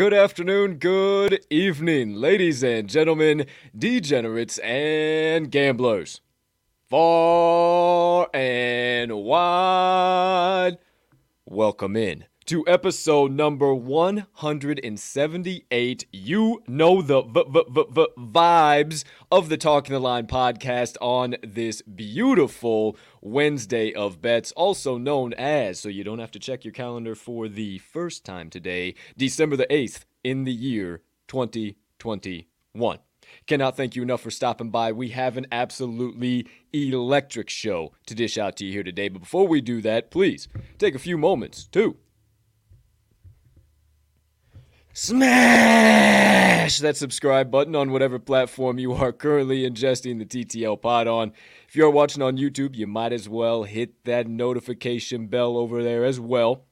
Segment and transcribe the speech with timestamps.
[0.00, 3.44] Good afternoon, good evening, ladies and gentlemen,
[3.76, 6.22] degenerates and gamblers.
[6.88, 10.78] Far and wide,
[11.44, 16.06] welcome in to episode number 178.
[16.10, 21.80] You know the v- v- v- vibes of the Talking the Line podcast on this
[21.82, 27.14] beautiful Wednesday of bets, also known as, so you don't have to check your calendar
[27.14, 32.98] for the first time today, December the 8th in the year 2021.
[33.46, 34.90] Cannot thank you enough for stopping by.
[34.90, 39.08] We have an absolutely electric show to dish out to you here today.
[39.08, 41.96] But before we do that, please take a few moments to
[44.92, 51.32] Smash that subscribe button on whatever platform you are currently ingesting the TTL pod on.
[51.68, 56.04] If you're watching on YouTube, you might as well hit that notification bell over there
[56.04, 56.64] as well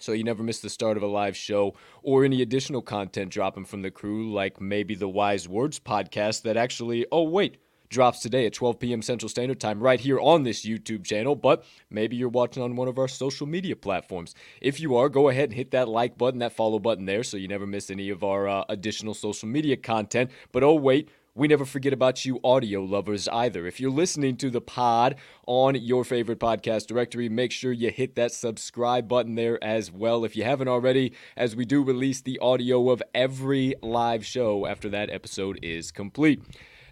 [0.00, 3.64] so you never miss the start of a live show or any additional content dropping
[3.64, 8.46] from the crew, like maybe the Wise Words podcast that actually, oh, wait, drops today
[8.46, 9.02] at 12 p.m.
[9.02, 12.88] Central Standard Time right here on this YouTube channel, but maybe you're watching on one
[12.88, 14.34] of our social media platforms.
[14.60, 17.36] If you are, go ahead and hit that like button, that follow button there so
[17.36, 20.30] you never miss any of our uh, additional social media content.
[20.52, 23.66] But oh, wait, we never forget about you audio lovers either.
[23.66, 28.14] If you're listening to the pod on your favorite podcast directory, make sure you hit
[28.14, 32.38] that subscribe button there as well if you haven't already, as we do release the
[32.38, 36.42] audio of every live show after that episode is complete.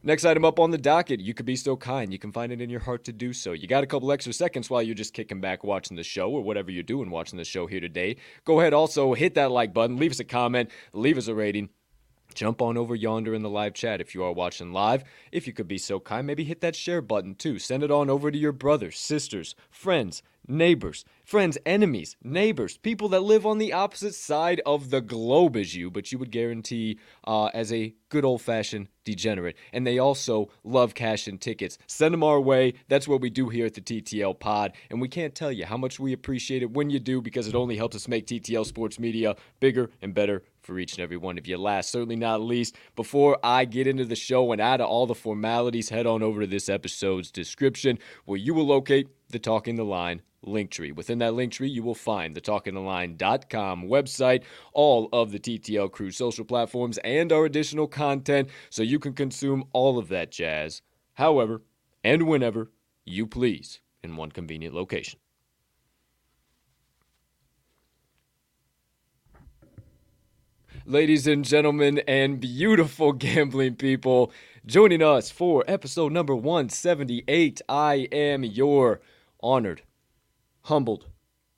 [0.06, 2.12] Next item up on the docket, you could be so kind.
[2.12, 3.52] You can find it in your heart to do so.
[3.52, 6.42] You got a couple extra seconds while you're just kicking back watching the show or
[6.42, 8.16] whatever you're doing watching the show here today.
[8.44, 11.70] Go ahead also hit that like button, leave us a comment, leave us a rating.
[12.34, 15.04] Jump on over yonder in the live chat if you are watching live.
[15.32, 17.58] If you could be so kind, maybe hit that share button too.
[17.58, 23.20] Send it on over to your brothers, sisters, friends, neighbors, friends, enemies, neighbors, people that
[23.20, 27.46] live on the opposite side of the globe as you, but you would guarantee uh,
[27.46, 29.56] as a good old fashioned degenerate.
[29.72, 31.78] And they also love cash and tickets.
[31.86, 32.74] Send them our way.
[32.88, 34.72] That's what we do here at the TTL Pod.
[34.90, 37.54] And we can't tell you how much we appreciate it when you do because it
[37.54, 41.38] only helps us make TTL Sports Media bigger and better for each and every one
[41.38, 41.58] of you.
[41.58, 45.14] Last, certainly not least, before I get into the show and out of all the
[45.14, 49.84] formalities, head on over to this episode's description where you will locate the Talking the
[49.84, 50.92] Line link tree.
[50.92, 56.10] Within that link tree, you will find the talkingtheline.com website, all of the TTL crew
[56.10, 60.82] social platforms, and our additional content so you can consume all of that jazz,
[61.14, 61.62] however
[62.02, 62.70] and whenever
[63.04, 65.18] you please, in one convenient location.
[70.86, 74.30] Ladies and gentlemen, and beautiful gambling people,
[74.66, 79.00] joining us for episode number 178, I am your
[79.40, 79.80] honored
[80.64, 81.06] humbled,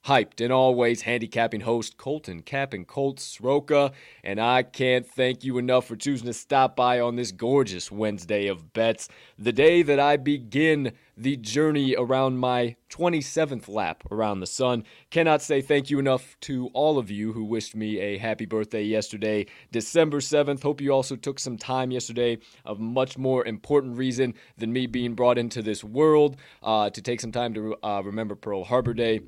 [0.06, 3.92] hyped, and always handicapping host Colton Cap and Colt Sroka.
[4.22, 8.46] And I can't thank you enough for choosing to stop by on this gorgeous Wednesday
[8.46, 14.46] of bets, the day that I begin the journey around my 27th lap around the
[14.46, 14.84] sun.
[15.10, 18.84] Cannot say thank you enough to all of you who wished me a happy birthday
[18.84, 20.62] yesterday, December 7th.
[20.62, 25.14] Hope you also took some time yesterday, of much more important reason than me being
[25.14, 29.20] brought into this world, uh, to take some time to uh, remember Pearl Harbor Day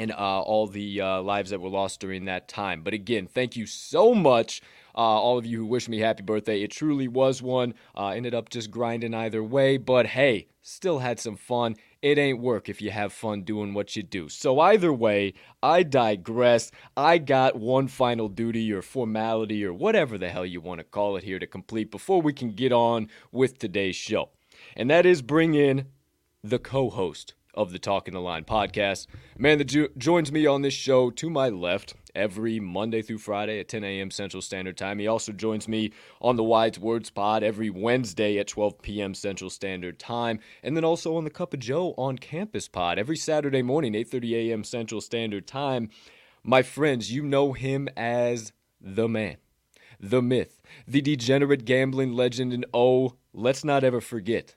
[0.00, 2.82] and uh, all the uh, lives that were lost during that time.
[2.82, 4.62] But again, thank you so much.
[4.94, 6.62] Uh, all of you who wished me happy birthday.
[6.62, 7.74] It truly was one.
[7.94, 11.76] Uh, ended up just grinding either way, but hey, still had some fun.
[12.00, 14.30] It ain't work if you have fun doing what you do.
[14.30, 16.70] So, either way, I digress.
[16.96, 21.16] I got one final duty or formality or whatever the hell you want to call
[21.16, 24.30] it here to complete before we can get on with today's show.
[24.74, 25.88] And that is bring in
[26.42, 29.06] the co host of the Talking the Line podcast.
[29.38, 33.60] Man that jo- joins me on this show to my left every Monday through Friday
[33.60, 34.10] at 10 a.m.
[34.10, 34.98] Central Standard Time.
[34.98, 39.14] He also joins me on the Wise Words Pod every Wednesday at 12 p.m.
[39.14, 43.16] Central Standard Time, and then also on the Cup of Joe on Campus Pod every
[43.16, 44.64] Saturday morning, 8:30 a.m.
[44.64, 45.90] Central Standard Time.
[46.42, 49.36] My friends, you know him as the man,
[49.98, 54.56] the myth, the degenerate gambling legend, and oh, let's not ever forget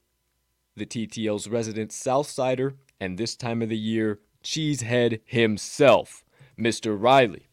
[0.76, 6.24] the TTL's resident Southsider and this time of the year cheesehead himself,
[6.60, 7.00] Mr.
[7.00, 7.48] Riley,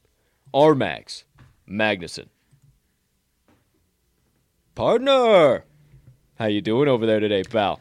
[0.55, 1.25] RMags,
[1.69, 2.27] Magnuson.
[4.75, 5.65] Partner,
[6.37, 7.81] how you doing over there today, pal?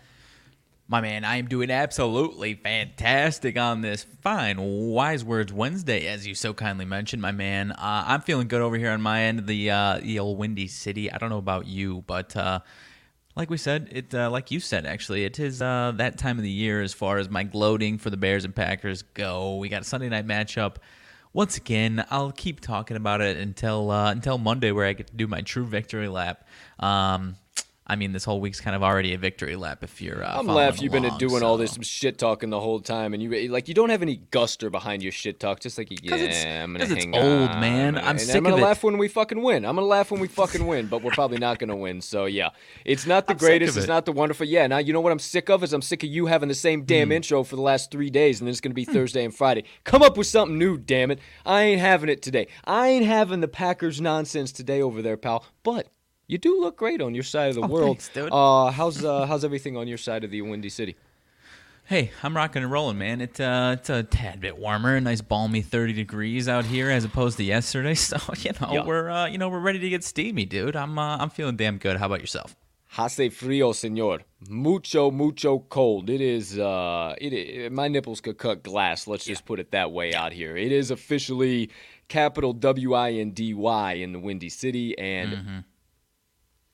[0.92, 6.34] My man, I am doing absolutely fantastic on this fine Wise Words Wednesday, as you
[6.34, 7.72] so kindly mentioned, my man.
[7.72, 10.66] Uh, I'm feeling good over here on my end of the uh, the old Windy
[10.66, 11.12] City.
[11.12, 12.62] I don't know about you, but uh,
[13.36, 16.44] like we said, it uh, like you said actually, it is uh, that time of
[16.44, 19.56] the year as far as my gloating for the Bears and Packers go.
[19.58, 20.78] We got a Sunday night matchup.
[21.32, 25.16] Once again, I'll keep talking about it until uh, until Monday, where I get to
[25.16, 26.48] do my true victory lap.
[26.80, 27.36] Um,
[27.90, 30.24] I mean, this whole week's kind of already a victory lap if you're.
[30.24, 30.84] Uh, I'm laughing.
[30.84, 31.46] You've been doing so.
[31.46, 34.22] all this shit talking the whole time, and you eh, like you don't have any
[34.32, 35.60] guster behind your shit talk.
[35.60, 37.60] Just like yeah, it's, I'm gonna hang it's old, on.
[37.60, 37.98] man.
[37.98, 38.84] I'm, I'm sick I'm gonna of laugh it.
[38.84, 39.66] when we fucking win.
[39.66, 42.00] I'm gonna laugh when we fucking win, but we're probably not gonna win.
[42.02, 42.50] So yeah,
[42.86, 43.72] it's not the I'm greatest.
[43.72, 44.46] of It's not the wonderful.
[44.46, 44.68] Yeah.
[44.68, 46.84] Now you know what I'm sick of is I'm sick of you having the same
[46.84, 47.14] damn hmm.
[47.14, 48.94] intro for the last three days, and then it's gonna be hmm.
[48.94, 49.64] Thursday and Friday.
[49.84, 51.20] Come up with something new, damn it.
[51.44, 52.50] I ain't having it today.
[52.66, 55.44] I ain't having the Packers nonsense today over there, pal.
[55.64, 55.88] But.
[56.30, 57.98] You do look great on your side of the Oh, world.
[57.98, 58.30] thanks, dude.
[58.32, 60.96] Uh, how's uh, how's everything on your side of the Windy City?
[61.86, 63.20] Hey, I'm rocking and rolling, man.
[63.20, 67.04] It, uh, it's a tad bit warmer, a nice balmy 30 degrees out here as
[67.04, 67.96] opposed to yesterday.
[68.10, 68.86] So you know Yeah.
[68.86, 70.76] we're uh, you know we're ready to get steamy, dude.
[70.76, 71.98] I'm uh, I'm feeling damn good.
[71.98, 72.56] How about yourself?
[72.96, 74.22] Hace frío, señor.
[74.50, 76.10] Mucho, mucho cold.
[76.10, 79.06] It is, uh, it, my nipples could cut glass.
[79.08, 80.58] Let's just put it that way out here.
[80.58, 81.70] It is officially
[82.08, 85.64] capital W I N D Y in the Windy City, and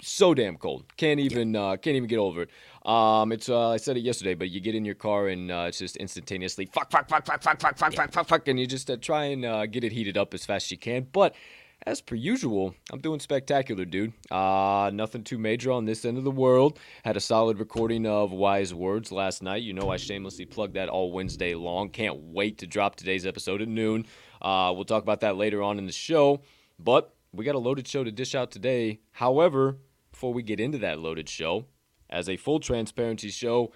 [0.06, 0.86] so damn cold.
[0.98, 1.62] Can't even yeah.
[1.62, 2.50] uh, can't even get over it.
[2.88, 5.66] Um, it's uh, I said it yesterday, but you get in your car and uh,
[5.68, 8.02] it's just instantaneously fuck fuck fuck fuck fuck fuck fuck yeah.
[8.02, 10.46] fuck fuck fuck, and you just uh, try and uh, get it heated up as
[10.46, 11.08] fast as you can.
[11.12, 11.36] But
[11.86, 14.14] as per usual, I'm doing spectacular, dude.
[14.32, 16.80] Uh, nothing too major on this end of the world.
[17.04, 19.62] Had a solid recording of Wise Words last night.
[19.62, 21.90] You know, I shamelessly plugged that all Wednesday long.
[21.90, 24.06] Can't wait to drop today's episode at noon.
[24.42, 26.42] Uh, we'll talk about that later on in the show.
[26.80, 29.02] But we got a loaded show to dish out today.
[29.12, 29.78] However,
[30.16, 31.66] before we get into that loaded show,
[32.10, 33.74] as a full transparency show,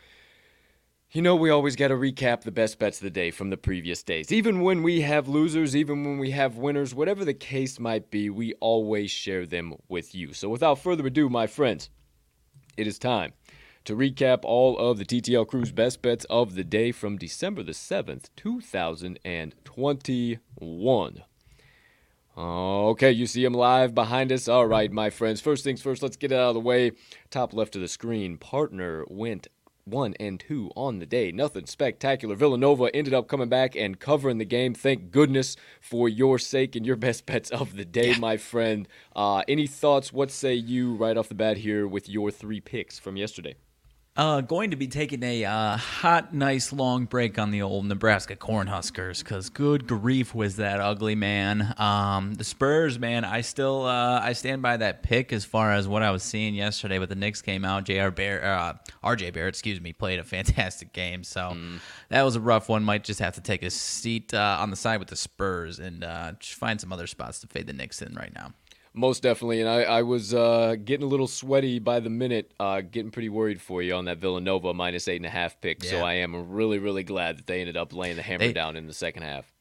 [1.12, 3.58] you know, we always got to recap the best bets of the day from the
[3.58, 4.32] previous days.
[4.32, 8.30] Even when we have losers, even when we have winners, whatever the case might be,
[8.30, 10.32] we always share them with you.
[10.32, 11.90] So without further ado, my friends,
[12.78, 13.34] it is time
[13.84, 17.74] to recap all of the TTL Crew's best bets of the day from December the
[17.74, 21.24] 7th, 2021.
[22.40, 24.48] Okay, you see him live behind us.
[24.48, 25.42] All right, my friends.
[25.42, 26.94] First things first, let's get it out of the way.
[27.30, 29.50] Top left of the screen, partner went
[29.84, 31.34] one and two on the day.
[31.34, 32.36] Nothing spectacular.
[32.36, 34.74] Villanova ended up coming back and covering the game.
[34.74, 38.88] Thank goodness for your sake and your best bets of the day, my friend.
[39.14, 40.14] Uh, any thoughts?
[40.14, 43.56] What say you right off the bat here with your three picks from yesterday?
[44.18, 48.36] Uh, going to be taking a uh, hot, nice long break on the old Nebraska
[48.36, 51.74] Cornhuskers because good grief was that ugly man.
[51.78, 55.88] Um, the Spurs, man, I still uh, I stand by that pick as far as
[55.88, 57.00] what I was seeing yesterday.
[57.00, 58.10] But the Knicks came out, Jr.
[58.10, 58.74] Bear, uh,
[59.06, 61.24] RJ Barrett, excuse me, played a fantastic game.
[61.24, 61.56] So
[62.10, 62.84] that was a rough one.
[62.84, 66.04] Might just have to take a seat uh, on the side with the Spurs and
[66.04, 68.52] uh, just find some other spots to fade the Knicks in right now.
[68.94, 72.82] Most definitely, and I, I was uh, getting a little sweaty by the minute, uh,
[72.82, 75.84] getting pretty worried for you on that Villanova minus eight and a half pick.
[75.84, 78.76] So I am really, really glad that they ended up laying the hammer They- down
[78.76, 79.52] in the second half.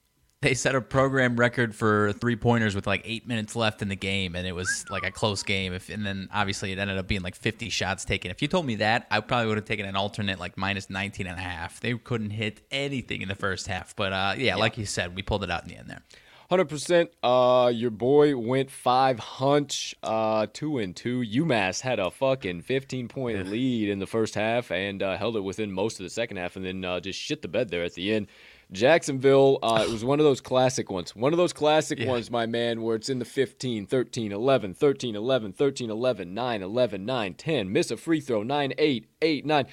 [0.41, 3.97] They set a program record for three pointers with like eight minutes left in the
[3.97, 5.73] game, and it was like a close game.
[5.73, 8.31] If and then obviously it ended up being like 50 shots taken.
[8.31, 11.27] If you told me that, I probably would have taken an alternate like minus 19
[11.27, 11.81] and a half.
[11.81, 15.23] They couldn't hit anything in the first half, but uh, yeah, like you said, we
[15.23, 16.03] pulled it out in the end there.
[16.51, 17.11] Hundred percent.
[17.23, 21.21] Uh, your boy went five hunch, uh, two and two.
[21.21, 25.43] UMass had a fucking fifteen point lead in the first half and uh, held it
[25.43, 27.93] within most of the second half, and then uh, just shit the bed there at
[27.93, 28.29] the end.
[28.73, 31.15] Jacksonville, uh, it was one of those classic ones.
[31.15, 35.17] One of those classic ones, my man, where it's in the 15, 13, 11, 13,
[35.17, 37.73] 11, 13, 11, 9, 11, 9, 10.
[37.73, 39.67] Miss a free throw, 9, 8, 8, 9.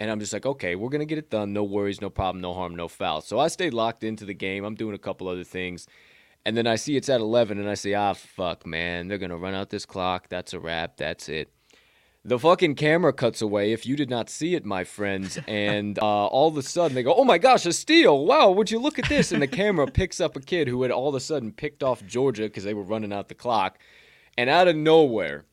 [0.00, 1.52] And I'm just like, okay, we're going to get it done.
[1.52, 3.20] No worries, no problem, no harm, no foul.
[3.20, 4.64] So I stayed locked into the game.
[4.64, 5.86] I'm doing a couple other things.
[6.48, 9.06] And then I see it's at 11, and I say, ah, fuck, man.
[9.08, 10.30] They're going to run out this clock.
[10.30, 10.96] That's a wrap.
[10.96, 11.52] That's it.
[12.24, 15.38] the fucking camera cuts away if you did not see it, my friends.
[15.46, 18.24] And uh, all of a sudden they go, oh my gosh, a steal.
[18.24, 19.30] Wow, would you look at this?
[19.30, 22.02] And the camera picks up a kid who had all of a sudden picked off
[22.06, 23.78] Georgia because they were running out the clock.
[24.38, 25.44] And out of nowhere,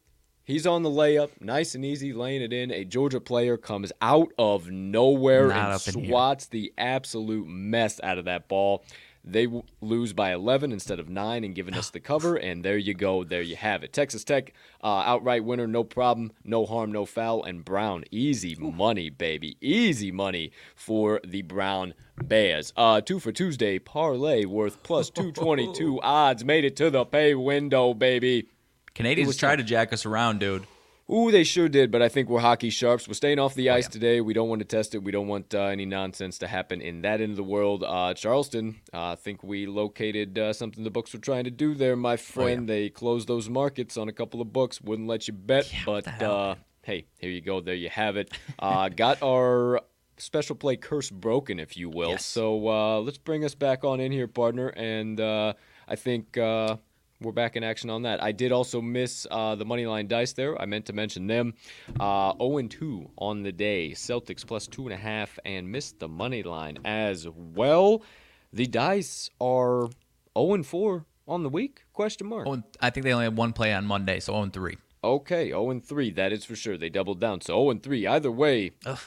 [0.45, 2.71] he's on the layup, nice and easy, laying it in.
[2.71, 6.09] A Georgia player comes out of nowhere Not and up in here.
[6.09, 8.85] swats the absolute mess out of that ball.
[9.27, 12.35] They w- lose by 11 instead of 9 and giving us the cover.
[12.45, 13.23] And there you go.
[13.23, 13.91] There you have it.
[13.91, 14.53] Texas Tech,
[14.83, 17.43] uh, outright winner, no problem, no harm, no foul.
[17.43, 19.57] And Brown, easy money, baby.
[19.61, 22.71] Easy money for the Brown Bears.
[22.77, 26.45] Uh, two for Tuesday, parlay worth plus 222 odds.
[26.45, 28.49] Made it to the pay window, baby.
[28.93, 30.67] Canadians tried to jack us around, dude.
[31.11, 33.07] Ooh, they sure did, but I think we're hockey sharps.
[33.07, 34.21] We're staying off the ice today.
[34.21, 35.03] We don't want to test it.
[35.03, 37.83] We don't want uh, any nonsense to happen in that end of the world.
[37.83, 41.75] Uh, Charleston, uh, I think we located uh, something the books were trying to do
[41.75, 42.67] there, my friend.
[42.67, 45.71] They closed those markets on a couple of books, wouldn't let you bet.
[45.85, 47.61] but uh, hey, here you go.
[47.61, 48.31] There you have it.
[48.57, 49.81] Uh, got our
[50.17, 52.11] special play curse broken, if you will.
[52.11, 52.25] Yes.
[52.25, 54.69] So uh, let's bring us back on in here, partner.
[54.69, 55.53] And uh,
[55.87, 56.77] I think uh,
[57.21, 58.21] we're back in action on that.
[58.21, 60.59] I did also miss uh, the money line dice there.
[60.61, 61.53] I meant to mention them.
[61.99, 63.91] Uh, 0 and 2 on the day.
[63.91, 68.03] Celtics plus two and a half, and missed the money line as well.
[68.53, 69.87] The dice are
[70.37, 71.83] 0 and 4 on the week?
[71.93, 72.47] Question mark.
[72.47, 74.77] Oh, I think they only had one play on Monday, so 0 and 3.
[75.03, 76.11] Okay, 0 and 3.
[76.11, 76.77] That is for sure.
[76.77, 77.41] They doubled down.
[77.41, 78.07] So 0 and 3.
[78.07, 78.99] Either way, Ugh.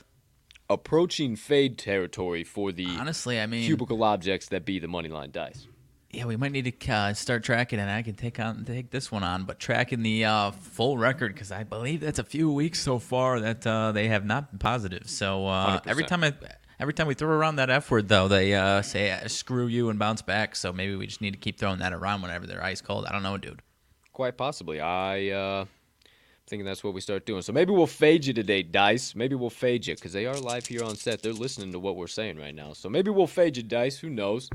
[0.70, 5.30] approaching fade territory for the Honestly, I mean, cubicle objects that be the money line
[5.30, 5.66] dice.
[6.10, 9.12] Yeah, we might need to uh, start tracking, and I can take on take this
[9.12, 12.80] one on, but tracking the uh, full record because I believe that's a few weeks
[12.80, 15.08] so far that uh, they have not been positive.
[15.08, 16.34] So uh, every time I.
[16.80, 19.98] Every time we throw around that F word, though, they uh, say "screw you" and
[19.98, 20.54] bounce back.
[20.54, 23.04] So maybe we just need to keep throwing that around whenever they're ice cold.
[23.04, 23.62] I don't know, dude.
[24.12, 24.80] Quite possibly.
[24.80, 25.64] I uh
[26.48, 27.42] thinking that's what we start doing.
[27.42, 29.14] So maybe we'll fade you today, Dice.
[29.14, 31.22] Maybe we'll fade you because they are live here on set.
[31.22, 32.72] They're listening to what we're saying right now.
[32.72, 33.98] So maybe we'll fade you, Dice.
[33.98, 34.48] Who knows?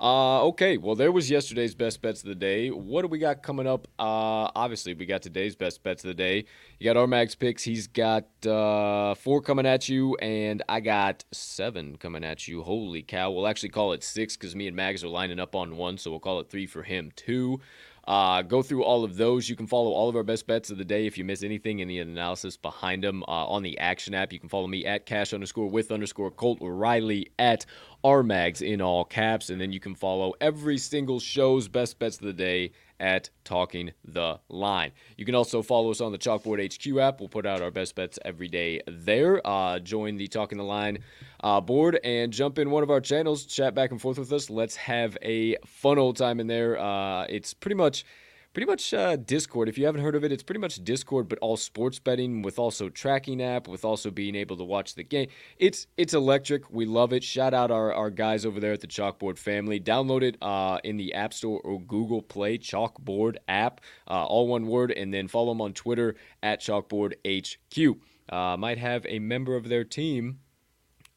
[0.00, 0.78] Uh, okay.
[0.78, 2.70] Well, there was yesterday's best bets of the day.
[2.70, 3.86] What do we got coming up?
[3.98, 6.46] Uh, obviously, we got today's best bets of the day.
[6.78, 7.62] You got RMags picks.
[7.62, 12.62] He's got uh, four coming at you, and I got seven coming at you.
[12.62, 13.30] Holy cow!
[13.30, 16.10] We'll actually call it six because me and Mags are lining up on one, so
[16.10, 17.60] we'll call it three for him too.
[18.10, 19.48] Uh, go through all of those.
[19.48, 21.06] You can follow all of our best bets of the day.
[21.06, 24.48] If you miss anything, any analysis behind them uh, on the Action app, you can
[24.48, 27.66] follow me at cash underscore with underscore Colt Riley at
[28.02, 29.48] RMags in all caps.
[29.48, 33.92] And then you can follow every single show's best bets of the day at Talking
[34.04, 34.90] the Line.
[35.16, 37.20] You can also follow us on the Chalkboard HQ app.
[37.20, 39.40] We'll put out our best bets every day there.
[39.46, 40.98] Uh, join the Talking the Line
[41.42, 43.44] uh, board and jump in one of our channels.
[43.46, 44.50] Chat back and forth with us.
[44.50, 46.78] Let's have a fun old time in there.
[46.78, 48.04] Uh, it's pretty much
[48.52, 49.68] pretty much uh, Discord.
[49.68, 52.58] If you haven't heard of it, it's pretty much Discord, but all sports betting with
[52.58, 55.28] also tracking app, with also being able to watch the game.
[55.58, 56.70] It's it's electric.
[56.70, 57.22] We love it.
[57.22, 59.80] Shout out our, our guys over there at the Chalkboard family.
[59.80, 64.66] Download it uh, in the App Store or Google Play Chalkboard app, uh, all one
[64.66, 67.96] word, and then follow them on Twitter at Chalkboard HQ.
[68.28, 70.38] Uh, might have a member of their team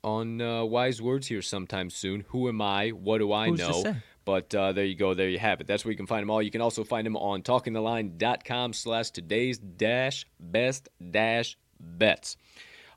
[0.03, 2.25] on uh, Wise Words here sometime soon.
[2.29, 2.89] Who am I?
[2.89, 3.95] What do I Who's know?
[4.25, 5.13] But uh, there you go.
[5.13, 5.67] There you have it.
[5.67, 6.41] That's where you can find them all.
[6.41, 12.37] You can also find them on talkingtheline.com slash today's dash best dash bets.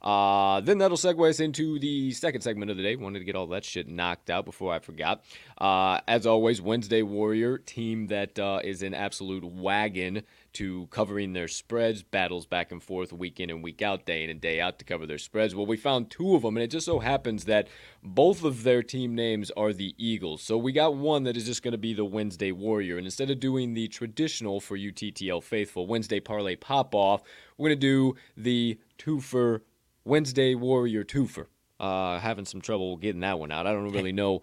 [0.03, 2.95] Uh, then that'll segue us into the second segment of the day.
[2.95, 5.25] Wanted to get all that shit knocked out before I forgot.
[5.59, 10.23] Uh, as always, Wednesday Warrior team that uh, is an absolute wagon
[10.57, 14.31] to covering their spreads, battles back and forth week in and week out, day in
[14.31, 15.55] and day out to cover their spreads.
[15.55, 17.69] Well, we found two of them, and it just so happens that
[18.03, 20.43] both of their team names are the Eagles.
[20.43, 22.97] So we got one that is just going to be the Wednesday Warrior.
[22.97, 27.23] And instead of doing the traditional for you TTL faithful Wednesday parlay pop off,
[27.59, 29.63] we're going to do the two for
[30.05, 31.49] Wednesday Warrior twofer.
[31.79, 33.67] Uh, having some trouble getting that one out.
[33.67, 34.41] I don't really know.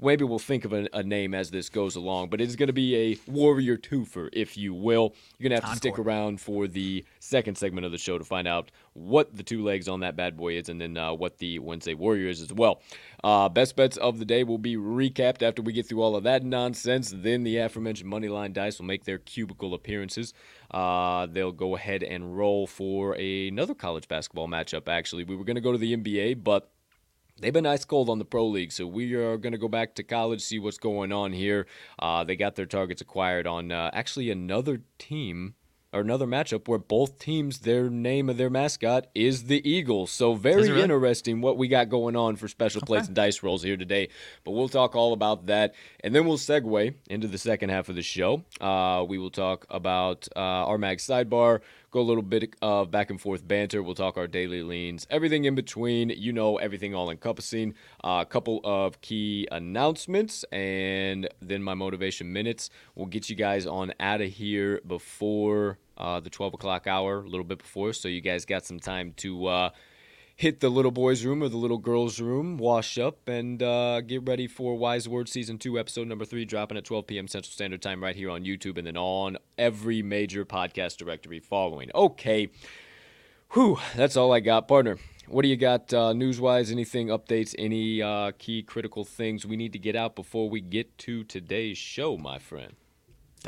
[0.00, 2.72] Maybe we'll think of a, a name as this goes along, but it's going to
[2.72, 5.14] be a Warrior twofer, if you will.
[5.38, 8.24] You're going to have to stick around for the second segment of the show to
[8.24, 11.38] find out what the two legs on that bad boy is and then uh, what
[11.38, 12.80] the Wednesday Warrior is as well.
[13.22, 16.24] Uh, best bets of the day will be recapped after we get through all of
[16.24, 17.12] that nonsense.
[17.14, 20.32] Then the aforementioned Moneyline Dice will make their cubicle appearances.
[20.70, 25.24] Uh, they'll go ahead and roll for another college basketball matchup, actually.
[25.24, 26.70] We were going to go to the NBA, but
[27.40, 29.94] They've been ice cold on the pro league, so we are going to go back
[29.94, 31.66] to college, see what's going on here.
[31.98, 35.54] Uh, they got their targets acquired on uh, actually another team
[35.92, 40.10] or another matchup where both teams, their name of their mascot is the Eagles.
[40.10, 40.82] So very really?
[40.82, 44.08] interesting what we got going on for special plates and dice rolls here today.
[44.44, 47.94] But we'll talk all about that, and then we'll segue into the second half of
[47.94, 48.44] the show.
[48.60, 53.10] Uh, we will talk about uh, our mag sidebar, go a little bit of back
[53.10, 53.82] and forth banter.
[53.82, 56.10] We'll talk our daily leans, everything in between.
[56.10, 57.74] You know, everything all encompassing.
[58.04, 62.70] A uh, couple of key announcements, and then my motivation minutes.
[62.94, 67.28] We'll get you guys on out of here before uh, the 12 o'clock hour, a
[67.28, 69.70] little bit before, so you guys got some time to uh,
[70.38, 74.24] hit the little boys' room or the little girls' room, wash up, and uh, get
[74.24, 77.26] ready for Wise Words Season 2, Episode number 3, dropping at 12 p.m.
[77.26, 81.90] Central Standard Time right here on YouTube and then on every major podcast directory following.
[81.92, 82.50] Okay.
[83.50, 84.98] Whew, that's all I got, partner.
[85.26, 86.70] What do you got uh, news wise?
[86.70, 90.96] Anything, updates, any uh, key critical things we need to get out before we get
[90.98, 92.76] to today's show, my friend?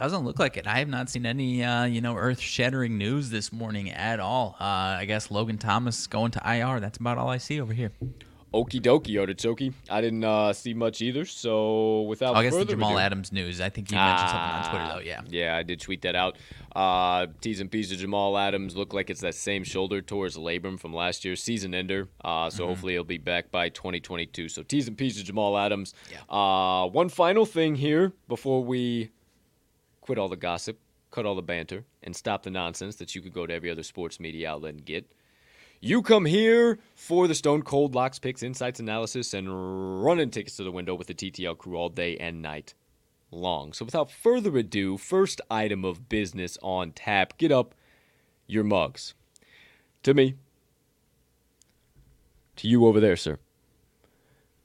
[0.00, 0.66] Doesn't look like it.
[0.66, 4.56] I have not seen any, uh, you know, earth-shattering news this morning at all.
[4.58, 6.80] Uh, I guess Logan Thomas going to IR.
[6.80, 7.92] That's about all I see over here.
[8.54, 9.74] Okie dokie, Otichoki.
[9.90, 11.26] I didn't uh, see much either.
[11.26, 13.60] So without, oh, I guess the Jamal ado, Adams news.
[13.60, 15.06] I think you mentioned ah, something on Twitter though.
[15.06, 15.20] Yeah.
[15.28, 16.38] Yeah, I did tweet that out.
[16.74, 20.80] Uh, T's and P's to Jamal Adams look like it's that same shoulder towards labrum
[20.80, 22.08] from last year's season ender.
[22.24, 22.70] Uh, so mm-hmm.
[22.70, 24.48] hopefully he'll be back by 2022.
[24.48, 25.92] So T's and P's to Jamal Adams.
[26.10, 26.20] Yeah.
[26.34, 29.10] Uh, one final thing here before we
[30.10, 30.76] quit all the gossip,
[31.12, 33.84] cut all the banter, and stop the nonsense that you could go to every other
[33.84, 35.08] sports media outlet and get.
[35.80, 40.64] You come here for the Stone Cold Locks, Picks, Insights, Analysis, and running tickets to
[40.64, 42.74] the window with the TTL crew all day and night
[43.30, 43.72] long.
[43.72, 47.38] So without further ado, first item of business on tap.
[47.38, 47.76] Get up
[48.48, 49.14] your mugs.
[50.02, 50.34] To me.
[52.56, 53.38] To you over there, sir.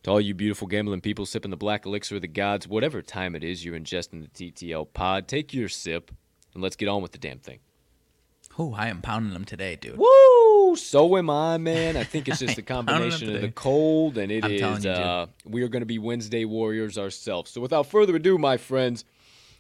[0.06, 3.36] To all you beautiful gambling people sipping the black elixir of the gods, whatever time
[3.36, 6.12] it is you're ingesting the TTL pod, take your sip
[6.54, 7.58] and let's get on with the damn thing.
[8.60, 9.98] Oh, I am pounding them today, dude.
[9.98, 10.76] Woo!
[10.76, 11.98] So am I, man.
[11.98, 14.86] I think it's just a combination of the cold and it I'm is.
[14.86, 17.50] You, uh, we are going to be Wednesday warriors ourselves.
[17.50, 19.06] So without further ado, my friends,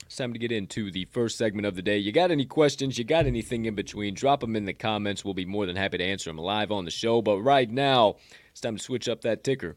[0.05, 1.97] it's time to get into the first segment of the day.
[1.97, 2.99] You got any questions?
[2.99, 4.13] You got anything in between?
[4.13, 5.25] Drop them in the comments.
[5.25, 7.23] We'll be more than happy to answer them live on the show.
[7.23, 8.17] But right now,
[8.51, 9.75] it's time to switch up that ticker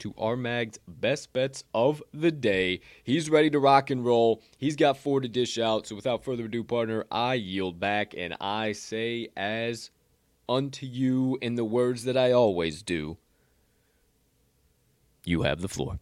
[0.00, 2.80] to RMag's best bets of the day.
[3.02, 4.42] He's ready to rock and roll.
[4.56, 5.86] He's got four to dish out.
[5.86, 9.90] So without further ado, partner, I yield back and I say as
[10.48, 13.18] unto you in the words that I always do.
[15.24, 15.98] You have the floor.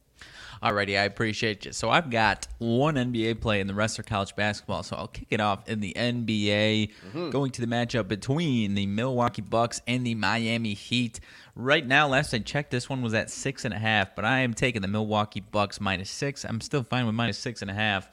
[0.63, 1.73] Alrighty, I appreciate you.
[1.73, 4.83] So I've got one NBA play and the rest are college basketball.
[4.83, 7.31] So I'll kick it off in the NBA, mm-hmm.
[7.31, 11.21] going to the matchup between the Milwaukee Bucks and the Miami Heat.
[11.59, 14.41] Right now, last I checked, this one was at six and a half, but I
[14.41, 16.45] am taking the Milwaukee Bucks minus six.
[16.45, 18.11] I'm still fine with minus six and a half.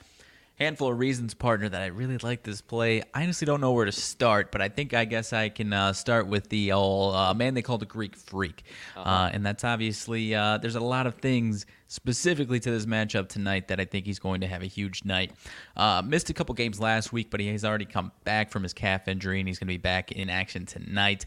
[0.55, 3.01] Handful of reasons, partner, that I really like this play.
[3.13, 5.91] I honestly don't know where to start, but I think I guess I can uh,
[5.91, 8.63] start with the old uh, man they call the Greek Freak,
[8.95, 9.09] uh-huh.
[9.09, 13.67] uh, and that's obviously uh, there's a lot of things specifically to this matchup tonight
[13.67, 15.33] that I think he's going to have a huge night.
[15.75, 18.71] Uh, missed a couple games last week, but he has already come back from his
[18.71, 21.25] calf injury, and he's going to be back in action tonight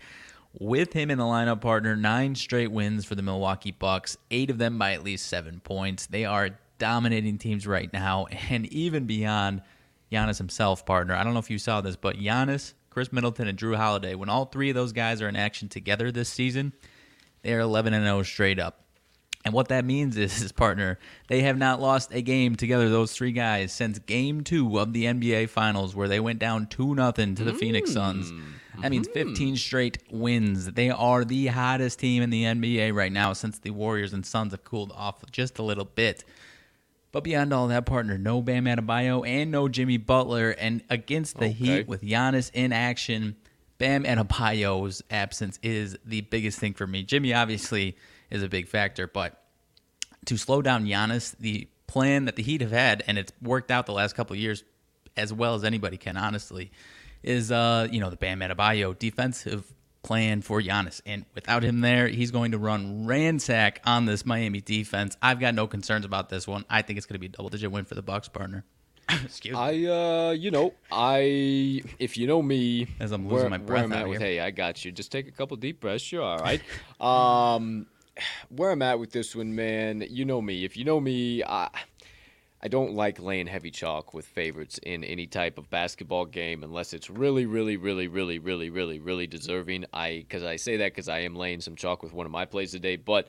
[0.59, 4.59] with him in the lineup partner nine straight wins for the milwaukee bucks eight of
[4.59, 9.63] them by at least seven points they are dominating teams right now, and even beyond
[10.11, 11.15] Giannis himself, partner.
[11.15, 14.29] I don't know if you saw this, but Giannis, Khris Middleton, and Jrue Holiday, when
[14.29, 16.73] all three of those guys are in action together this season,
[17.43, 18.83] they are 11 and 0 straight up.
[19.47, 23.13] And what that means is, his partner, they have not lost a game together, those
[23.13, 27.37] three guys, since game two of the NBA Finals, where they went down 2 nothing
[27.37, 27.59] to the mm.
[27.59, 28.33] Phoenix Suns.
[28.83, 29.31] That means mm-hmm.
[29.31, 30.73] 15 straight wins.
[30.73, 34.51] They are the hottest team in the NBA right now since the Warriors and Suns
[34.51, 36.25] have cooled off just a little bit.
[37.13, 40.51] But beyond all that, partner, no Bam Adebayo and no Jimmy Butler.
[40.51, 41.53] And against the okay.
[41.53, 43.37] Heat with Giannis in action,
[43.79, 47.05] Bam Adebayo's absence is the biggest thing for me.
[47.05, 47.97] Jimmy obviously
[48.31, 49.43] is a big factor, but
[50.27, 53.87] to slow down Giannis, the plan that the Heat have had, and it's worked out
[53.87, 54.65] the last couple years
[55.17, 56.71] as well as anybody can, honestly,
[57.23, 61.01] is uh, you know the Bam Adebayo defensive plan for Giannis.
[61.05, 65.17] And without him there, he's going to run ransack on this Miami defense.
[65.21, 66.65] I've got no concerns about this one.
[66.71, 68.65] I think it's going to be a double digit win for the Bucks partner.
[69.25, 69.61] Excuse me.
[69.61, 73.89] I uh you know, I if you know me as I'm losing where, my breath
[73.89, 74.93] where I'm at with hey, I got you.
[74.93, 76.63] Just take a couple deep breaths, you're all right.
[77.01, 77.87] um
[78.49, 80.65] where I'm at with this one, man, you know me.
[80.65, 81.69] If you know me, I
[82.63, 86.95] I don't like laying heavy chalk with favorites in any type of basketball game unless
[86.95, 89.85] it's really, really, really, really, really, really, really deserving.
[89.93, 92.45] I because I say that because I am laying some chalk with one of my
[92.45, 93.29] plays today, but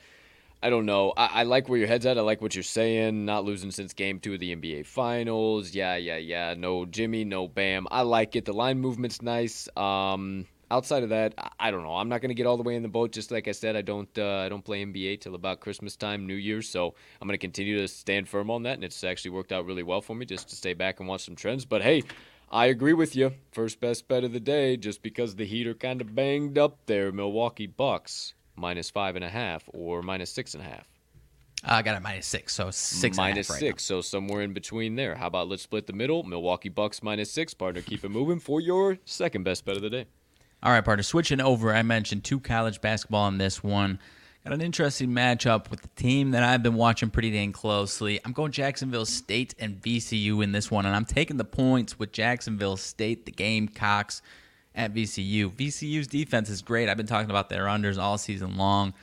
[0.64, 1.14] I don't know.
[1.16, 2.18] I, I, like where your head's at.
[2.18, 3.26] I like what you're saying.
[3.26, 5.76] Not losing since game two of the NBA Finals.
[5.76, 6.56] Yeah, yeah, yeah.
[6.58, 7.86] No Jimmy, no Bam.
[7.92, 8.46] I like it.
[8.46, 9.70] The line movement's nice.
[9.78, 11.96] Um, outside of that, I don't know.
[11.96, 13.12] I'm not going to get all the way in the boat.
[13.12, 16.28] Just like I said, I don't uh, I don't play NBA till about Christmas time,
[16.28, 16.70] New Year's.
[16.70, 19.66] So I'm going to continue to stand firm on that, and it's actually worked out
[19.66, 21.66] really well for me just to stay back and watch some trends.
[21.66, 22.04] But hey,
[22.52, 23.34] I agree with you.
[23.52, 26.78] First best bet of the day, just because the Heat are kind of banged up
[26.86, 27.12] there.
[27.12, 30.88] Milwaukee Bucks minus five and a half or minus six and a half.
[31.64, 33.98] I got it minus six, so six minus right six, now.
[33.98, 35.16] so somewhere in between there.
[35.16, 36.24] How about let's split the middle?
[36.24, 37.82] Milwaukee Bucks minus six, partner.
[37.82, 40.06] Keep it moving for your second best bet of the day.
[40.64, 41.04] All right, partner.
[41.04, 44.00] Switching over, I mentioned two college basketball in this one.
[44.44, 48.20] Got an interesting matchup with the team that I've been watching pretty dang closely.
[48.26, 52.12] I'm going Jacksonville State and VCU in this one, and I'm taking the points with
[52.12, 54.24] Jacksonville State, the Gamecocks
[54.74, 55.52] at VCU.
[55.52, 56.90] VCU's defense is great.
[56.90, 58.96] I've been talking about their unders all season long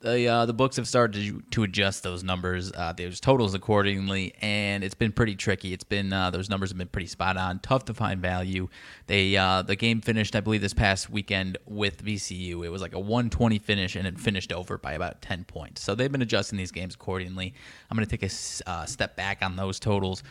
[0.00, 4.32] the uh, the books have started to, to adjust those numbers, uh, those totals accordingly,
[4.40, 5.72] and it's been pretty tricky.
[5.72, 8.68] It's been uh, those numbers have been pretty spot on, tough to find value.
[9.08, 12.64] They uh, the game finished, I believe, this past weekend with VCU.
[12.64, 15.82] It was like a 120 finish, and it finished over by about 10 points.
[15.82, 17.52] So they've been adjusting these games accordingly.
[17.90, 20.22] I'm going to take a uh, step back on those totals.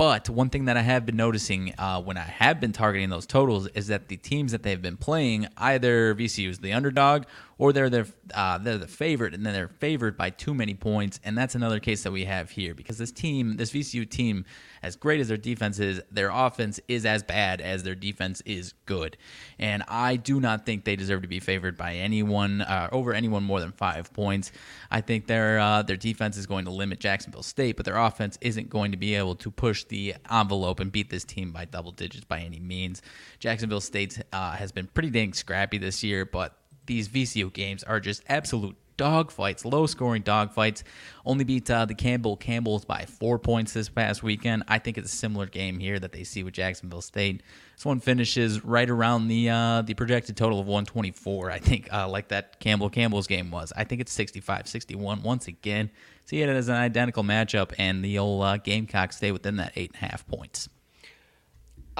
[0.00, 3.26] But one thing that I have been noticing uh, when I have been targeting those
[3.26, 7.24] totals is that the teams that they've been playing, either VCU is the underdog
[7.60, 11.20] or they're the, uh, they're the favorite, and then they're favored by too many points.
[11.22, 14.46] And that's another case that we have here because this team, this VCU team,
[14.82, 18.72] as great as their defense is, their offense is as bad as their defense is
[18.86, 19.18] good.
[19.58, 23.42] And I do not think they deserve to be favored by anyone uh, over anyone
[23.42, 24.52] more than five points.
[24.90, 28.38] I think their uh, their defense is going to limit Jacksonville State, but their offense
[28.40, 31.92] isn't going to be able to push the envelope and beat this team by double
[31.92, 33.02] digits by any means.
[33.38, 38.00] Jacksonville State uh, has been pretty dang scrappy this year, but these VCU games are
[38.00, 40.82] just absolute dogfights, low scoring dogfights.
[41.24, 44.64] Only beat uh, the Campbell Camels by four points this past weekend.
[44.68, 47.42] I think it's a similar game here that they see with Jacksonville State.
[47.76, 51.50] This one finishes right around the uh, the projected total of 124.
[51.50, 53.72] I think, uh, like that Campbell Camels' game was.
[53.74, 55.90] I think it's 65 61 once again.
[56.26, 59.92] See it as an identical matchup, and the old uh, Gamecocks stay within that eight
[59.94, 60.68] and a half points.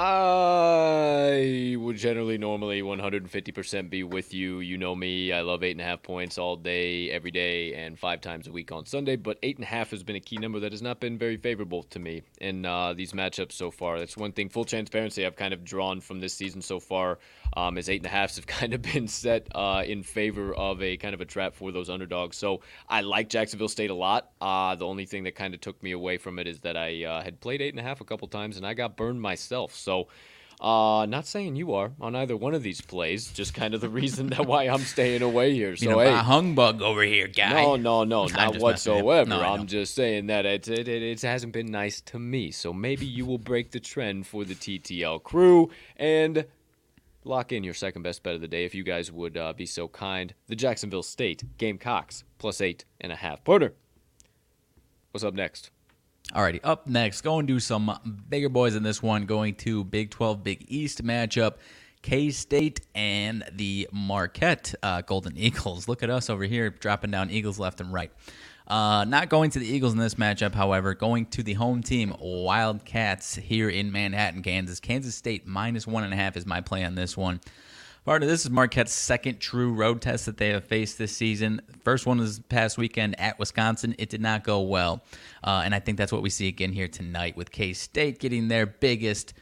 [0.03, 4.61] I would generally normally 150% be with you.
[4.61, 5.31] You know me.
[5.31, 8.51] I love eight and a half points all day, every day, and five times a
[8.51, 9.17] week on Sunday.
[9.17, 11.37] But eight and a half has been a key number that has not been very
[11.37, 13.99] favorable to me in uh, these matchups so far.
[13.99, 14.49] That's one thing.
[14.49, 17.19] Full transparency, I've kind of drawn from this season so far.
[17.57, 20.83] Um, as eight and a halfs have kind of been set uh, in favor of
[20.83, 22.37] a kind of a trap for those underdogs.
[22.37, 24.31] So I like Jacksonville State a lot.
[24.41, 27.05] Uh, the only thing that kind of took me away from it is that I
[27.05, 29.75] uh, had played eight and a half a couple times and I got burned myself.
[29.75, 30.09] So
[30.61, 33.33] uh, not saying you are on either one of these plays.
[33.33, 35.75] Just kind of the reason that why I'm staying away here.
[35.75, 37.63] So you know, hey, humbug over here, guy.
[37.63, 39.29] No, no, no, not whatsoever.
[39.29, 42.51] No, I'm just saying that it it it hasn't been nice to me.
[42.51, 46.45] So maybe you will break the trend for the TTL crew and
[47.25, 49.67] lock in your second best bet of the day if you guys would uh, be
[49.67, 50.35] so kind.
[50.47, 53.45] The Jacksonville State Gamecocks plus eight and a half.
[53.45, 53.75] Porter,
[55.11, 55.71] what's up next?
[56.33, 59.27] Alrighty, up next, go and do some bigger boys in this one.
[59.27, 61.55] Going to Big 12 Big East matchup.
[62.03, 65.89] K State and the Marquette uh, Golden Eagles.
[65.89, 68.11] Look at us over here dropping down Eagles left and right.
[68.71, 72.15] Uh, not going to the Eagles in this matchup, however, going to the home team
[72.21, 74.79] Wildcats here in Manhattan, Kansas.
[74.79, 77.41] Kansas State minus one and a half is my play on this one.
[78.05, 81.61] Part of this is Marquette's second true road test that they have faced this season.
[81.83, 83.97] First one was past weekend at Wisconsin.
[83.99, 85.03] It did not go well,
[85.43, 88.47] uh, and I think that's what we see again here tonight with K State getting
[88.47, 89.35] their biggest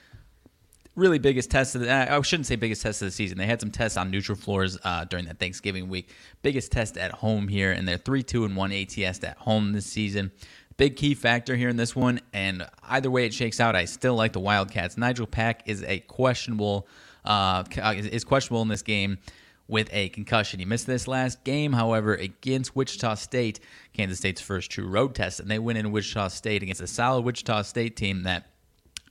[0.99, 3.39] really biggest test of the I shouldn't say biggest test of the season.
[3.39, 6.11] They had some tests on neutral floors uh, during that Thanksgiving week.
[6.43, 9.87] Biggest test at home here, and they're three two and one ATS at home this
[9.87, 10.33] season.
[10.77, 14.15] Big key factor here in this one, and either way it shakes out, I still
[14.15, 14.97] like the Wildcats.
[14.97, 16.87] Nigel Pack is a questionable
[17.25, 19.19] uh, is questionable in this game
[19.67, 20.59] with a concussion.
[20.59, 23.61] He missed this last game, however, against Wichita State,
[23.93, 27.23] Kansas State's first true road test, and they went in Wichita State against a solid
[27.23, 28.47] Wichita State team that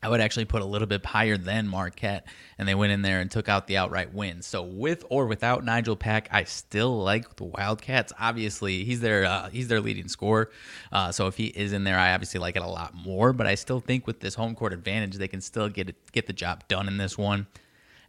[0.02, 3.20] I would actually put a little bit higher than Marquette, and they went in there
[3.20, 4.42] and took out the outright win.
[4.42, 8.14] So with or without Nigel Pack, I still like the Wildcats.
[8.20, 10.52] Obviously, he's their uh, he's their leading scorer.
[10.92, 13.34] Uh, so if he is in there, I obviously like it a lot more.
[13.34, 16.28] But I still think with this home court advantage, they can still get it, get
[16.28, 17.48] the job done in this one.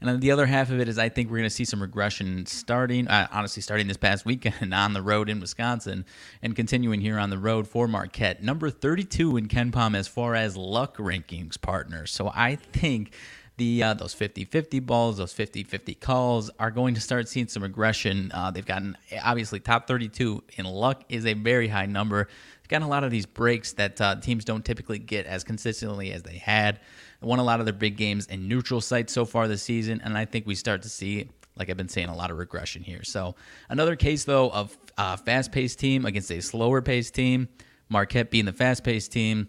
[0.00, 1.82] And then the other half of it is I think we're going to see some
[1.82, 6.04] regression starting, uh, honestly, starting this past weekend on the road in Wisconsin
[6.40, 8.42] and continuing here on the road for Marquette.
[8.42, 12.12] Number 32 in KenPom as far as luck rankings partners.
[12.12, 13.12] So I think
[13.56, 18.30] the uh, those 50-50 balls, those 50-50 calls are going to start seeing some regression.
[18.32, 22.28] Uh, they've gotten obviously top 32 in luck is a very high number.
[22.62, 26.12] They've gotten a lot of these breaks that uh, teams don't typically get as consistently
[26.12, 26.78] as they had.
[27.20, 30.16] Won a lot of their big games in neutral sites so far this season, and
[30.16, 33.02] I think we start to see, like I've been saying, a lot of regression here.
[33.02, 33.34] So
[33.68, 37.48] another case though of a fast-paced team against a slower-paced team.
[37.88, 39.48] Marquette being the fast-paced team,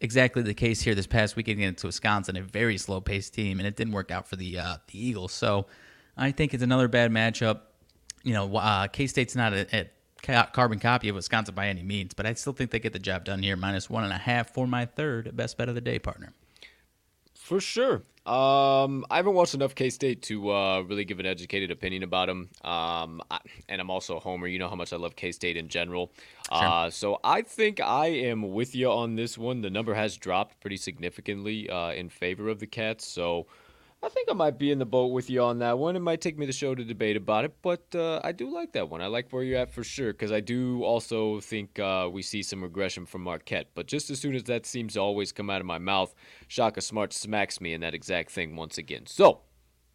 [0.00, 3.66] exactly the case here this past weekend against Wisconsin, a very slow paced team, and
[3.66, 5.32] it didn't work out for the uh, the Eagles.
[5.32, 5.66] So
[6.16, 7.60] I think it's another bad matchup.
[8.24, 9.88] You know, uh, K State's not a,
[10.26, 12.98] a, carbon copy of Wisconsin by any means, but I still think they get the
[12.98, 13.56] job done here.
[13.56, 16.32] Minus one and a half for my third best bet of the day partner.
[17.48, 18.02] For sure.
[18.26, 22.26] Um, I haven't watched enough K State to uh, really give an educated opinion about
[22.26, 22.50] them.
[22.62, 23.38] Um, I,
[23.70, 24.46] and I'm also a homer.
[24.46, 26.12] You know how much I love K State in general.
[26.52, 26.62] Sure.
[26.62, 29.62] Uh, so I think I am with you on this one.
[29.62, 33.06] The number has dropped pretty significantly uh, in favor of the Cats.
[33.06, 33.46] So
[34.00, 35.96] I think I might be in the boat with you on that one.
[35.96, 38.72] It might take me the show to debate about it, but uh, I do like
[38.72, 39.02] that one.
[39.02, 42.44] I like where you're at for sure because I do also think uh, we see
[42.44, 43.70] some regression from Marquette.
[43.74, 46.14] But just as soon as that seems to always come out of my mouth,
[46.46, 49.04] Shaka Smart smacks me in that exact thing once again.
[49.04, 49.40] So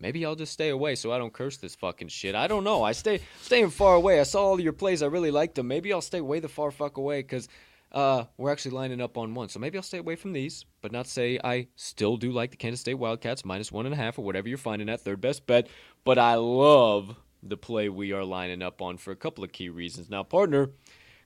[0.01, 2.35] maybe I'll just stay away so I don't curse this fucking shit.
[2.35, 2.83] I don't know.
[2.83, 4.19] I stay staying far away.
[4.19, 5.01] I saw all your plays.
[5.01, 5.69] I really liked them.
[5.69, 7.47] Maybe I'll stay way the far fuck away because
[7.93, 9.49] uh, we're actually lining up on one.
[9.49, 12.57] So maybe I'll stay away from these, but not say I still do like the
[12.57, 15.45] Kansas State Wildcats minus one and a half or whatever you're finding at third best
[15.45, 15.67] bet.
[16.03, 19.69] But I love the play we are lining up on for a couple of key
[19.69, 20.09] reasons.
[20.09, 20.71] Now, partner,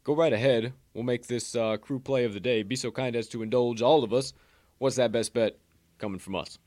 [0.03, 0.73] go right ahead.
[0.93, 2.63] We'll make this uh, crew play of the day.
[2.63, 4.34] Be so kind as to indulge all of us.
[4.77, 5.58] What's that best bet
[5.99, 6.60] coming from us?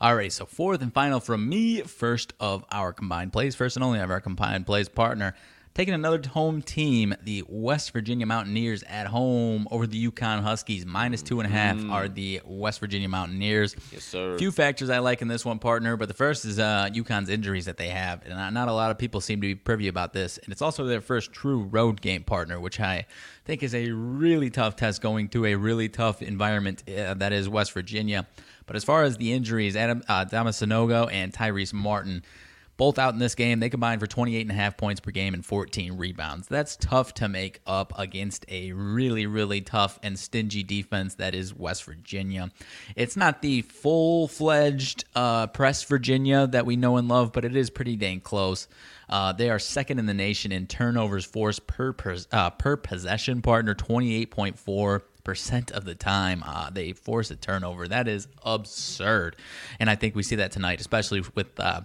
[0.00, 3.84] All right, so fourth and final from me, first of our combined plays, first and
[3.84, 5.34] only of our combined plays partner.
[5.72, 10.84] Taking another home team, the West Virginia Mountaineers at home over the UConn Huskies.
[10.84, 11.92] Minus two and a half mm.
[11.92, 13.76] are the West Virginia Mountaineers.
[13.92, 14.36] Yes, sir.
[14.36, 17.66] Few factors I like in this one, partner, but the first is uh, UConn's injuries
[17.66, 18.26] that they have.
[18.26, 20.38] And not a lot of people seem to be privy about this.
[20.38, 23.06] And it's also their first true road game partner, which I
[23.44, 27.48] think is a really tough test going to a really tough environment uh, that is
[27.48, 28.26] West Virginia.
[28.66, 32.24] But as far as the injuries, Adam uh, and Tyrese Martin–
[32.80, 33.60] both out in this game.
[33.60, 36.48] They combined for 28 and a half points per game and 14 rebounds.
[36.48, 41.54] That's tough to make up against a really, really tough and stingy defense that is
[41.54, 42.50] West Virginia.
[42.96, 47.54] It's not the full fledged uh, press Virginia that we know and love, but it
[47.54, 48.66] is pretty dang close.
[49.10, 53.42] Uh, they are second in the nation in turnovers forced per per, uh, per possession
[53.42, 57.86] partner, 28.4 percent of the time uh, they force a turnover.
[57.86, 59.36] That is absurd,
[59.78, 61.82] and I think we see that tonight, especially with uh,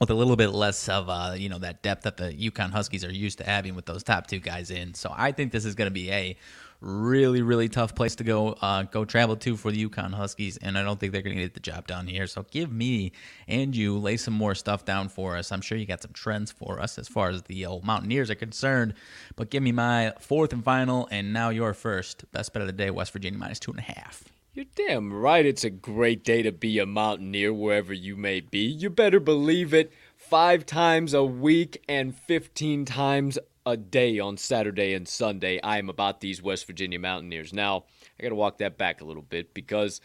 [0.00, 3.04] with a little bit less of uh, you know that depth that the UConn Huskies
[3.04, 4.94] are used to having with those top two guys in.
[4.94, 6.36] So I think this is going to be a
[6.80, 10.78] really really tough place to go uh, go travel to for the UConn Huskies, and
[10.78, 12.26] I don't think they're going to get the job done here.
[12.26, 13.12] So give me
[13.46, 15.52] and you lay some more stuff down for us.
[15.52, 18.34] I'm sure you got some trends for us as far as the old Mountaineers are
[18.34, 18.94] concerned,
[19.36, 22.72] but give me my fourth and final, and now your first best bet of the
[22.72, 24.24] day: West Virginia minus two and a half.
[24.52, 28.58] You're damn right it's a great day to be a mountaineer wherever you may be.
[28.58, 29.92] You better believe it.
[30.16, 35.88] Five times a week and 15 times a day on Saturday and Sunday, I am
[35.88, 37.52] about these West Virginia Mountaineers.
[37.52, 37.84] Now,
[38.18, 40.00] I got to walk that back a little bit because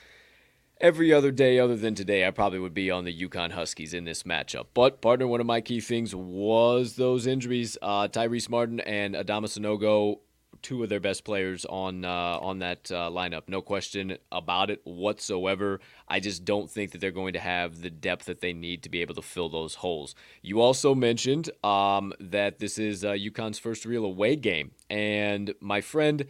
[0.80, 4.06] every other day other than today, I probably would be on the UConn Huskies in
[4.06, 4.68] this matchup.
[4.76, 7.80] But, partner, one of my key things was those injuries.
[7.82, 10.20] Uh, Tyrese Martin and Adama Sanogo
[10.66, 13.44] two of their best players on uh, on that uh, lineup.
[13.48, 15.80] No question about it whatsoever.
[16.08, 18.90] I just don't think that they're going to have the depth that they need to
[18.90, 20.16] be able to fill those holes.
[20.42, 25.82] You also mentioned um, that this is uh, UConn's first real away game, and my
[25.82, 26.26] friend.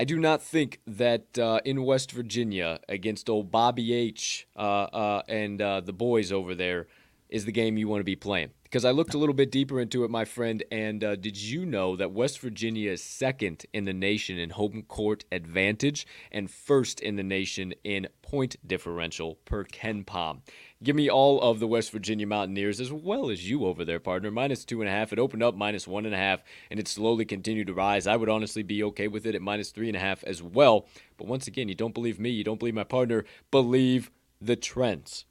[0.00, 5.22] I do not think that uh, in West Virginia against old Bobby H uh, uh,
[5.28, 6.88] and uh, the boys over there
[7.28, 9.80] is the game you want to be playing because I looked a little bit deeper
[9.80, 10.64] into it, my friend.
[10.68, 14.82] And uh, did you know that West Virginia is second in the nation in home
[14.88, 20.40] court advantage and first in the nation in point differential per KenPom?
[20.82, 24.32] Give me all of the West Virginia Mountaineers as well as you over there, partner.
[24.32, 25.12] Minus two and a half.
[25.12, 28.08] It opened up minus one and a half, and it slowly continued to rise.
[28.08, 30.88] I would honestly be okay with it at minus three and a half as well.
[31.16, 33.24] But once again, you don't believe me, you don't believe my partner.
[33.52, 34.10] Believe
[34.40, 35.26] the trends.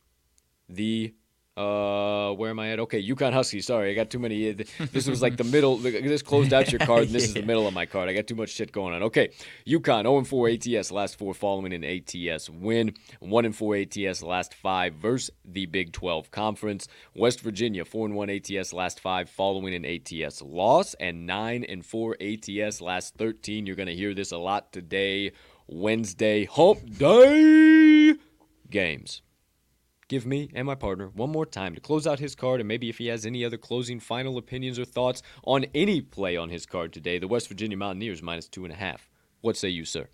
[0.69, 1.13] The
[1.55, 2.79] uh, where am I at?
[2.79, 3.67] Okay, UConn Huskies.
[3.67, 4.53] Sorry, I got too many.
[4.53, 5.77] This was like the middle.
[5.77, 7.27] This closed out your card, and this yeah.
[7.27, 8.09] is the middle of my card.
[8.09, 9.03] I got too much shit going on.
[9.03, 9.29] Okay,
[9.67, 12.95] UConn 0 4 ATS, last four following an ATS win.
[13.19, 16.87] 1 and 4 ATS, last five versus the Big 12 Conference.
[17.13, 21.85] West Virginia 4 and 1 ATS, last five following an ATS loss, and 9 and
[21.85, 23.67] 4 ATS, last 13.
[23.67, 25.31] You're going to hear this a lot today,
[25.67, 28.15] Wednesday, Hump Day
[28.71, 29.21] games
[30.07, 32.89] give me and my partner one more time to close out his card and maybe
[32.89, 36.65] if he has any other closing final opinions or thoughts on any play on his
[36.65, 37.19] card today.
[37.19, 39.09] The West Virginia Mountaineers minus two and a half.
[39.41, 40.07] What say you, sir?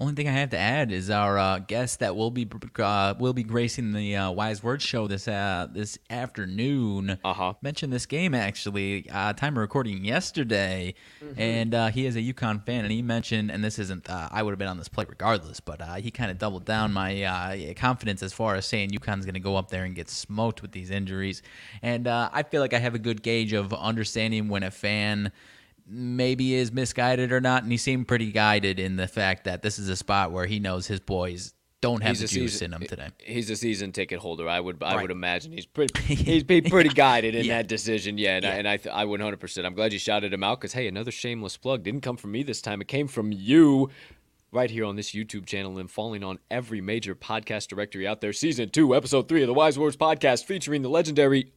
[0.00, 3.34] Only thing I have to add is our uh, guest that will be uh, will
[3.34, 7.18] be gracing the uh, Wise Words show this uh, this afternoon.
[7.22, 7.52] Uh-huh.
[7.60, 9.10] Mentioned this game actually.
[9.10, 11.38] Uh, time of recording yesterday, Mm-hmm.
[11.38, 14.08] and uh, he is a UConn fan, and he mentioned, and this isn't.
[14.08, 16.64] Uh, I would have been on this play regardless, but uh, he kind of doubled
[16.64, 19.94] down my uh, confidence as far as saying UConn's going to go up there and
[19.94, 21.42] get smoked with these injuries,
[21.82, 25.30] and uh, I feel like I have a good gauge of understanding when a fan
[25.90, 29.78] maybe is misguided or not, and he seemed pretty guided in the fact that this
[29.78, 32.70] is a spot where he knows his boys don't have He's the juice season- in
[32.72, 33.08] them today.
[33.18, 34.46] He's a season ticket holder.
[34.48, 35.02] I would I Right.
[35.02, 37.56] would imagine he's pretty he's be pretty guided in Yeah.
[37.58, 38.18] that decision.
[38.18, 38.54] Yeah, and, I, Yeah.
[38.56, 39.64] and I th- I 100%.
[39.64, 42.42] I'm glad you shouted him out because hey, another shameless plug didn't come from me
[42.42, 42.80] this time.
[42.82, 43.88] It came from you.
[44.52, 48.32] Right here on this YouTube channel and falling on every major podcast directory out there.
[48.32, 51.52] Season 2, Episode 3 of the Wise Words Podcast featuring the legendary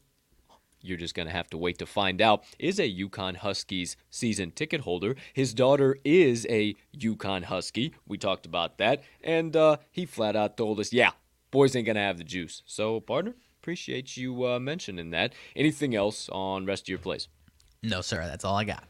[0.84, 4.52] you're just going to have to wait to find out, is a UConn Huskies season
[4.52, 5.16] ticket holder.
[5.34, 7.94] His daughter is a UConn Husky.
[8.08, 9.02] We talked about that.
[9.24, 11.12] And uh, he flat out told us, yeah,
[11.52, 12.62] boys ain't going to have the juice.
[12.66, 15.34] So, partner, appreciate you uh, mentioning that.
[15.56, 17.30] Anything else on rest of your plays?
[17.82, 18.84] No, sir, that's all I got.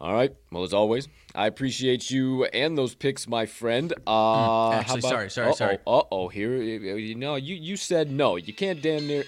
[0.00, 0.32] All right.
[0.52, 3.92] Well, as always, I appreciate you and those picks, my friend.
[4.06, 5.78] Uh, Mm, actually, about- sorry, sorry, sorry.
[5.84, 6.28] Uh oh.
[6.28, 8.36] Here, you know, you you said no.
[8.36, 9.24] You can't damn near.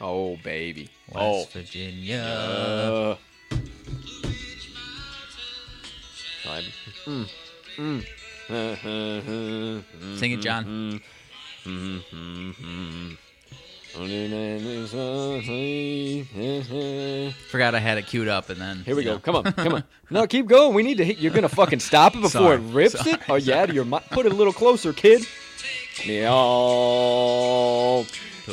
[0.00, 0.88] Oh baby.
[1.12, 2.24] West Virginia.
[2.26, 3.18] Oh.
[6.46, 6.62] Uh.
[7.06, 7.28] Mm,
[7.76, 8.04] mm.
[10.18, 11.00] Sing it, John.
[17.50, 19.14] Forgot I had it queued up, and then Here we go.
[19.14, 19.18] know.
[19.18, 19.84] Come on, come on.
[20.10, 20.72] No, keep going.
[20.74, 21.18] We need to hit.
[21.18, 23.28] You're gonna fucking stop it before Sorry, it rips sorry, it.
[23.28, 24.04] Are you out of your mind?
[24.10, 25.26] Put it a little closer, kid.
[26.06, 26.24] Me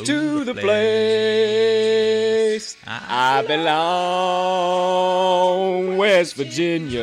[0.04, 1.16] to the place.
[2.86, 4.76] I belong,
[5.96, 7.02] West Virginia,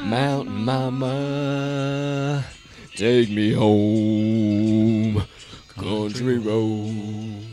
[0.00, 2.44] Mountain Mama,
[2.96, 5.22] take me home,
[5.76, 7.44] country road.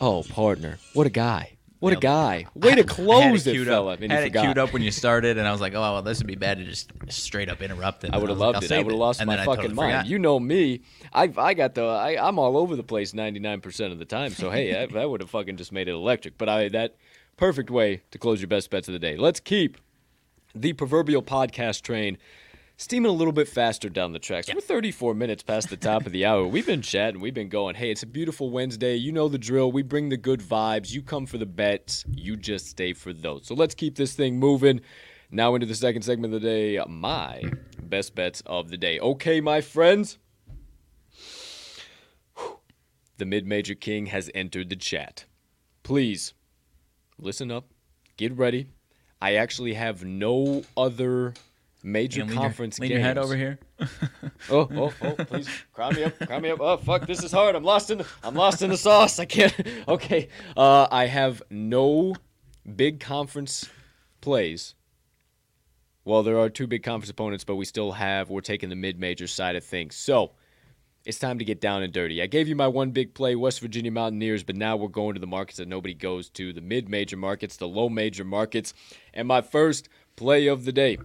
[0.00, 1.52] Oh, partner, what a guy!
[1.80, 2.46] What a guy!
[2.54, 3.94] Way to close it, fella.
[3.94, 4.44] Up, and had it forgot.
[4.44, 6.58] queued up when you started, and I was like, "Oh well, this would be bad
[6.58, 8.70] to just straight up interrupt it." I would have loved it.
[8.70, 10.06] I would have lost my fucking mind.
[10.06, 10.82] You know me.
[11.12, 14.32] I I got the I, I'm all over the place 99% of the time.
[14.32, 16.36] So hey, I, I would have fucking just made it electric.
[16.36, 16.96] But I that
[17.38, 19.16] perfect way to close your best bets of the day.
[19.16, 19.78] Let's keep
[20.54, 22.18] the proverbial podcast train
[22.80, 24.48] steaming a little bit faster down the tracks.
[24.52, 26.46] We're 34 minutes past the top of the hour.
[26.46, 27.20] We've been chatting.
[27.20, 27.74] We've been going.
[27.74, 28.96] Hey, it's a beautiful Wednesday.
[28.96, 29.70] You know the drill.
[29.70, 30.90] We bring the good vibes.
[30.90, 32.06] You come for the bets.
[32.10, 33.46] You just stay for those.
[33.46, 34.80] So let's keep this thing moving.
[35.30, 36.82] Now into the second segment of the day.
[36.88, 37.42] My
[37.82, 38.98] best bets of the day.
[38.98, 40.18] Okay, my friends.
[43.18, 45.26] The mid-major king has entered the chat.
[45.82, 46.32] Please
[47.18, 47.66] listen up.
[48.16, 48.68] Get ready.
[49.20, 51.34] I actually have no other
[51.82, 52.98] major conference lean games.
[52.98, 53.58] your head over here.
[54.48, 55.24] Oh, oh, oh!
[55.26, 56.60] Please, cry me up, cry me up.
[56.60, 57.06] Oh, fuck!
[57.06, 57.54] This is hard.
[57.54, 59.18] I'm lost in, the, I'm lost in the sauce.
[59.18, 59.54] I can't.
[59.88, 62.14] Okay, uh, I have no
[62.74, 63.68] big conference
[64.22, 64.74] plays.
[66.04, 68.30] Well, there are two big conference opponents, but we still have.
[68.30, 69.94] We're taking the mid-major side of things.
[69.94, 70.32] So
[71.04, 72.22] it's time to get down and dirty.
[72.22, 75.20] I gave you my one big play, West Virginia Mountaineers, but now we're going to
[75.20, 78.74] the markets that nobody goes to the mid major markets, the low major markets.
[79.14, 80.98] And my first play of the day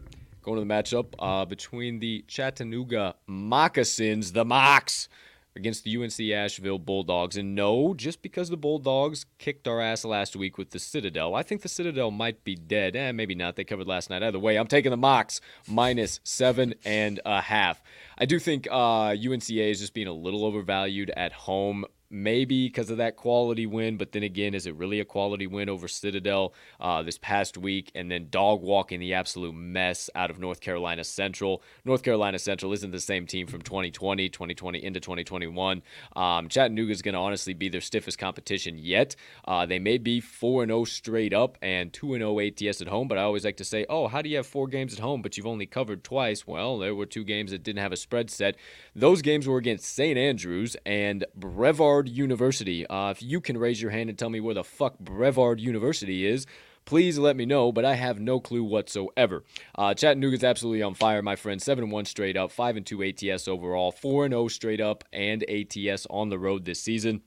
[0.46, 5.08] going to the matchup uh, between the Chattanooga Moccasins, the Mocs,
[5.56, 7.36] against the UNC Asheville Bulldogs.
[7.36, 11.44] And no, just because the Bulldogs kicked our ass last week with the Citadel, I
[11.44, 12.96] think the Citadel might be dead.
[12.96, 13.56] Eh, maybe not.
[13.56, 14.22] They covered last night.
[14.22, 17.82] Either way, I'm taking the Mocs minus seven and a half.
[18.18, 21.86] I do think uh, UNCA is just being a little overvalued at home.
[22.16, 25.68] Maybe because of that quality win, but then again, is it really a quality win
[25.68, 27.92] over Citadel uh, this past week?
[27.94, 31.62] And then dog walking the absolute mess out of North Carolina Central.
[31.84, 35.84] North Carolina Central isn't the same team from 2020, 2020 into 2021.
[36.16, 39.18] Um, Chattanooga is going to honestly be their stiffest competition yet.
[39.46, 43.18] Uh, they may be 4 0 straight up and 2 0 ATS at home, but
[43.18, 45.36] I always like to say, oh, how do you have four games at home, but
[45.36, 46.48] you've only covered twice?
[46.48, 48.56] Well, there were two games that didn't have a spread set.
[48.96, 50.18] Those games were against St.
[50.18, 52.86] Andrews and Brevard University.
[52.88, 56.26] Uh, if you can raise your hand and tell me where the fuck Brevard University
[56.26, 56.46] is,
[56.86, 59.44] please let me know, but I have no clue whatsoever.
[59.76, 61.62] Uh, Chattanooga's absolutely on fire, my friend.
[61.62, 66.30] 7 1 straight up, 5 2 ATS overall, 4 0 straight up, and ATS on
[66.30, 67.22] the road this season.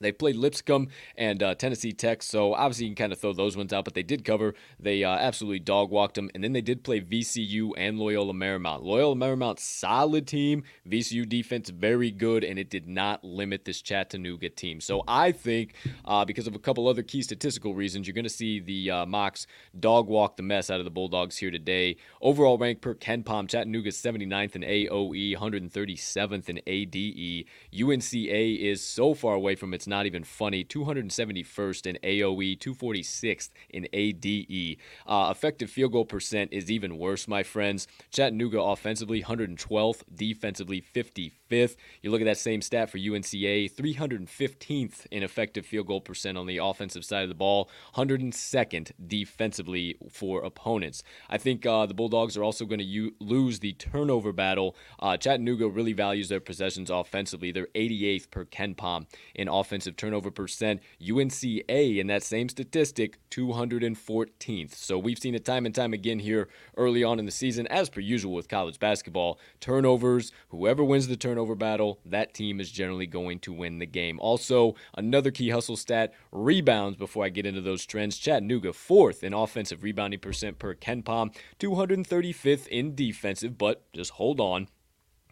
[0.00, 3.56] They played Lipscomb and uh, Tennessee Tech, so obviously you can kind of throw those
[3.56, 4.54] ones out, but they did cover.
[4.78, 8.84] They uh, absolutely dog walked them, and then they did play VCU and Loyola Marymount.
[8.84, 10.62] Loyola Marymount, solid team.
[10.88, 14.80] VCU defense, very good, and it did not limit this Chattanooga team.
[14.80, 15.74] So I think
[16.04, 19.06] uh, because of a couple other key statistical reasons, you're going to see the uh,
[19.06, 19.46] Mocs
[19.80, 21.96] dog walk the mess out of the Bulldogs here today.
[22.22, 27.46] Overall rank per KenPom, Chattanooga 79th in AOE, 137th in ADE.
[27.74, 30.64] UNCA is so far away from its not even funny.
[30.64, 34.76] 271st in AOE, 246th in ADE.
[35.06, 37.88] Uh, effective field goal percent is even worse, my friends.
[38.10, 41.76] Chattanooga offensively 112th, defensively 55th.
[42.02, 46.46] You look at that same stat for UNCA, 315th in effective field goal percent on
[46.46, 51.02] the offensive side of the ball, 102nd defensively for opponents.
[51.28, 54.76] I think uh, the Bulldogs are also going to u- lose the turnover battle.
[55.00, 57.50] Uh, Chattanooga really values their possessions offensively.
[57.52, 60.82] They're 88th per KenPom in offensive offensive turnover percent.
[61.00, 64.74] UNCA in that same statistic, 214th.
[64.74, 67.88] So we've seen it time and time again here early on in the season, as
[67.88, 69.38] per usual with college basketball.
[69.60, 74.18] Turnovers, whoever wins the turnover battle, that team is generally going to win the game.
[74.18, 78.18] Also, another key hustle stat rebounds before I get into those trends.
[78.18, 84.66] Chattanooga, fourth in offensive rebounding percent per KenPom, 235th in defensive, but just hold on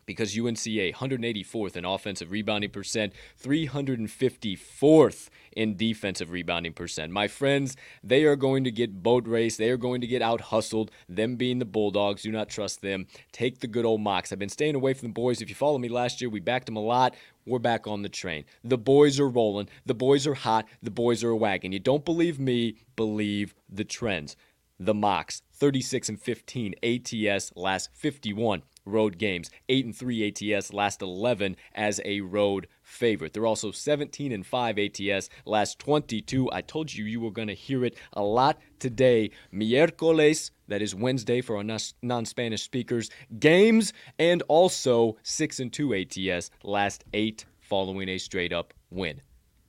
[0.07, 7.13] because UNCA 184th in offensive rebounding percent, 354th in defensive rebounding percent.
[7.13, 9.57] My friends, they are going to get boat race.
[9.57, 10.91] They are going to get out hustled.
[11.09, 13.07] Them being the Bulldogs, do not trust them.
[13.33, 14.33] Take the good old Mocs.
[14.33, 15.43] I've been staying away from the boys.
[15.43, 17.15] If you follow me last year, we backed them a lot.
[17.45, 18.45] We're back on the train.
[18.65, 19.69] The boys are rolling.
[19.85, 20.67] The boys are hot.
[20.83, 21.73] The boys are a wagon.
[21.73, 22.77] You don't believe me?
[22.97, 24.37] Believe the trends.
[24.79, 29.51] The Mocs, 36 and 15 ATS last 51 road games.
[29.69, 33.33] 8 and 3 ATS last 11 as a road favorite.
[33.33, 36.49] They're also 17 and 5 ATS last 22.
[36.53, 39.31] I told you you were going to hear it a lot today.
[39.53, 46.51] Miércoles, that is Wednesday for our non-Spanish speakers, games and also 6 and 2 ATS
[46.63, 49.21] last 8 following a straight up win.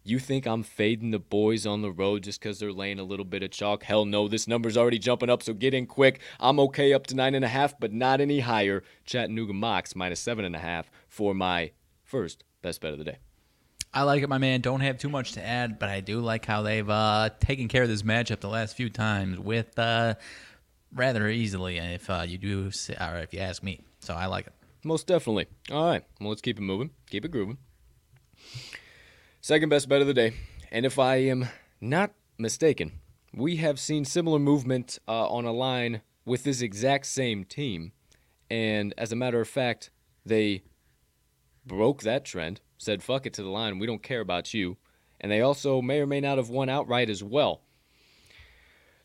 [0.08, 3.26] You think I'm fading the boys on the road just because they're laying a little
[3.26, 3.84] bit of chalk?
[3.84, 6.22] Hell no, this number's already jumping up, so get in quick.
[6.40, 8.84] I'm okay up to nine and a half, but not any higher.
[9.04, 11.72] Chattanooga Mocs minus seven and a half for my
[12.06, 13.18] first best bet of the day.
[13.94, 14.62] I like it, my man.
[14.62, 17.84] Don't have too much to add, but I do like how they've uh, taken care
[17.84, 20.16] of this matchup the last few times with uh,
[20.94, 23.82] rather easily, if uh, you do, or if you ask me.
[24.00, 24.54] So I like it.
[24.86, 25.48] Most definitely.
[25.70, 27.58] All right, well, let's keep it moving, keep it grooving.
[29.48, 30.34] Second best bet of the day.
[30.74, 31.48] And if I am
[31.80, 33.00] not mistaken,
[33.34, 37.94] we have seen similar movement uh, on a line with this exact same team.
[38.52, 39.90] And as a matter of fact,
[40.26, 40.64] they
[41.66, 44.76] broke that trend, said, fuck it to the line, we don't care about you.
[45.22, 47.62] And they also may or may not have won outright as well.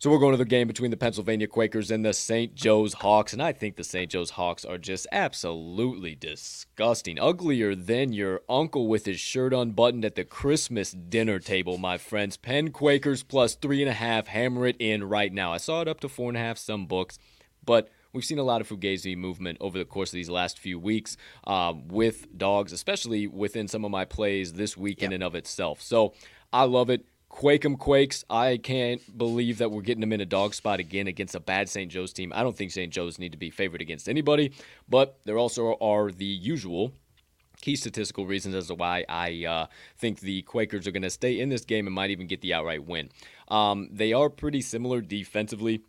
[0.03, 2.57] So we're going to the game between the Pennsylvania Quakers and the St.
[2.57, 4.11] Joe's Hawks, and I think the St.
[4.11, 7.21] Joe's Hawks are just absolutely disgusting.
[7.21, 12.37] Uglier than your uncle with his shirt unbuttoned at the Christmas dinner table, my friends.
[12.37, 14.27] Penn Quakers plus three and a half.
[14.27, 15.53] Hammer it in right now.
[15.53, 17.21] I saw it up to four and a half, some books,
[17.65, 20.81] but we've seen a lot of Fugazi movement over the course of these last few
[20.81, 25.11] weeks um, with dogs, especially within some of my plays this week yep.
[25.11, 25.81] in and of itself.
[25.81, 26.15] So
[26.53, 27.07] I love it.
[27.33, 28.25] Quake 'em Quakes.
[28.29, 31.69] I can't believe that we're getting them in a dog spot again against a bad
[31.69, 31.91] St.
[31.91, 32.31] Joe's team.
[32.35, 32.93] I don't think St.
[32.93, 34.53] Joe's need to be favored against anybody,
[34.89, 36.93] but there also are the usual
[37.63, 39.67] key statistical reasons as to why I uh,
[39.97, 42.53] think the Quakers are going to stay in this game and might even get the
[42.53, 43.09] outright win.
[43.49, 45.83] Um, they are pretty similar defensively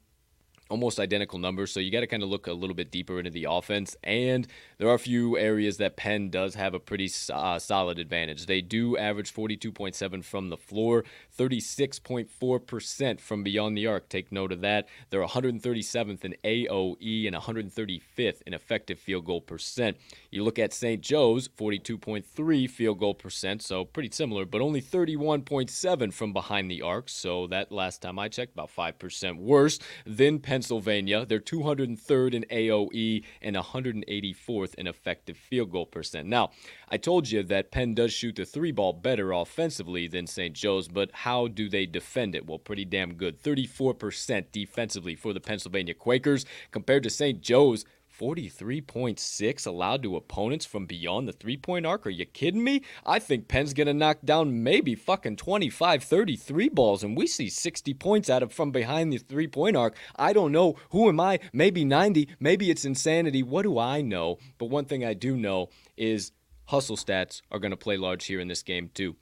[0.74, 1.72] almost identical numbers.
[1.72, 3.96] So you got to kind of look a little bit deeper into the offense.
[4.04, 4.48] And
[4.80, 8.48] there are a few areas that Penn does have a pretty uh, solid advantage.
[8.48, 11.04] They do average 42.7 from the floor,
[11.38, 14.10] 36.4% from beyond the arc.
[14.10, 14.88] Take note of that.
[15.10, 19.98] They're 137th in AOE and 135th in effective field goal percent.
[20.30, 21.02] You look at St.
[21.02, 27.10] Joe's, 42.3 field goal percent, so pretty similar, but only 31.7 from behind the arc.
[27.10, 31.26] So that last time I checked, about 5% worse than Pennsylvania.
[31.26, 36.28] They're 203rd in AOE and 184th in effective field goal percent.
[36.28, 36.52] Now,
[36.90, 40.54] I told you that Penn does shoot the three ball better offensively than St.
[40.56, 42.46] Joe's, but how do they defend it?
[42.46, 43.42] Well, pretty damn good.
[43.42, 47.40] 34% defensively for the Pennsylvania Quakers compared to St.
[47.40, 47.86] Joe's
[48.20, 52.06] 43.6 allowed to opponents from beyond the three point arc.
[52.06, 52.82] Are you kidding me?
[53.06, 57.48] I think Penn's going to knock down maybe fucking 25, 33 balls, and we see
[57.48, 59.96] 60 points out of from behind the three point arc.
[60.18, 60.76] I don't know.
[60.90, 61.40] Who am I?
[61.54, 62.28] Maybe 90.
[62.42, 63.44] Maybe it's insanity.
[63.44, 64.40] What do I know?
[64.58, 66.34] But one thing I do know is
[66.66, 69.16] hustle stats are going to play large here in this game, too.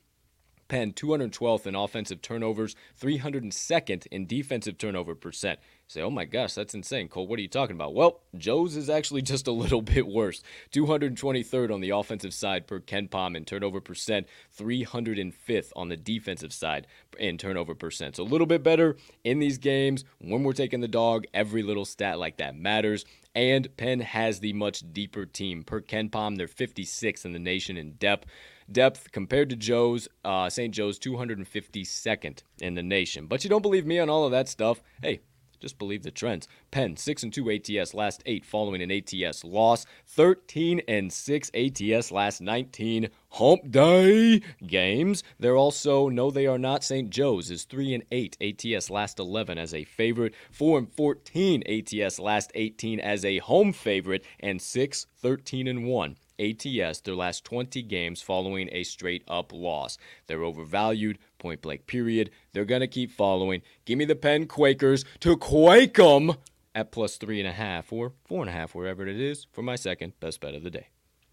[0.72, 5.60] Penn 212th in offensive turnovers, 302nd in defensive turnover percent.
[5.86, 7.10] say, oh my gosh, that's insane.
[7.10, 7.94] Cole, what are you talking about?
[7.94, 10.42] Well, Joe's is actually just a little bit worse.
[10.72, 16.88] 223rd on the offensive side per KenPom in turnover percent, 305th on the defensive side
[17.20, 18.16] in turnover percent.
[18.16, 18.96] So a little bit better
[19.26, 20.06] in these games.
[20.20, 23.04] When we're taking the dog, every little stat like that matters.
[23.36, 25.64] And Penn has the much deeper team.
[25.64, 28.26] Per KenPom, they're 56th in the nation in depth
[28.74, 30.08] depth compared to Joe's.
[30.24, 30.74] Uh, St.
[30.74, 33.28] Joe's 252nd in the nation.
[33.28, 34.82] But you don't believe me on all of that stuff?
[35.02, 35.22] Hey,
[35.62, 36.48] just believe the trends.
[36.72, 39.86] Penn 6 and 2 ATS last 8 following an ATS loss.
[40.08, 45.24] 13 and 6 ATS last 19 hump day games.
[45.40, 47.12] They're also no they are not St.
[47.12, 50.34] Joe's is 3 and 8 ATS last 11 as a favorite.
[50.52, 56.16] 4 and 14 ATS last 18 as a home favorite and 6 13 and 1
[56.42, 59.98] ATS their last 20 games following a straight up loss.
[60.28, 62.32] They're overvalued, point blank, period.
[62.54, 63.62] They're going to keep following.
[63.86, 66.34] Give me the Penn Quakers to quake them
[66.74, 69.62] at plus three and a half or four and a half, wherever it is, for
[69.62, 70.88] my second best bet of the day.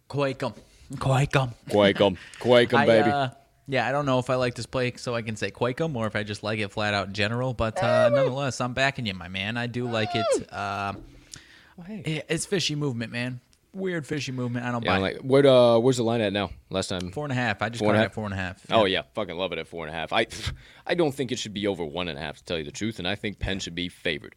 [0.08, 0.54] Quake them.
[0.98, 1.52] Quake them.
[1.70, 2.18] Quake them.
[2.40, 3.10] Quake them, baby.
[3.10, 3.28] Uh,
[3.66, 5.94] yeah, I don't know if I like this play so I can say quake them
[5.94, 9.04] or if I just like it flat out in general, but uh, nonetheless, I'm backing
[9.04, 9.58] you, my man.
[9.58, 10.52] I do like it.
[10.52, 10.94] Uh,
[11.86, 13.40] it's fishy movement, man
[13.72, 14.66] weird fishy movement.
[14.66, 14.98] I don't yeah, buy.
[14.98, 16.50] Like, where uh, where's the line at now?
[16.70, 17.62] Last time four and a half.
[17.62, 18.64] I just four got it at four and a half.
[18.68, 18.76] Yeah.
[18.76, 20.12] Oh yeah, fucking love it at four and a half.
[20.12, 20.26] I
[20.86, 22.72] I don't think it should be over one and a half to tell you the
[22.72, 24.34] truth, and I think Penn should be favored.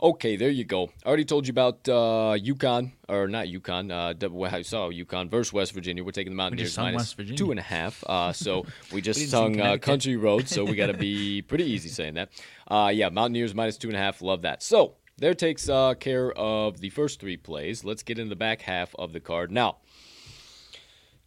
[0.00, 0.90] Okay, there you go.
[1.04, 3.90] I already told you about uh, UConn, or not UConn.
[3.90, 6.04] Uh, I saw UConn versus West Virginia.
[6.04, 8.04] We're taking the Mountaineers minus two and a half.
[8.06, 11.64] Uh, so we just we sung uh, Country Road, so we got to be pretty
[11.64, 12.28] easy saying that.
[12.68, 14.22] Uh, yeah, Mountaineers minus two and a half.
[14.22, 14.62] Love that.
[14.62, 17.84] So there takes uh, care of the first three plays.
[17.84, 19.50] Let's get in the back half of the card.
[19.50, 19.78] Now,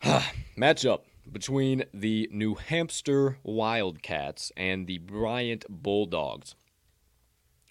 [0.57, 6.55] matchup between the New Hampshire Wildcats and the Bryant Bulldogs.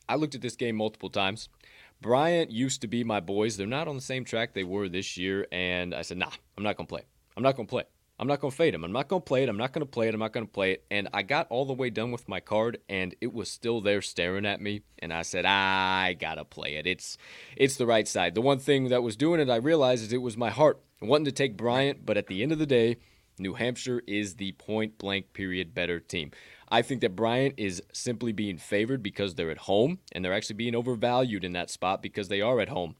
[0.09, 1.49] I looked at this game multiple times.
[2.01, 3.57] Bryant used to be my boys.
[3.57, 6.65] They're not on the same track they were this year, and I said, nah, I'm
[6.65, 7.03] not going to play.
[7.37, 7.85] I'm not going to play.
[8.21, 8.85] I'm not going to fade him.
[8.85, 9.49] I'm not going to play it.
[9.49, 10.13] I'm not going to play it.
[10.13, 10.85] I'm not going to play it.
[10.91, 14.03] And I got all the way done with my card, and it was still there
[14.03, 14.83] staring at me.
[14.99, 16.87] And I said, I gotta play it.
[16.87, 17.17] It's
[17.57, 18.35] it's the right side.
[18.35, 21.25] The one thing that was doing it, I realized, is it was my heart wanting
[21.25, 22.05] to take Bryant.
[22.05, 22.99] But at the end of the day,
[23.39, 26.31] New Hampshire is the point blank period better team.
[26.69, 30.57] I think that Bryant is simply being favored because they're at home, and they're actually
[30.57, 32.97] being overvalued in that spot because they are at home.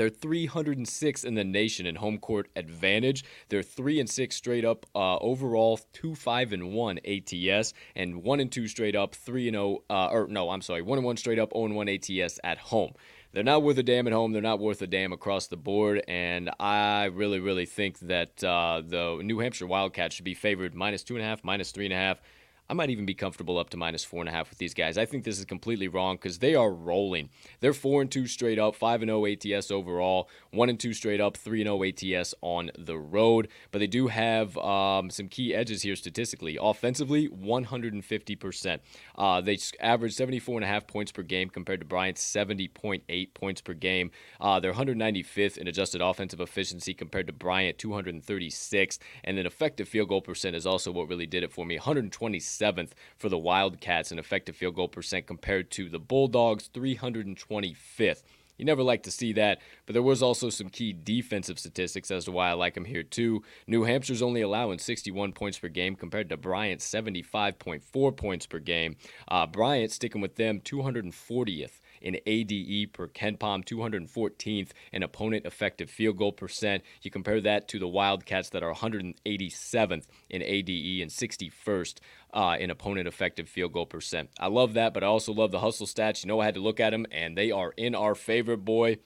[0.00, 3.22] They're 306 in the nation in home court advantage.
[3.50, 8.40] They're three and six straight up uh, overall, two five and one ATS, and one
[8.40, 9.82] and two straight up, three and zero.
[9.90, 11.90] Oh, uh, or no, I'm sorry, one and one straight up, zero oh and one
[11.90, 12.94] ATS at home.
[13.34, 14.32] They're not worth a damn at home.
[14.32, 16.02] They're not worth a damn across the board.
[16.08, 21.04] And I really, really think that uh, the New Hampshire Wildcats should be favored minus
[21.04, 22.22] two and a half, minus three and a half.
[22.70, 24.96] I might even be comfortable up to minus four and a half with these guys.
[24.96, 27.28] I think this is completely wrong because they are rolling.
[27.58, 30.92] They're four and two straight up, five and zero oh ATS overall, one and two
[30.92, 33.48] straight up, three and zero oh ATS on the road.
[33.72, 36.58] But they do have um, some key edges here statistically.
[36.62, 38.82] Offensively, 150 percent.
[39.18, 43.60] Uh, they average 74 and a half points per game compared to Bryant's 70.8 points
[43.60, 44.12] per game.
[44.40, 50.08] Uh, they're 195th in adjusted offensive efficiency compared to Bryant 236, and then effective field
[50.08, 51.74] goal percent is also what really did it for me.
[51.74, 58.22] 126 seventh for the Wildcats in effective field goal percent compared to the Bulldogs, 325th.
[58.58, 62.26] You never like to see that, but there was also some key defensive statistics as
[62.26, 63.42] to why I like them here too.
[63.66, 68.96] New Hampshire's only allowing 61 points per game compared to Bryant's 75.4 points per game.
[69.28, 76.16] Uh, Bryant sticking with them 240th in ADE per KenPom, 214th in opponent effective field
[76.16, 76.82] goal percent.
[77.02, 81.98] You compare that to the Wildcats that are 187th in ADE and 61st
[82.32, 84.30] uh, in opponent effective field goal percent.
[84.38, 86.24] I love that, but I also love the hustle stats.
[86.24, 88.98] You know, I had to look at them, and they are in our favor, boy.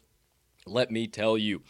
[0.67, 1.63] Let me tell you.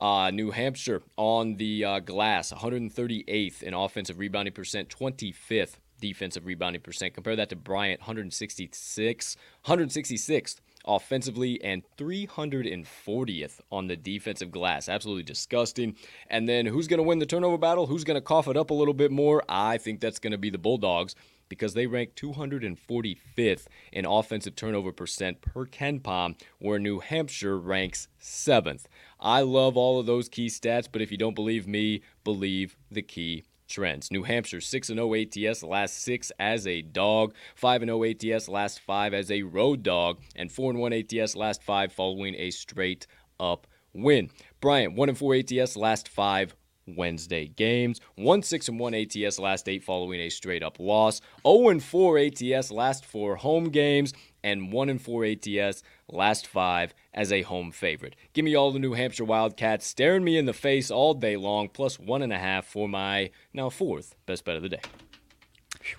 [0.00, 6.82] Uh, New Hampshire on the uh, glass, 138th in offensive rebounding percent, 25th defensive rebounding
[6.82, 7.14] percent.
[7.14, 9.36] Compare that to Bryant, 166,
[9.66, 14.88] 166th offensively and 340th on the defensive glass.
[14.88, 15.94] Absolutely disgusting.
[16.28, 17.86] And then who's going to win the turnover battle?
[17.86, 19.44] Who's going to cough it up a little bit more?
[19.48, 21.14] I think that's going to be the Bulldogs
[21.48, 28.86] because they rank 245th in offensive turnover percent per KenPom, where New Hampshire ranks 7th.
[29.20, 33.02] I love all of those key stats, but if you don't believe me, believe the
[33.02, 34.10] key trends.
[34.10, 39.14] New Hampshire 6 0 ATS last 6 as a dog, 5 0 ATS last 5
[39.14, 43.06] as a road dog, and 4 1 ATS last 5 following a straight
[43.40, 44.30] up win.
[44.60, 46.54] Bryant 1 4 ATS last 5
[46.86, 48.00] Wednesday games.
[48.16, 51.20] 1 6 and 1 ATS last eight following a straight up loss.
[51.46, 54.12] 0 and 4 ATS last four home games.
[54.44, 58.16] And 1 and 4 ATS last five as a home favorite.
[58.32, 61.68] Give me all the New Hampshire Wildcats staring me in the face all day long,
[61.68, 64.80] plus one and a half for my now fourth best bet of the day.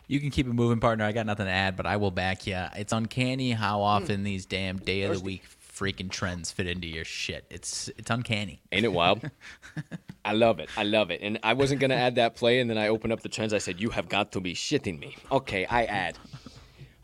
[0.08, 1.04] You can keep it moving, partner.
[1.06, 2.58] I got nothing to add, but I will back you.
[2.76, 3.84] It's uncanny how hmm.
[3.84, 5.44] often these damn day of the week
[5.74, 7.46] freaking trends fit into your shit.
[7.50, 8.62] It's it's uncanny.
[8.72, 9.30] Ain't it wild?
[10.26, 10.70] I love it.
[10.78, 11.20] I love it.
[11.22, 13.54] And I wasn't gonna add that play, and then I opened up the trends.
[13.54, 16.18] I said, "You have got to be shitting me." Okay, I add.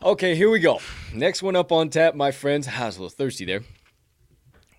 [0.02, 0.80] Okay, here we go.
[1.12, 2.66] Next one up on tap, my friends.
[2.66, 3.60] I was a little thirsty there.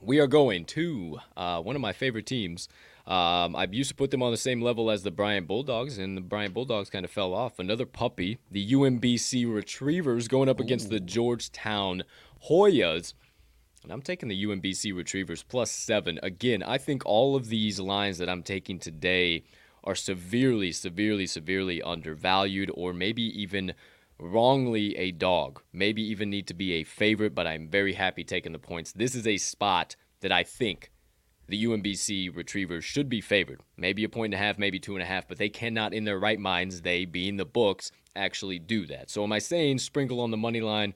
[0.04, 2.68] We are going to uh, one of my favorite teams.
[3.06, 6.18] Um, I used to put them on the same level as the Bryant Bulldogs, and
[6.18, 7.60] the Bryant Bulldogs kind of fell off.
[7.60, 12.02] Another puppy, the UMBC Retrievers, going up against the Georgetown
[12.50, 13.14] Hoyas.
[13.84, 16.20] And I'm taking the UMBC Retrievers plus seven.
[16.24, 19.44] Again, I think all of these lines that I'm taking today
[19.84, 23.74] are severely, severely, severely undervalued, or maybe even
[24.22, 25.62] wrongly a dog.
[25.74, 28.92] Maybe even need to be a favorite, but I'm very happy taking the points.
[28.92, 30.92] This is a spot that I think
[31.48, 33.62] the UMBC Retrievers should be favored.
[33.76, 36.06] Maybe a point and a half, maybe two and a half, but they cannot, in
[36.06, 39.10] their right minds, they being the books, actually do that.
[39.10, 40.94] So am I saying sprinkle on the money line?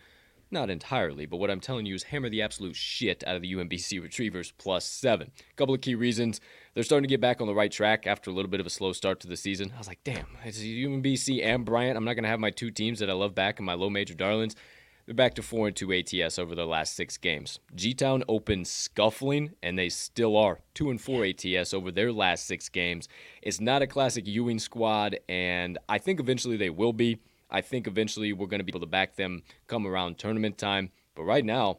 [0.52, 3.54] Not entirely, but what I'm telling you is hammer the absolute shit out of the
[3.54, 5.32] UMBC Retrievers plus seven.
[5.56, 6.40] Couple of key reasons.
[6.76, 8.70] They're starting to get back on the right track after a little bit of a
[8.70, 9.72] slow start to the season.
[9.74, 11.96] I was like, damn, it's UMBC and Bryant.
[11.96, 13.90] I'm not going to have my two teams that I love back in my low
[13.90, 14.58] major darlings.
[15.06, 17.60] They're back to 4 and 2 ATS over their last six games.
[17.76, 22.46] G Town opened scuffling, and they still are 2 and 4 ATS over their last
[22.46, 23.08] six games.
[23.42, 27.20] It's not a classic Ewing squad, and I think eventually they will be.
[27.50, 30.92] I think eventually we're going to be able to back them come around tournament time.
[31.16, 31.78] But right now,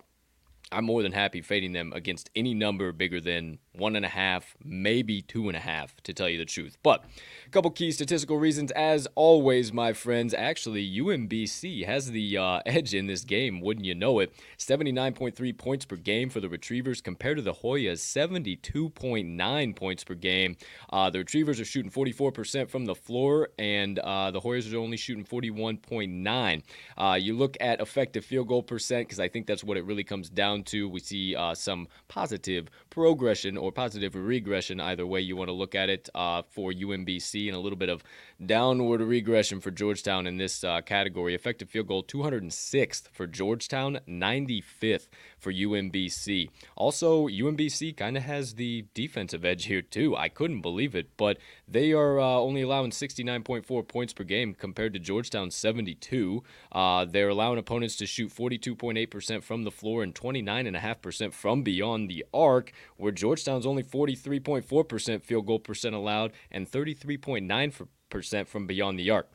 [0.73, 4.57] I'm more than happy fading them against any number bigger than one and a half,
[4.64, 6.77] maybe two and a half, to tell you the truth.
[6.83, 7.05] But
[7.47, 10.35] a couple key statistical reasons, as always, my friends.
[10.35, 14.33] Actually, UMBC has the uh, edge in this game, wouldn't you know it?
[14.59, 20.57] 79.3 points per game for the Retrievers compared to the Hoyas, 72.9 points per game.
[20.91, 24.97] Uh, the Retrievers are shooting 44% from the floor, and uh, the Hoyas are only
[24.97, 26.62] shooting 41.9.
[26.97, 30.05] Uh, you look at effective field goal percent, because I think that's what it really
[30.05, 30.89] comes down to.
[30.89, 35.75] We see uh, some positive progression or positive regression, either way you want to look
[35.75, 38.03] at it, uh, for UMBC, and a little bit of
[38.45, 41.35] downward regression for Georgetown in this uh, category.
[41.35, 45.09] Effective field goal 206th for Georgetown, 95th
[45.39, 46.51] for UMBC.
[46.76, 50.16] Also, UMBC kind of has the defensive edge here, too.
[50.16, 54.93] I couldn't believe it, but they are uh, only allowing 69.4 points per game compared
[54.95, 56.43] to Georgetown's 72.
[56.72, 62.24] Uh, they're allowing opponents to shoot 42.8% from the floor and 29.5% from beyond the
[62.32, 69.28] arc, where Georgetown's only 43.4% field goal percent allowed and 33.9% from beyond the arc.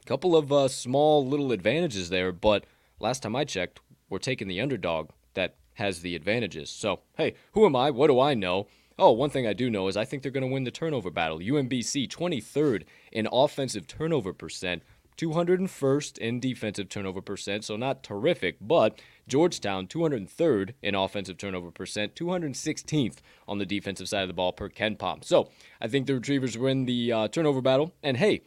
[0.00, 2.64] A couple of uh, small little advantages there, but
[2.98, 6.70] last time I checked, we're taking the underdog that has the advantages.
[6.70, 7.90] So, hey, who am I?
[7.90, 8.66] What do I know?
[8.98, 11.10] Oh, one thing I do know is I think they're going to win the turnover
[11.10, 11.38] battle.
[11.38, 14.82] UMBC 23rd in offensive turnover percent,
[15.16, 22.14] 201st in defensive turnover percent, so not terrific, but Georgetown 203rd in offensive turnover percent,
[22.14, 23.18] 216th
[23.48, 25.24] on the defensive side of the ball per KenPom.
[25.24, 27.94] So, I think the Retrievers win the uh, turnover battle.
[28.02, 28.42] And hey,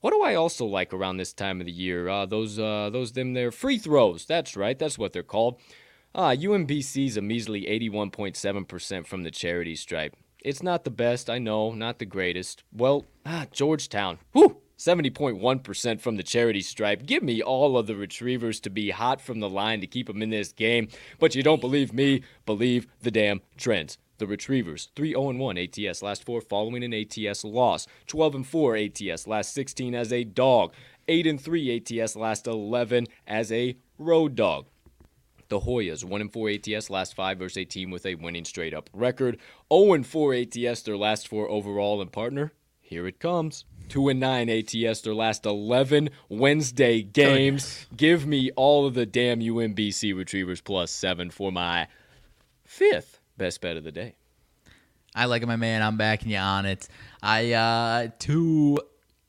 [0.00, 2.08] what do I also like around this time of the year?
[2.08, 4.24] Uh, those, uh, those them there free throws.
[4.26, 4.78] That's right.
[4.78, 5.60] That's what they're called.
[6.14, 10.14] Ah, UMBC's a measly 81.7% from the charity stripe.
[10.44, 12.64] It's not the best, I know, not the greatest.
[12.70, 14.18] Well, ah, Georgetown.
[14.32, 14.58] Whew!
[14.76, 17.06] 70.1% from the charity stripe.
[17.06, 20.20] Give me all of the retrievers to be hot from the line to keep them
[20.20, 20.88] in this game.
[21.18, 23.96] But you don't believe me, believe the damn trends.
[24.18, 28.76] The Retrievers, 3 0 1 ATS last four following an ATS loss, 12 and 4
[28.76, 30.74] ATS last 16 as a dog,
[31.08, 34.66] 8 and 3 ATS last 11 as a road dog.
[35.52, 38.72] The Hoyas, 1 and 4 ATS last 5 versus a team with a winning straight
[38.72, 39.38] up record,
[39.70, 42.54] 0 and 4 ATS their last 4 overall and partner.
[42.80, 43.66] Here it comes.
[43.90, 47.84] 2 and 9 ATS their last 11 Wednesday games.
[47.94, 51.86] Give me all of the damn UMBC Retrievers plus 7 for my
[52.64, 54.14] fifth best bet of the day.
[55.14, 55.82] I like it, my man.
[55.82, 56.88] I'm backing you on it.
[57.22, 58.78] I uh to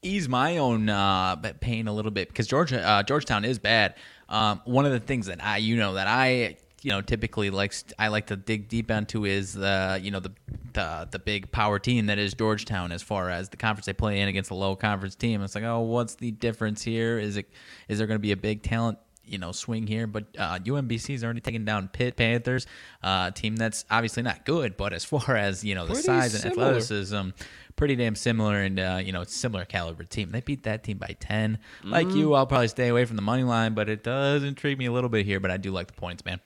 [0.02, 3.96] ease my own uh pain a little bit because Georgia uh, Georgetown is bad.
[4.34, 7.86] Um, one of the things that I you know that I you know typically likes
[8.00, 10.32] I like to dig deep into is the you know the
[10.74, 14.22] the the big power team that is Georgetown as far as the conference they play
[14.22, 15.44] in against a low conference team.
[15.44, 17.20] It's like oh what's the difference here?
[17.20, 17.48] Is it
[17.88, 21.24] is there going to be a big talent you know swing here, but uh, UMBC's
[21.24, 22.68] already taken down Pitt Panthers,
[23.02, 26.34] uh, team that's obviously not good, but as far as you know the Pretty size
[26.34, 26.68] and similar.
[26.68, 27.30] athleticism,
[27.76, 30.32] pretty damn similar, and uh, you know it's similar caliber team.
[30.32, 31.58] They beat that team by ten.
[31.84, 32.18] Like Mm-hmm.
[32.18, 34.92] you, I'll probably stay away from the money line, but it does intrigue me a
[34.92, 35.40] little bit here.
[35.40, 36.40] But I do like the points, man.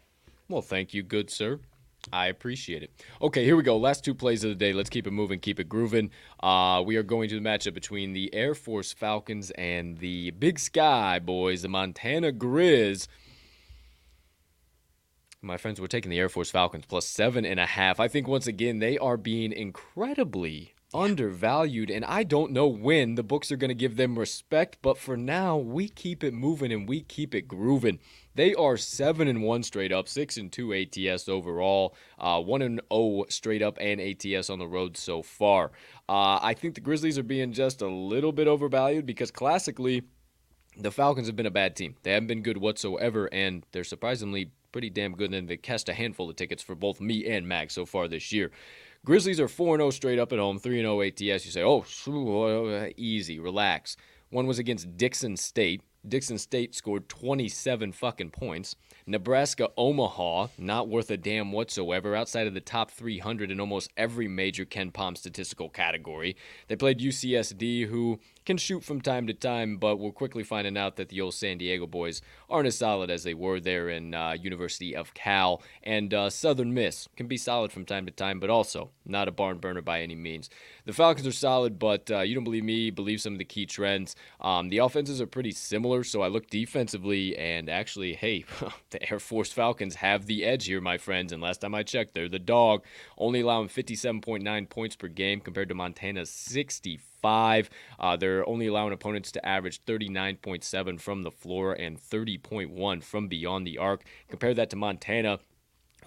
[0.50, 1.60] Well, thank you, good sir.
[2.14, 2.92] I appreciate it.
[3.22, 3.76] Okay, here we go.
[3.76, 4.72] Last two plays of the day.
[4.72, 6.10] Let's keep it moving, keep it grooving.
[6.42, 10.58] Uh, we are going to the matchup between the Air Force Falcons and the Big
[10.58, 13.10] Sky Boys, the Montana Grizz.
[15.42, 18.00] My friends, we're taking the Air Force Falcons plus seven and a half.
[18.00, 23.24] I think once again they are being incredibly undervalued, and I don't know when the
[23.24, 24.80] books are going to give them respect.
[24.82, 28.00] But for now, we keep it moving and we keep it grooving.
[28.34, 32.82] They are seven and one straight up, six and two ATS overall, uh, one and
[32.92, 35.72] zero straight up and ATS on the road so far.
[36.10, 40.04] Uh, I think the Grizzlies are being just a little bit overvalued because classically
[40.78, 41.96] the Falcons have been a bad team.
[42.04, 45.34] They haven't been good whatsoever, and they're surprisingly pretty damn good.
[45.34, 48.32] And they cast a handful of tickets for both me and Max so far this
[48.32, 48.52] year.
[49.06, 51.20] Grizzlies are 4 0 straight up at home, 3 0 ATS.
[51.20, 51.84] You say, oh,
[52.68, 53.98] uh, easy, relax.
[54.30, 55.82] One was against Dixie State.
[56.10, 58.76] Dixie State scored 27 fucking points.
[59.06, 64.28] Nebraska Omaha, not worth a damn whatsoever, outside of the top 300 in almost every
[64.28, 66.36] major KenPom statistical category.
[66.68, 70.98] They played UCSD, who can shoot from time to time, but we're quickly finding out
[70.98, 74.32] that the old San Diego boys aren't as solid as they were there in uh,
[74.40, 75.62] University of Cal.
[75.84, 79.32] And uh, Southern Miss can be solid from time to time, but also not a
[79.32, 80.50] barn burner by any means.
[80.88, 83.66] The Falcons are solid, but uh, you don't believe me, believe some of the key
[83.66, 84.16] trends.
[84.40, 88.46] Um, the offenses are pretty similar, so I look defensively, and actually, hey,
[88.92, 91.34] the Air Force Falcons have the edge here, my friends.
[91.34, 92.86] And last time I checked, they're the dog,
[93.18, 97.70] only allowing 57.9 points per game compared to Montana's 65.
[98.00, 103.68] Uh, they're only allowing opponents to average 39.7 from the floor and 30.1 from beyond
[103.68, 104.06] the arc.
[104.30, 105.40] Compare that to Montana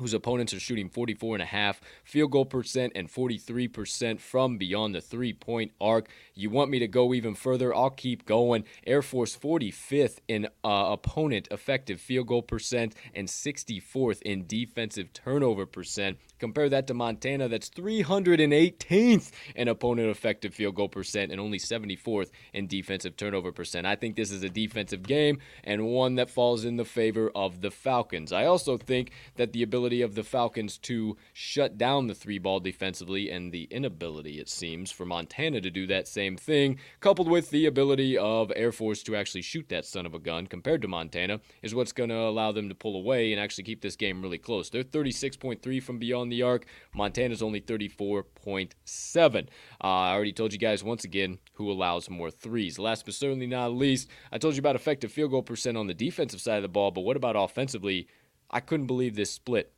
[0.00, 5.72] whose opponents are shooting 44.5 field goal percent and 43% from beyond the three point
[5.80, 6.08] arc.
[6.34, 7.74] You want me to go even further?
[7.74, 8.64] I'll keep going.
[8.86, 15.66] Air Force 45th in uh, opponent effective field goal percent and 64th in defensive turnover
[15.66, 16.18] percent.
[16.40, 22.30] Compare that to Montana, that's 318th in opponent effective field goal percent and only 74th
[22.54, 23.86] in defensive turnover percent.
[23.86, 27.60] I think this is a defensive game and one that falls in the favor of
[27.60, 28.32] the Falcons.
[28.32, 32.58] I also think that the ability of the Falcons to shut down the three ball
[32.58, 37.50] defensively and the inability, it seems, for Montana to do that same thing, coupled with
[37.50, 40.88] the ability of Air Force to actually shoot that son of a gun compared to
[40.88, 44.22] Montana, is what's going to allow them to pull away and actually keep this game
[44.22, 44.70] really close.
[44.70, 46.66] They're 36.3 from beyond the arc.
[46.94, 49.36] Montana's only 34.7.
[49.42, 49.46] Uh,
[49.86, 52.78] I already told you guys once again who allows more threes.
[52.78, 55.94] Last but certainly not least, I told you about effective field goal percent on the
[55.94, 58.08] defensive side of the ball, but what about offensively?
[58.50, 59.72] I couldn't believe this split.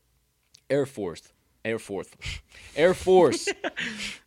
[0.70, 1.32] Air Force,
[1.64, 2.08] Air Force,
[2.76, 3.48] Air Force,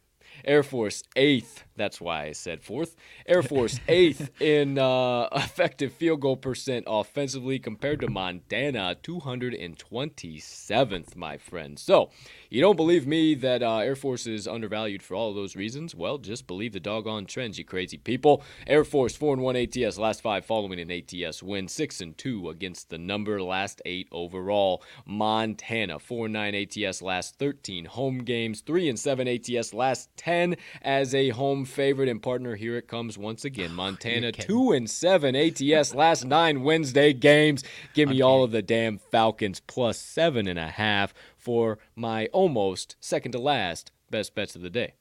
[0.45, 1.63] Air Force eighth.
[1.75, 2.95] That's why I said fourth.
[3.25, 11.37] Air Force eighth in uh, effective field goal percent offensively compared to Montana 227th, my
[11.37, 11.79] friend.
[11.79, 12.11] So
[12.49, 15.95] you don't believe me that uh, Air Force is undervalued for all of those reasons?
[15.95, 18.43] Well, just believe the doggone trends, you crazy people.
[18.67, 22.49] Air Force four and one ATS last five following an ATS win, six and two
[22.49, 24.83] against the number last eight overall.
[25.05, 30.34] Montana four and nine ATS last 13 home games, three and seven ATS last 10
[30.81, 32.55] as a home favorite and partner.
[32.55, 33.73] Here it comes once again.
[33.85, 37.63] Montana two and seven ATS last nine Wednesday games.
[37.93, 42.95] Give me all of the damn Falcons plus seven and a half for my almost
[42.99, 44.93] second to last best bets of the day.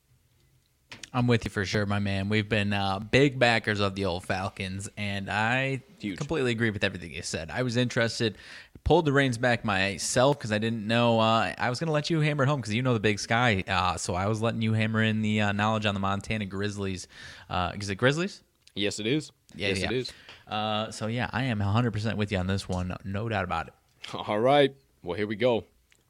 [1.13, 2.29] I'm with you for sure, my man.
[2.29, 6.19] We've been uh, big backers of the old Falcons, and I Huge.
[6.19, 7.51] completely agree with everything you said.
[7.51, 8.37] I was interested,
[8.83, 11.21] pulled the reins back myself because I didn't know.
[11.21, 13.19] Uh, I was going to let you hammer it home because you know the Big
[13.19, 16.47] Sky, uh, so I was letting you hammer in the uh, knowledge on the Montana
[16.47, 17.07] Grizzlies.
[17.49, 18.43] Uh, is it Grizzlies?
[18.75, 19.31] Yes, it is.
[19.55, 19.87] Yeah, yes, yeah.
[19.87, 20.13] it is.
[20.49, 23.75] Uh, so yeah, I am 100% with you on this one, no doubt about it.
[24.15, 24.75] All right.
[25.03, 25.65] Well, here we go.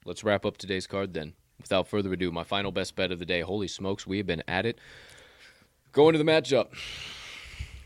[0.05, 1.35] Let's wrap up today's card then.
[1.61, 3.41] Without further ado, my final best bet of the day.
[3.41, 4.79] Holy smokes, we have been at it.
[5.93, 6.69] Going to the matchup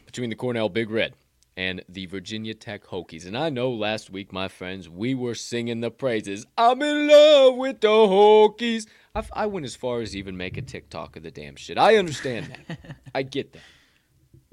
[0.06, 1.14] between the Cornell Big Red
[1.58, 3.26] and the Virginia Tech Hokies.
[3.26, 6.46] And I know last week, my friends, we were singing the praises.
[6.56, 8.86] I'm in love with the Hokies.
[9.14, 11.76] I, I went as far as even make a TikTok of the damn shit.
[11.76, 12.96] I understand that.
[13.14, 13.62] I get that.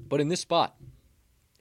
[0.00, 0.74] But in this spot,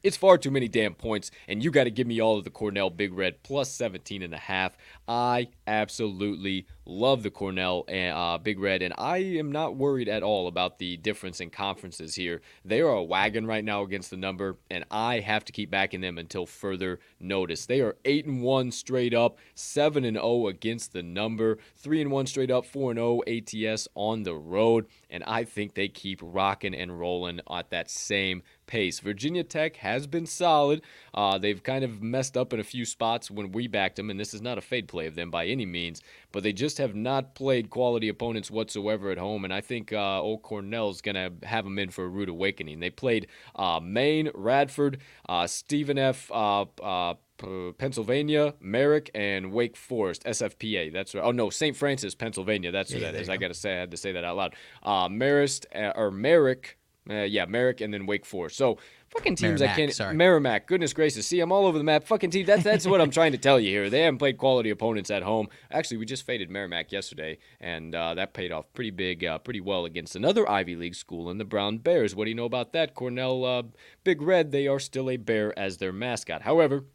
[0.06, 2.52] it's far too many damn points, and you got to give me all of the
[2.52, 4.78] Cornell Big Red plus 17 and a half.
[5.08, 10.48] I absolutely Love the Cornell uh, Big Red, and I am not worried at all
[10.48, 12.42] about the difference in conferences here.
[12.64, 16.02] They are a wagon right now against the number, and I have to keep backing
[16.02, 17.66] them until further notice.
[17.66, 22.12] They are eight and one straight up, seven and zero against the number, three and
[22.12, 26.20] one straight up, four and zero ATS on the road, and I think they keep
[26.22, 29.00] rocking and rolling at that same pace.
[29.00, 30.82] Virginia Tech has been solid.
[31.14, 34.20] Uh, they've kind of messed up in a few spots when we backed them, and
[34.20, 36.02] this is not a fade play of them by any means,
[36.32, 39.44] but they just have not played quality opponents whatsoever at home.
[39.44, 42.80] And I think uh, old Cornell's going to have them in for a rude awakening.
[42.80, 46.32] They played uh, Maine, Radford, uh, Stephen F.
[46.32, 50.94] Uh, uh, Pennsylvania, Merrick, and Wake Forest, SFPA.
[50.94, 51.24] That's right.
[51.24, 51.76] Oh no, St.
[51.76, 52.72] Francis, Pennsylvania.
[52.72, 53.30] That's yeah, what that is.
[53.30, 54.56] I gotta say, I had to say that out loud.
[54.82, 56.78] Uh, Marist or Merrick,
[57.10, 58.58] uh, yeah, Merrick and then Wake Forest.
[58.58, 58.78] So
[59.10, 59.94] fucking teams Merrimack, I can't.
[59.94, 60.16] Sorry.
[60.16, 60.68] Merrimack.
[60.68, 61.28] Goodness gracious.
[61.28, 62.04] See, I'm all over the map.
[62.06, 62.46] Fucking team.
[62.46, 63.90] That's that's what I'm trying to tell you here.
[63.90, 65.48] They haven't played quality opponents at home.
[65.72, 69.62] Actually, we just faded Merrimack yesterday, and uh, that paid off pretty big, uh, pretty
[69.62, 72.16] well against another Ivy League school in the Brown Bears.
[72.16, 72.96] What do you know about that?
[72.96, 73.64] Cornell uh,
[74.04, 74.52] Big Red.
[74.52, 76.42] They are still a bear as their mascot.
[76.42, 76.86] However.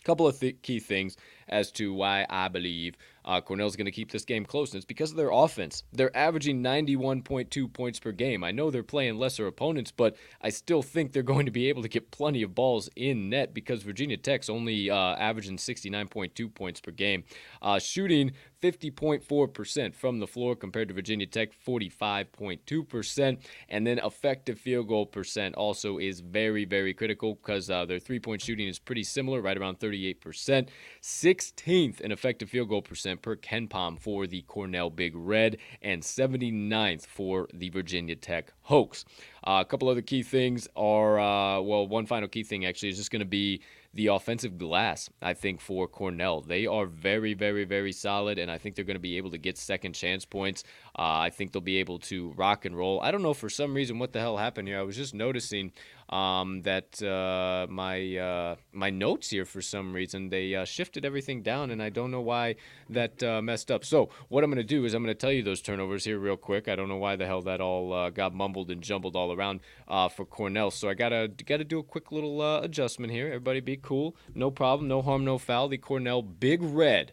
[0.00, 1.16] A couple of th- key things
[1.48, 4.86] as to why I believe uh, Cornell's going to keep this game close, and it's
[4.86, 5.82] because of their offense.
[5.92, 8.44] They're averaging 91.2 points per game.
[8.44, 11.82] I know they're playing lesser opponents, but I still think they're going to be able
[11.82, 16.80] to get plenty of balls in net because Virginia Tech's only uh, averaging 69.2 points
[16.80, 17.24] per game.
[17.60, 23.38] Uh, shooting 50.4% from the floor compared to Virginia Tech 45.2%.
[23.68, 28.20] And then effective field goal percent also is very, very critical because uh, their three
[28.20, 30.68] point shooting is pretty similar, right around 38%.
[31.02, 37.06] 16th in effective field goal percent per KenPom for the Cornell Big Red, and 79th
[37.06, 39.04] for the Virginia Tech Hokies.
[39.44, 42.96] Uh, a couple other key things are, uh, well, one final key thing actually is
[42.96, 43.60] just going to be
[43.94, 46.40] the offensive glass, I think, for Cornell.
[46.40, 49.38] They are very, very, very solid, and I think they're going to be able to
[49.38, 50.64] get second chance points.
[50.98, 53.00] Uh, I think they'll be able to rock and roll.
[53.02, 54.78] I don't know for some reason what the hell happened here.
[54.78, 55.72] I was just noticing
[56.12, 61.42] um, that uh, my uh, my notes here for some reason they uh, shifted everything
[61.42, 62.56] down, and I don't know why
[62.90, 63.82] that uh, messed up.
[63.84, 66.18] So what I'm going to do is I'm going to tell you those turnovers here
[66.18, 66.68] real quick.
[66.68, 69.60] I don't know why the hell that all uh, got mumbled and jumbled all around
[69.88, 70.70] uh, for Cornell.
[70.70, 73.28] So I gotta gotta do a quick little adjustment here.
[73.28, 75.68] Everybody be cool, no problem, no harm, no foul.
[75.68, 77.12] The Cornell Big Red.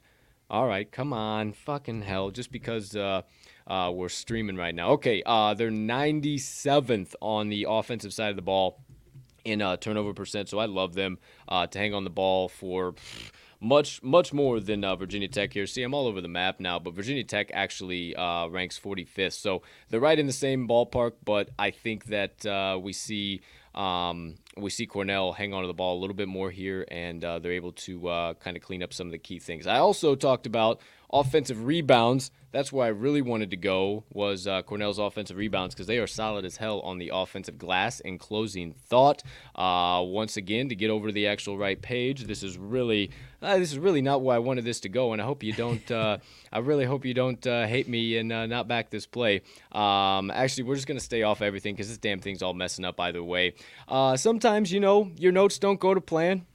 [0.49, 2.31] All right, come on, fucking hell.
[2.31, 3.21] Just because uh,
[3.67, 4.89] uh, we're streaming right now.
[4.91, 8.81] Okay, uh, they're 97th on the offensive side of the ball
[9.45, 10.49] in uh, turnover percent.
[10.49, 12.95] So I love them uh, to hang on the ball for
[13.61, 15.67] much much more than uh, Virginia Tech here.
[15.67, 19.61] See, I'm all over the map now, but Virginia Tech actually uh, ranks 45th, so
[19.89, 21.13] they're right in the same ballpark.
[21.25, 23.41] But I think that uh, we see
[23.75, 27.23] um, we see Cornell hang on to the ball a little bit more here, and
[27.23, 29.67] uh, they're able to kind of clean up some of the key things.
[29.67, 30.79] I also talked about
[31.11, 32.31] offensive rebounds.
[32.51, 36.07] That's where I really wanted to go was uh, Cornell's offensive rebounds because they are
[36.07, 37.99] solid as hell on the offensive glass.
[37.99, 39.21] In closing thought,
[39.55, 43.57] uh, once again to get over to the actual right page, this is really uh,
[43.57, 45.89] this is really not where I wanted this to go, and I hope you don't.
[45.91, 46.17] Uh,
[46.51, 49.41] I really hope you don't uh, hate me and uh, not back this play.
[49.71, 52.99] Um, actually, we're just gonna stay off everything because this damn thing's all messing up
[52.99, 53.53] either way.
[54.15, 56.45] sometimes you know your notes don't go to plan.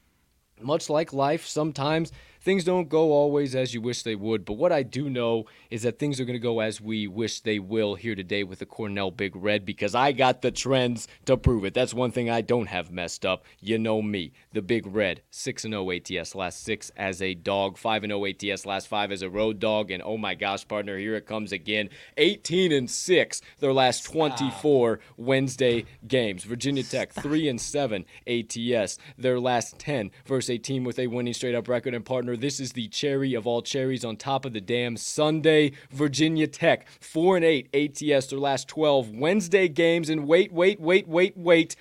[0.61, 2.12] Much like life, sometimes
[2.45, 5.82] things don't go always as you wish they would, but what I do know is
[5.82, 8.66] that things are going to go as we wish they will here today with the
[8.66, 11.72] Cornell Big Red because I got the trends to prove it.
[11.72, 13.45] That's one thing I don't have messed up.
[13.61, 18.03] You know me, the Big Red, 6 0 ATS last 6 as a dog, 5
[18.03, 21.26] 0 ATS last 5 as a road dog, and oh my gosh, partner, here it
[21.26, 21.88] comes again.
[22.18, 25.16] 18 and 6 their last 24 Stop.
[25.16, 26.45] Wednesday games.
[26.45, 31.32] Virginia Tech, 3 and 7 ATS, their last 10 versus a team with a winning
[31.32, 34.53] straight up record and partner this is the cherry of all cherries on top of
[34.53, 35.72] the damn Sunday.
[35.91, 40.09] Virginia Tech, 4 and 8 ATS, their last 12 Wednesday games.
[40.09, 41.76] And wait, wait, wait, wait, wait.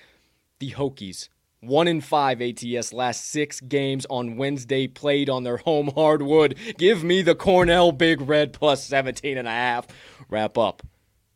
[0.58, 1.28] The Hokies,
[1.60, 6.56] 1 and 5 ATS last 6 games on Wednesday played on their home hardwood.
[6.78, 9.86] Give me the Cornell Big Red plus 17 and a half.
[10.28, 10.82] Wrap up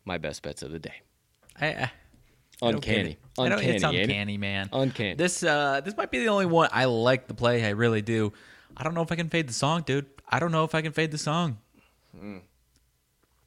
[0.04, 1.02] my best bets of the day.
[1.60, 1.90] I, I
[2.62, 3.18] uncanny.
[3.36, 4.68] Uncanny, it's uncanny, man.
[4.72, 5.14] Uncanny.
[5.14, 7.64] This uh, this might be the only one I like the play.
[7.64, 8.32] I really do.
[8.78, 10.06] I don't know if I can fade the song, dude.
[10.28, 11.58] I don't know if I can fade the song.
[12.16, 12.42] Mm.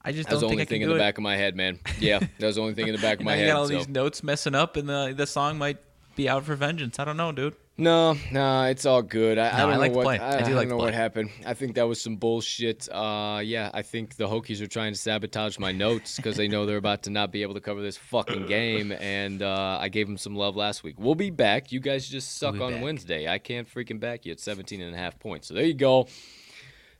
[0.03, 0.99] I just That's don't the only think thing in the it.
[0.99, 1.79] back of my head, man.
[1.99, 3.45] Yeah, that was the only thing in the back of my head.
[3.45, 3.73] I got all so.
[3.73, 5.77] these notes messing up, and the the song might
[6.15, 6.99] be out for vengeance.
[6.99, 7.55] I don't know, dude.
[7.77, 9.39] No, no, it's all good.
[9.39, 10.19] I, no, I don't I like know what play.
[10.19, 10.85] I, I do like don't know play.
[10.87, 11.29] what happened.
[11.45, 12.87] I think that was some bullshit.
[12.91, 16.65] Uh, yeah, I think the Hokies are trying to sabotage my notes because they know
[16.67, 20.05] they're about to not be able to cover this fucking game, and uh, I gave
[20.05, 20.95] them some love last week.
[20.99, 21.71] We'll be back.
[21.71, 22.83] You guys just suck We'll on back.
[22.83, 23.27] Wednesday.
[23.27, 25.47] I can't freaking back you at 17 and a half points.
[25.47, 26.07] So there you go.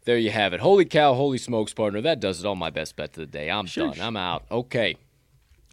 [0.06, 0.62] There you have it.
[0.62, 2.02] Holy cow, holy smokes, partner.
[2.02, 2.46] That does it.
[2.48, 3.52] All my best bet of the day.
[3.52, 3.92] I'm Sure.
[3.92, 4.02] done.
[4.02, 4.46] I'm out.
[4.50, 4.96] Okay.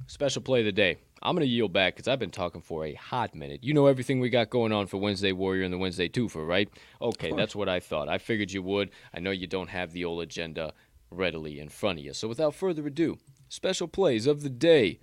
[0.07, 0.99] Special play of the day.
[1.23, 3.65] I'm going to yield back because I've been talking for a hot minute.
[3.65, 6.69] You know everything we got going on for Wednesday Warrior and the Wednesday Twofer, right?
[7.03, 8.09] Okay, that's what I thought.
[8.09, 8.91] I figured you would.
[9.13, 10.73] I know you don't have the old agenda
[11.11, 12.13] readily in front of you.
[12.13, 15.01] So without further ado, special plays of the day.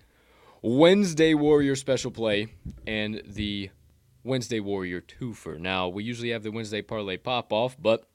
[0.62, 2.48] Wednesday Warrior special play
[2.88, 3.70] and the
[4.24, 5.60] Wednesday Warrior twofer.
[5.60, 8.08] Now, we usually have the Wednesday parlay pop off, but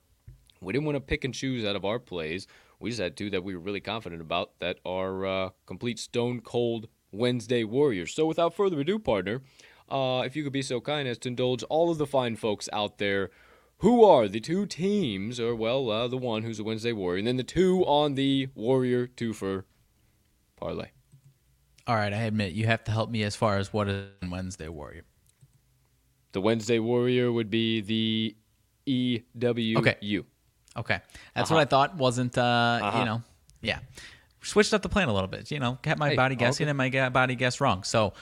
[0.60, 2.48] we didn't want to pick and choose out of our plays.
[2.80, 6.40] We just had two that we were really confident about that are uh, complete stone
[6.40, 8.14] cold Wednesday Warriors.
[8.14, 9.42] So, without further ado, partner,
[9.88, 12.68] uh, if you could be so kind as to indulge all of the fine folks
[12.72, 13.30] out there
[13.78, 17.26] who are the two teams, or well, uh, the one who's a Wednesday Warrior, and
[17.26, 19.64] then the two on the Warrior twofer
[20.56, 20.88] parlay.
[21.86, 24.68] All right, I admit you have to help me as far as what is Wednesday
[24.68, 25.04] Warrior.
[26.32, 28.36] The Wednesday Warrior would be the
[28.86, 29.78] EWU.
[29.78, 29.96] Okay.
[30.76, 31.00] Okay,
[31.34, 31.62] that's what Uh-huh.
[31.62, 31.96] I thought.
[31.96, 32.42] Wasn't uh,
[32.82, 32.98] Uh-huh.
[33.00, 33.22] you know,
[33.60, 33.80] yeah.
[34.42, 35.50] Switched up the plan a little bit.
[35.50, 36.70] You know, kept my Hey, body guessing okay.
[36.70, 37.82] and my body guess wrong.
[37.84, 38.12] So,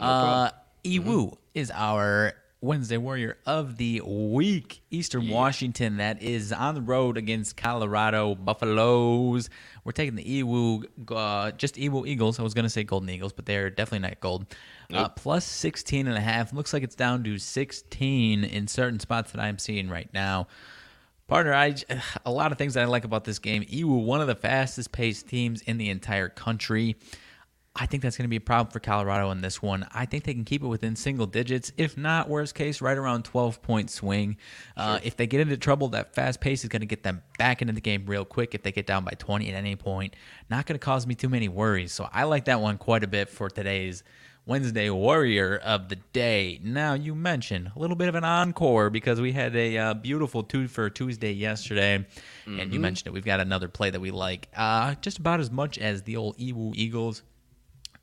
[0.00, 0.50] uh,
[0.84, 1.08] Mm-hmm.
[1.10, 4.80] EWU is our Wednesday Warrior of the week.
[4.90, 9.50] Eastern Washington that is on the road against Colorado Buffaloes.
[9.84, 12.38] We're taking the EWU, uh, just EWU Eagles.
[12.40, 14.46] I was gonna say Golden Eagles, but they're definitely not gold.
[14.92, 16.52] Uh, plus 16 and a half.
[16.52, 20.46] Looks like it's down to 16 in certain spots that I'm seeing right now.
[21.28, 21.76] Partner, I
[22.26, 23.62] a lot of things that I like about this game.
[23.62, 26.96] EWU, one of the fastest paced teams in the entire country.
[27.80, 29.86] I think that's going to be a problem for Colorado in this one.
[29.92, 33.24] I think they can keep it within single digits, if not worst case, right around
[33.24, 34.36] 12 point swing.
[34.76, 37.62] Uh, if they get into trouble, that fast pace is going to get them back
[37.62, 38.52] into the game real quick.
[38.56, 40.16] If they get down by 20 at any point,
[40.50, 41.92] not going to cause me too many worries.
[41.92, 44.02] So I like that one quite a bit for today's
[44.48, 46.58] Wednesday Warrior of the day.
[46.64, 50.42] Now, you mentioned a little bit of an encore because we had a uh, beautiful
[50.42, 52.06] two for Tuesday yesterday.
[52.46, 53.12] And you mentioned it.
[53.12, 56.38] We've got another play that we like uh, just about as much as the old
[56.38, 57.22] EWU Eagles.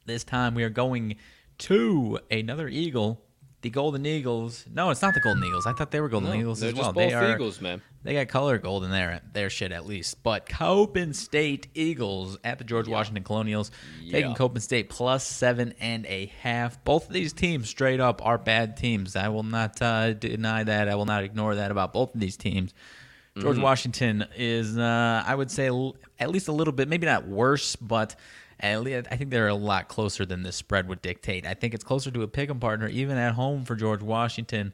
[0.06, 1.16] This time we are going
[1.58, 3.25] to another Eagle,
[3.66, 4.64] the Golden Eagles.
[4.72, 5.66] No, it's not the Golden Eagles.
[5.66, 6.94] I thought they were Golden No, Eagles as just well.
[6.94, 7.82] they are Eagles, man.
[8.04, 10.22] they got color gold in their their shit at least.
[10.22, 13.72] But Coppin State Eagles at the George Washington Colonials
[14.12, 14.36] taking Yeah.
[14.36, 16.84] Coppin State plus seven and a half.
[16.84, 19.16] Both of these teams straight up are bad teams.
[19.16, 20.88] I will not uh, deny that.
[20.88, 22.72] I will not ignore that about both of these teams.
[23.38, 25.66] George Washington is, uh, I would say,
[26.20, 28.16] at least a little bit, maybe not worse, but
[28.64, 31.46] least I think they're a lot closer than this spread would dictate.
[31.46, 34.74] I think it's closer to a pick'em partner, even at home for George Washington.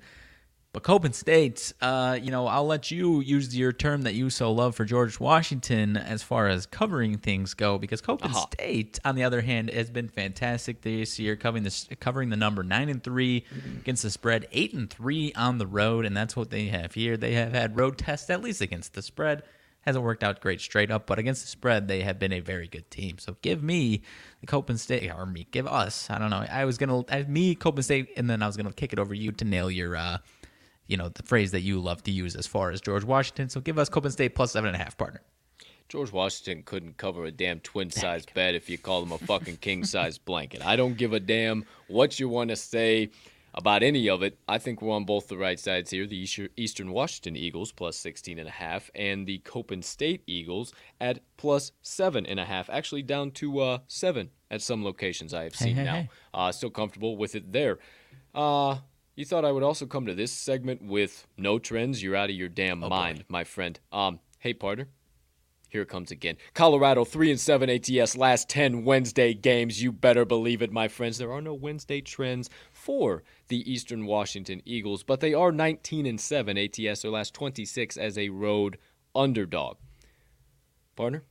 [0.74, 4.54] But Coppin State, uh, you know, I'll let you use your term that you so
[4.54, 8.46] love for George Washington as far as covering things go, because Coppin Uh-huh.
[8.54, 12.64] State, on the other hand, has been fantastic this year, covering this, covering the number
[12.64, 13.44] nine and three
[13.82, 17.18] against the spread, eight and three on the road, and that's what they have here.
[17.18, 19.44] They have had road tests at least against the spread.
[19.82, 22.68] Hasn't worked out great straight up, but against the spread, they have been a very
[22.68, 23.18] good team.
[23.18, 24.02] So give me
[24.40, 26.10] the Coppin State, or me, give us.
[26.10, 26.46] I don't know.
[26.50, 29.14] I was gonna, I, me, Coppin State, and then I was gonna kick it over
[29.14, 29.96] you to nail your.
[29.96, 30.18] uh
[30.88, 33.48] you know, the phrase that you love to use as far as George Washington.
[33.48, 35.22] So give us Coppin State plus seven and a half, partner.
[35.88, 39.58] George Washington couldn't cover a damn twin size bed if you call him a fucking
[39.58, 40.66] king size blanket.
[40.66, 43.10] I don't give a damn what you want to say
[43.54, 44.38] about any of it.
[44.48, 46.06] I think we're on both the right sides here.
[46.08, 46.28] The
[46.58, 51.72] Eastern Washington Eagles plus 16 and a half and the Coppin State Eagles at plus
[51.82, 52.70] seven and a half.
[52.70, 55.94] Actually down to uh, seven at some locations I have seen hey, now.
[55.96, 56.10] hey.
[56.34, 57.80] Uh, still comfortable with it there.
[58.34, 58.78] Uh,
[59.16, 62.02] you thought I would also come to this segment with no trends?
[62.02, 63.80] You're out of your damn Oh, mind, my friend.
[63.92, 64.88] Um, hey, partner.
[65.70, 66.36] Here it comes again.
[66.54, 69.82] Colorado 3 and 7 ATS last 10 Wednesday games.
[69.82, 71.18] You better believe it, my friends.
[71.18, 72.50] There are no Wednesday trends
[72.82, 77.96] for the Eastern Washington Eagles, but they are 19 and 7 ATS their last 26
[77.98, 78.78] as a road
[79.14, 79.78] underdog.
[80.96, 81.24] Partner?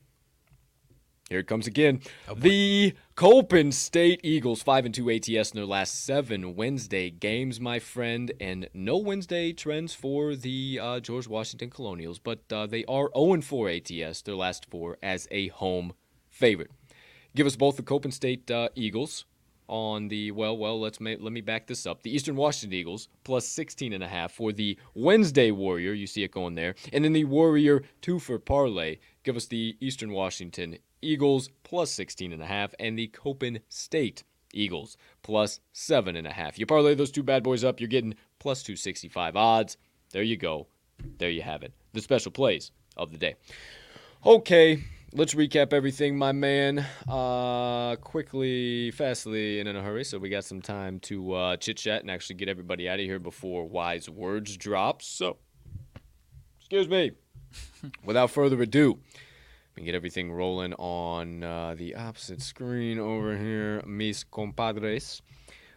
[1.29, 2.01] Here it comes again.
[2.35, 7.79] the Coppin State Eagles, 5 and 2 ATS in their last seven Wednesday games, my
[7.79, 8.33] friend.
[8.41, 13.35] And no Wednesday trends for the uh, George Washington Colonials, but uh, they are 0
[13.35, 15.93] and 4 ATS, their last four, as a home
[16.29, 16.73] favorite.
[17.37, 19.25] Give us both the Coppin State uh, Eagles
[19.71, 20.79] on the well, well.
[20.79, 22.03] Let's ma- let me back this up.
[22.03, 25.93] The Eastern Washington Eagles plus 16 and a half for the Wednesday Warrior.
[25.93, 28.99] You see it going there, and then the Warrior two for parlay.
[29.23, 34.25] Give us the Eastern Washington Eagles plus 16 and a half, and the Coppin State
[34.53, 36.59] Eagles plus seven and a half.
[36.59, 39.77] You parlay those two bad boys up, you're getting plus 265 odds.
[40.11, 40.67] There you go.
[41.19, 41.73] There you have it.
[41.93, 43.37] The special plays of the day.
[44.27, 44.83] Okay,
[45.13, 46.87] let's recap everything, my man.
[47.09, 51.77] Uh, quickly, fastly, and in a hurry, so we got some time to uh, chit
[51.77, 55.03] chat and actually get everybody out of here before wise words drop.
[55.03, 55.39] So,
[56.59, 57.13] excuse me.
[58.05, 59.01] Without further ado,
[59.77, 65.23] we get everything rolling on uh, the opposite screen over here, mis compadres.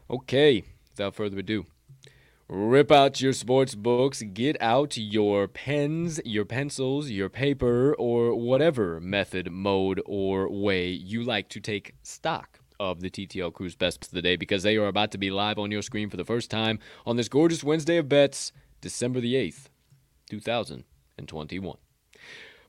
[0.09, 1.65] Okay, without further ado,
[2.53, 8.99] rip out your sports books, get out your pens, your pencils, your paper, or whatever
[8.99, 14.11] method, mode, or way you like to take stock of the TTL Crew's Best of
[14.11, 16.51] the Day because they are about to be live on your screen for the first
[16.51, 16.77] time
[17.07, 18.51] on this gorgeous Wednesday of bets,
[18.81, 19.69] December the 8th,
[20.29, 21.77] 2021.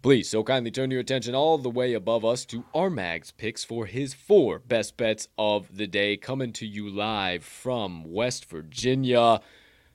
[0.01, 3.85] Please, so kindly turn your attention all the way above us to RMag's picks for
[3.85, 9.43] his four best bets of the day, coming to you live from West Virginia.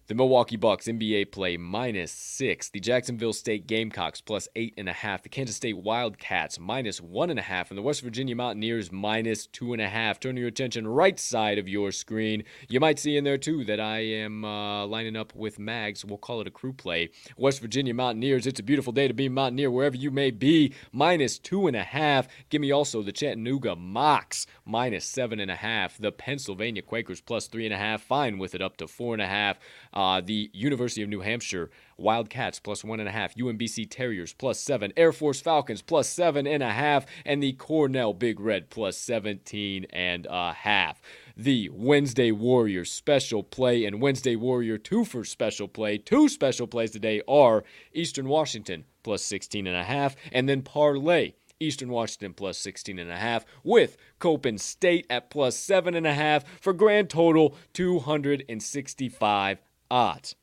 [0.10, 2.72] The Milwaukee Bucks NBA play minus six.
[2.72, 5.22] The Jacksonville State Gamecocks plus eight and a half.
[5.22, 7.70] The Kansas State Wildcats minus one and a half.
[7.70, 10.20] And the West Virginia Mountaineers minus two and a half.
[10.20, 12.44] Turn your attention right side of your screen.
[12.68, 16.04] You might see in there too that I am uh, lining up with Mags.
[16.04, 17.12] We'll call it a crew play.
[17.38, 18.48] West Virginia Mountaineers.
[18.48, 20.74] It's a beautiful day to be Mountaineer wherever you may be.
[20.92, 22.28] Minus two and a half.
[22.50, 26.00] Give me also the Chattanooga Mocs minus seven and a half.
[26.00, 28.02] The Pennsylvania Quakers plus three and a half.
[28.02, 29.60] Fine with it up to four and a half.
[30.00, 34.58] Uh, the University of New Hampshire Wildcats plus one and a half, UMBC Terriers plus
[34.58, 38.98] seven, Air Force Falcons plus seven and a half, and the Cornell Big Red plus
[38.98, 41.02] 17 and a half.
[41.36, 45.98] The Wednesday Warrior special play and Wednesday Warrior two for special play.
[45.98, 51.34] Two special plays today are Eastern Washington plus 16 and a half, and then parlay
[51.60, 56.14] Eastern Washington plus 16 and a half with Coppin State at plus seven and a
[56.14, 60.36] half for grand total 265 odds.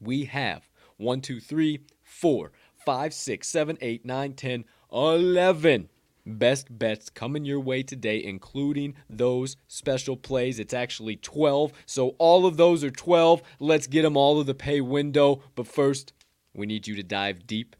[0.00, 2.52] We have 1, 2, 3, 4,
[2.84, 5.88] 5, 6, 7, 8, 9, 10, 11
[6.24, 10.58] best bets coming your way today, including those special plays.
[10.58, 11.72] It's actually 12.
[11.86, 13.42] So all of those are 12.
[13.58, 15.42] Let's get them all to the pay window.
[15.54, 16.12] But first,
[16.54, 17.76] we need you to dive deep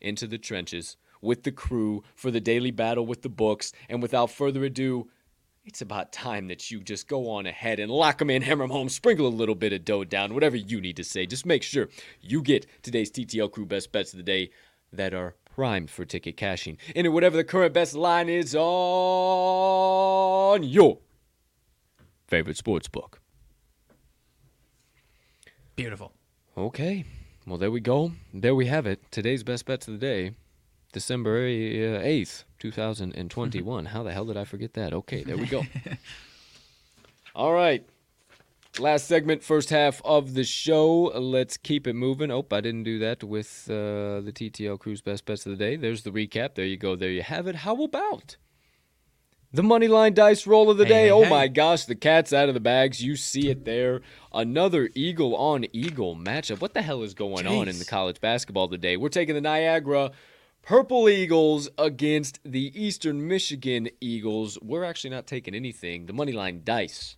[0.00, 3.72] into the trenches with the crew for the daily battle with the books.
[3.88, 5.08] And without further ado,
[5.64, 8.70] it's about time that you just go on ahead and lock them in, hammer them
[8.70, 11.24] home, sprinkle a little bit of dough down, whatever you need to say.
[11.26, 11.88] Just make sure
[12.20, 14.50] you get today's TTL Crew best bets of the day
[14.92, 16.78] that are primed for ticket cashing.
[16.96, 18.64] And whatever the current best line is on
[20.64, 20.98] your
[22.26, 23.20] favorite sports book.
[25.76, 26.12] Beautiful.
[26.56, 27.04] Okay.
[27.46, 28.12] Well, there we go.
[28.34, 29.00] There we have it.
[29.10, 30.32] Today's best bets of the day.
[30.92, 33.86] December uh, 8th, 2021.
[33.86, 34.92] How the hell did I forget that?
[34.94, 35.64] Okay, there we go.
[37.34, 37.84] All right.
[38.78, 41.04] Last segment, first half of the show.
[41.18, 42.30] Let's keep it moving.
[42.30, 45.76] Oh, I didn't do that with uh, the TTL Crew's Best Bets of the Day.
[45.76, 46.54] There's the recap.
[46.54, 46.94] There you go.
[46.96, 47.56] There you have it.
[47.56, 48.36] How about
[49.52, 51.04] the money line dice roll of the Hey, day?
[51.06, 51.30] hey, oh hey.
[51.30, 53.02] my gosh, the cat's out of the bags.
[53.02, 54.00] You see it there.
[54.32, 56.60] Another eagle on eagle matchup.
[56.62, 58.96] What the hell is going on in the college basketball today?
[58.96, 60.12] We're taking the Niagara
[60.62, 64.58] Purple Eagles against the Eastern Michigan Eagles.
[64.62, 66.06] We're actually not taking anything.
[66.06, 67.16] The money line dice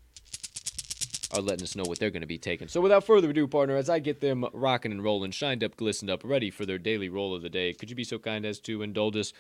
[1.31, 2.69] are letting us know what they're going to be taking.
[2.69, 6.11] So without further ado, partner, as I get them rocking and rolling, shined up, glistened
[6.11, 8.61] up, ready for their daily roll of the day, could you be so kind as
[8.61, 9.35] to indulge us?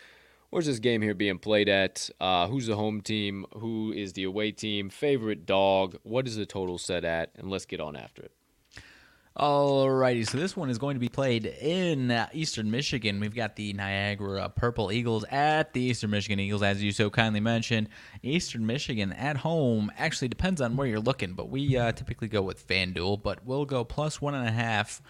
[0.50, 2.10] Where's this game here being played at?
[2.20, 3.46] Uh, who's the home team?
[3.54, 4.90] Who is the away team?
[4.90, 5.96] Favorite dog?
[6.02, 7.30] What is the total set at?
[7.36, 8.32] And let's get on after it.
[9.36, 13.18] Alrighty, so this one is going to be played in uh, Eastern Michigan.
[13.18, 17.40] We've got the Niagara Purple Eagles at the Eastern Michigan Eagles, as you so kindly
[17.40, 17.88] mentioned.
[18.22, 22.42] Eastern Michigan at home actually depends on where you're looking, but we uh, typically go
[22.42, 25.02] with FanDuel, but we'll go plus one and a half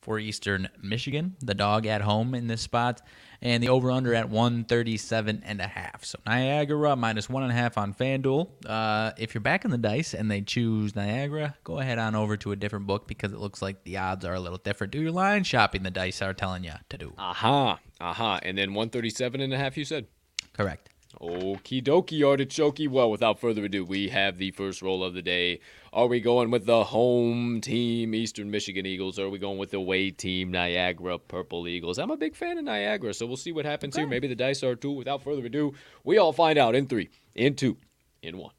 [0.00, 3.02] for Eastern Michigan, the dog at home in this spot,
[3.42, 6.04] and the over/under at 137 and a half.
[6.04, 8.48] So Niagara minus one and a half on FanDuel.
[8.64, 12.36] Uh, if you're back in the dice and they choose Niagara, go ahead on over
[12.38, 14.92] to a different book because it looks like the odds are a little different.
[14.92, 15.82] Do your line shopping.
[15.82, 17.12] The dice are telling you to do.
[17.18, 18.40] Aha, aha.
[18.42, 20.06] And then 137 and a half, you said?
[20.52, 20.88] Correct.
[21.20, 22.90] Okie dokie, artichoke.
[22.90, 25.60] Well, without further ado, we have the first roll of the day.
[25.94, 29.72] Are we going with the home team, Eastern Michigan Eagles, or are we going with
[29.72, 31.98] the away team, Niagara Purple Eagles?
[31.98, 34.06] I'm a big fan of Niagara, so we'll see what happens here.
[34.06, 34.92] Maybe the dice are too.
[34.92, 37.76] Without further ado, we all find out in three, in two,
[38.22, 38.54] in one.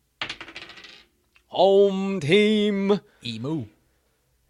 [1.47, 2.99] Home team.
[3.25, 3.65] Emu.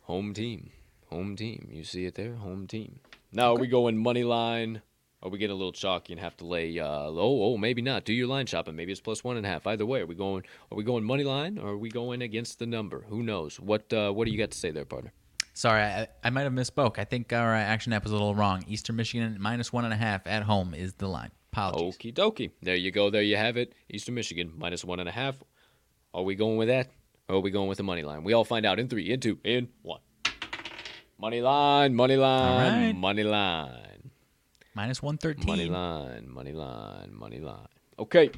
[0.01, 0.71] Home team.
[1.09, 1.69] Home team.
[1.71, 2.35] You see it there?
[2.35, 2.99] Home team.
[3.31, 4.81] Now, are we going money line?
[5.23, 8.03] Are we getting a little chalky and have to lay uh oh, oh maybe not.
[8.03, 8.75] Do your line shopping.
[8.75, 9.65] Maybe it's plus one and a half.
[9.65, 12.59] Either way, are we going are we going money line or are we going against
[12.59, 13.05] the number?
[13.07, 13.59] Who knows?
[13.59, 15.13] What uh what do you got to say there, partner?
[15.53, 16.97] Sorry, I, I might have misspoke.
[16.97, 18.63] I think our action app was a little wrong.
[18.67, 21.31] Eastern Michigan minus one and a half at home is the line.
[21.53, 21.95] Apologies.
[21.95, 22.51] Okie dokie.
[22.61, 23.09] There you go.
[23.09, 23.73] There you have it.
[23.89, 25.35] Eastern Michigan minus one and a half.
[26.13, 26.89] Are we going with that?
[27.29, 28.23] Or are we going with the money line?
[28.23, 30.01] We all find out in three, in two, in one.
[31.19, 32.95] Money line, money line, right.
[32.95, 33.92] money line.
[34.75, 35.45] Minus 113.
[35.45, 37.67] Money line, money line, money line.
[37.99, 38.31] Okay.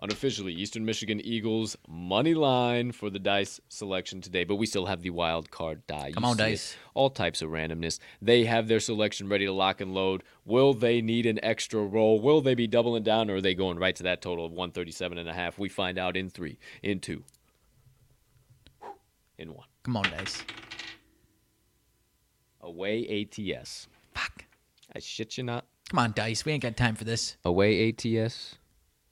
[0.00, 5.02] Unofficially, Eastern Michigan Eagles money line for the dice selection today, but we still have
[5.02, 6.08] the wild card die.
[6.08, 6.46] You Come on, see it.
[6.48, 6.76] dice.
[6.94, 8.00] All types of randomness.
[8.20, 10.24] They have their selection ready to lock and load.
[10.44, 12.18] Will they need an extra roll?
[12.20, 15.18] Will they be doubling down, or are they going right to that total of 137
[15.18, 15.56] and a half?
[15.56, 17.22] We find out in three, in two,
[19.38, 19.66] in one.
[19.84, 20.42] Come on, dice.
[22.60, 23.86] Away ATS.
[24.14, 24.46] Fuck.
[24.94, 25.64] I shit you not.
[25.90, 26.44] Come on, dice.
[26.44, 27.36] We ain't got time for this.
[27.44, 28.56] Away ATS.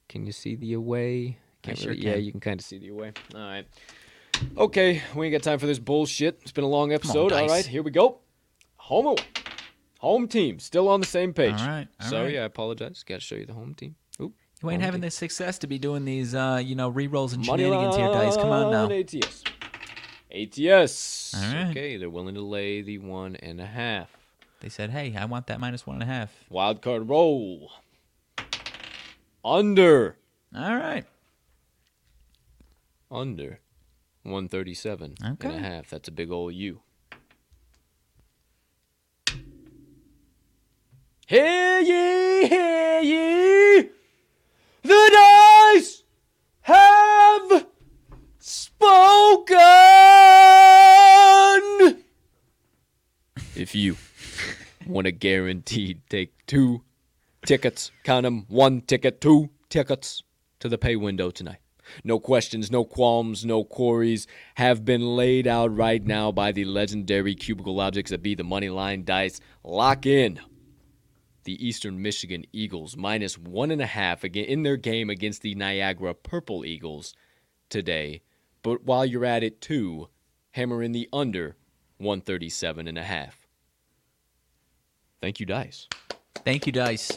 [0.09, 1.39] Can you see the away?
[1.67, 2.25] I sure Yeah, can.
[2.25, 3.13] you can kind of see the away.
[3.35, 3.67] All right.
[4.57, 6.39] Okay, we ain't got time for this bullshit.
[6.43, 7.33] It's been a long episode.
[7.33, 7.51] All Dice.
[7.51, 8.19] right, here we go.
[8.77, 9.25] Home away.
[9.99, 11.61] Home team still on the same page.
[11.61, 12.43] All right, all Sorry, right.
[12.43, 13.03] I apologize.
[13.07, 13.97] Got to show you the home team.
[14.21, 14.33] Oop.
[14.63, 15.09] You ain't having team.
[15.09, 18.37] the success to be doing these, uh, you know, re-rolls and Money shenanigans here, dice.
[18.37, 18.91] Come on now.
[18.91, 19.45] ATS.
[20.33, 21.35] ATS.
[21.35, 21.71] All right.
[21.71, 24.09] Okay, they're willing to lay the one and a half.
[24.61, 26.33] They said, hey, I want that minus one and a half.
[26.51, 27.73] Wild card roll.
[29.43, 30.17] Under.
[30.55, 31.07] All right.
[33.11, 33.61] Under
[34.23, 35.89] 137 and a half.
[35.89, 36.81] That's a big old U.
[41.27, 43.89] Hear ye, hear ye!
[44.83, 45.11] The
[45.73, 46.03] dice
[46.63, 47.67] have
[48.39, 49.59] spoken!
[53.57, 53.97] If you
[54.91, 56.83] want to guaranteed take two
[57.47, 60.23] tickets, count 'em, one ticket, two tickets
[60.59, 61.59] to the pay window tonight.
[62.05, 64.27] No questions, no qualms, no queries
[64.57, 68.69] have been laid out right now by the legendary cubicle objects that be the money
[68.69, 69.41] line dice.
[69.65, 70.41] Lock in
[71.45, 75.55] the Eastern Michigan Eagles minus one and a half again in their game against the
[75.55, 77.15] Niagara Purple Eagles
[77.69, 78.23] today.
[78.63, 80.09] But while you're at it too,
[80.53, 81.57] hammer in the under
[81.99, 83.40] 137 and a half.
[85.21, 85.89] Thank you, Dice.
[86.45, 87.13] Thank you, dice.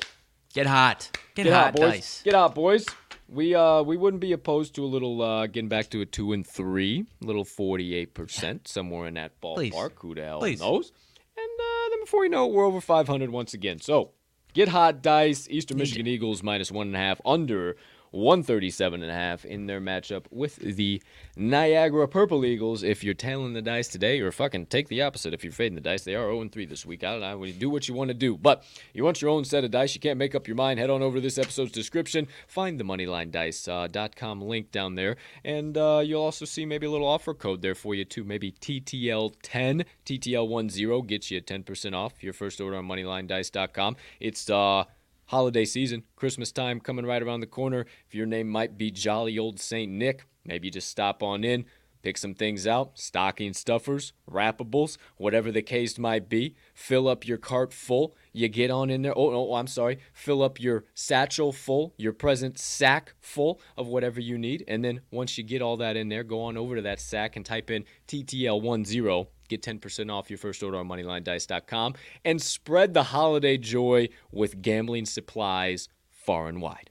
[0.54, 1.10] Get hot.
[1.36, 1.92] Get, Get hot, out, boys.
[1.92, 2.22] dice.
[2.24, 2.86] Get out, boys.
[3.30, 6.34] We uh we wouldn't be opposed to a little uh getting back to a two
[6.34, 9.56] and three, a little forty eight percent somewhere in that ballpark.
[9.56, 9.74] Please.
[10.00, 10.60] Who the hell Please.
[10.60, 10.92] knows?
[11.38, 13.80] And uh, then before you know it, we're over five hundred once again.
[13.80, 14.12] So
[14.54, 15.48] get hot dice.
[15.50, 17.78] Eastern Michigan Eagles minus one and a half under.
[18.14, 21.02] 137 and a half in their matchup with the
[21.36, 22.84] Niagara Purple Eagles.
[22.84, 25.34] If you're tailing the dice today, or fucking take the opposite.
[25.34, 27.04] If you're fading the dice, they are 0 3 this week.
[27.04, 27.44] I don't know.
[27.44, 28.38] You do what you want to do.
[28.38, 28.64] But
[28.94, 29.96] you want your own set of dice.
[29.96, 30.80] You can't make up your mind.
[30.80, 32.28] Head on over to this episode's description.
[32.48, 35.16] Find the moneylinedice.com link down there.
[35.44, 38.24] And uh, you'll also see maybe a little offer code there for you, too.
[38.24, 43.96] Maybe TTL10, TTL10 gets you 10% off your first order on moneylinedice.com.
[44.20, 44.86] It's, uh,
[45.34, 47.88] holiday season, Christmas time coming right around the corner.
[48.08, 51.66] If your name might be Jolly Old Saint Nick, maybe you just stop on in,
[52.04, 56.56] pick some things out, stocking stuffers, wrappables, whatever the case might be.
[56.76, 58.16] Fill up your cart full.
[58.32, 59.18] You get on in there.
[59.18, 59.98] Oh, no, I'm sorry.
[60.14, 64.64] Fill up your satchel full, your present sack full of whatever you need.
[64.68, 67.36] And then once you get all that in there, go on over to that sack
[67.36, 69.26] and type in TTL10
[69.58, 75.06] get 10% off your first order on moneylinedice.com and spread the holiday joy with gambling
[75.06, 76.90] supplies far and wide.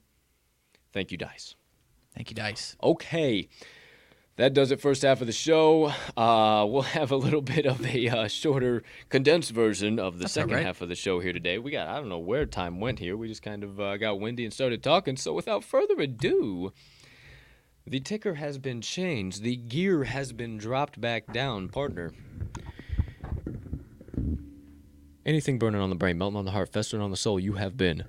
[0.92, 1.54] Thank you, Dice.
[2.14, 2.76] Thank you, dice.
[2.82, 3.48] Okay.
[4.36, 5.92] That does it first half of the show.
[6.16, 10.32] Uh, we'll have a little bit of a uh, shorter, condensed version of the That's
[10.32, 10.64] second right.
[10.64, 11.58] half of the show here today.
[11.58, 13.16] We got, I don't know where time went here.
[13.16, 15.16] We just kind of uh, got windy and started talking.
[15.16, 16.72] So without further ado,
[17.86, 19.42] the ticker has been changed.
[19.42, 22.12] The gear has been dropped back down, partner.
[25.24, 27.76] Anything burning on the brain, melting on the heart, festering on the soul, you have
[27.76, 28.04] been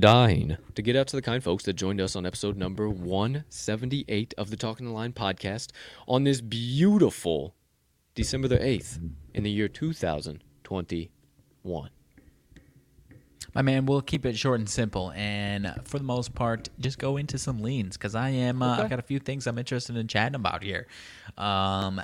[0.00, 4.34] dying to get out to the kind folks that joined us on episode number 178
[4.36, 5.70] of the Talking the Line podcast
[6.08, 7.54] on this beautiful
[8.14, 8.98] December the 8th
[9.34, 11.90] in the year 2021.
[13.56, 17.16] My man, we'll keep it short and simple, and for the most part, just go
[17.16, 18.62] into some leans because I am.
[18.62, 18.82] Uh, Okay.
[18.82, 20.86] I've got a few things I'm interested in chatting about here.
[21.38, 22.02] Um,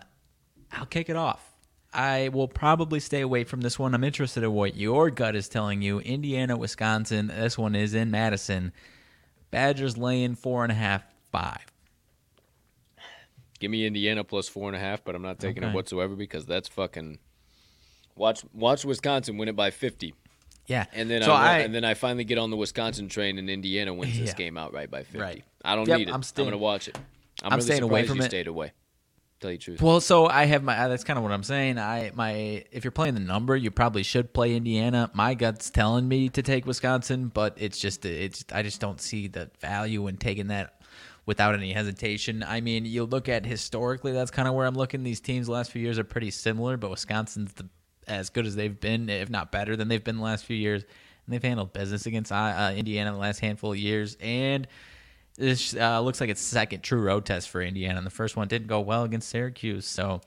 [0.72, 1.46] I'll kick it off.
[1.92, 3.94] I will probably stay away from this one.
[3.94, 6.00] I'm interested in what your gut is telling you.
[6.00, 7.26] Indiana, Wisconsin.
[7.26, 8.72] This one is in Madison.
[9.50, 11.66] Badgers laying four and a half, five.
[13.60, 16.46] Give me Indiana plus four and a half, but I'm not taking it whatsoever because
[16.46, 17.18] that's fucking.
[18.16, 20.14] Watch watch Wisconsin win it by 50.
[20.66, 23.38] Yeah, And then so I, I, and then I finally get on the Wisconsin train
[23.38, 24.34] and Indiana wins this Yeah.
[24.34, 25.18] game outright by 50.
[25.18, 25.44] Right.
[25.64, 26.14] I don't Yep, need it.
[26.14, 26.96] I'm I'm, going to watch it.
[27.42, 28.26] I'm, I'm really staying away from you it.
[28.26, 28.72] stayed away.
[29.40, 29.82] Tell you the truth.
[29.82, 30.78] Well, so I have my.
[30.78, 31.76] uh, That's kind of what I'm saying.
[31.78, 35.10] I my if you're playing the number, you probably should play Indiana.
[35.14, 39.26] My gut's telling me to take Wisconsin, but it's just it's I just don't see
[39.26, 40.80] the value in taking that
[41.26, 42.44] without any hesitation.
[42.46, 45.02] I mean, you look at historically, that's kind of where I'm looking.
[45.02, 47.68] These teams the last few years are pretty similar, but Wisconsin's the
[48.08, 50.82] as good as they've been, if not better than they've been the last few years.
[50.82, 54.16] and they've handled business against uh, uh, Indiana the last handful of years.
[54.20, 54.66] And
[55.36, 57.98] this uh, looks like it's second true road test for Indiana.
[57.98, 60.20] And the first one didn't go well against Syracuse, so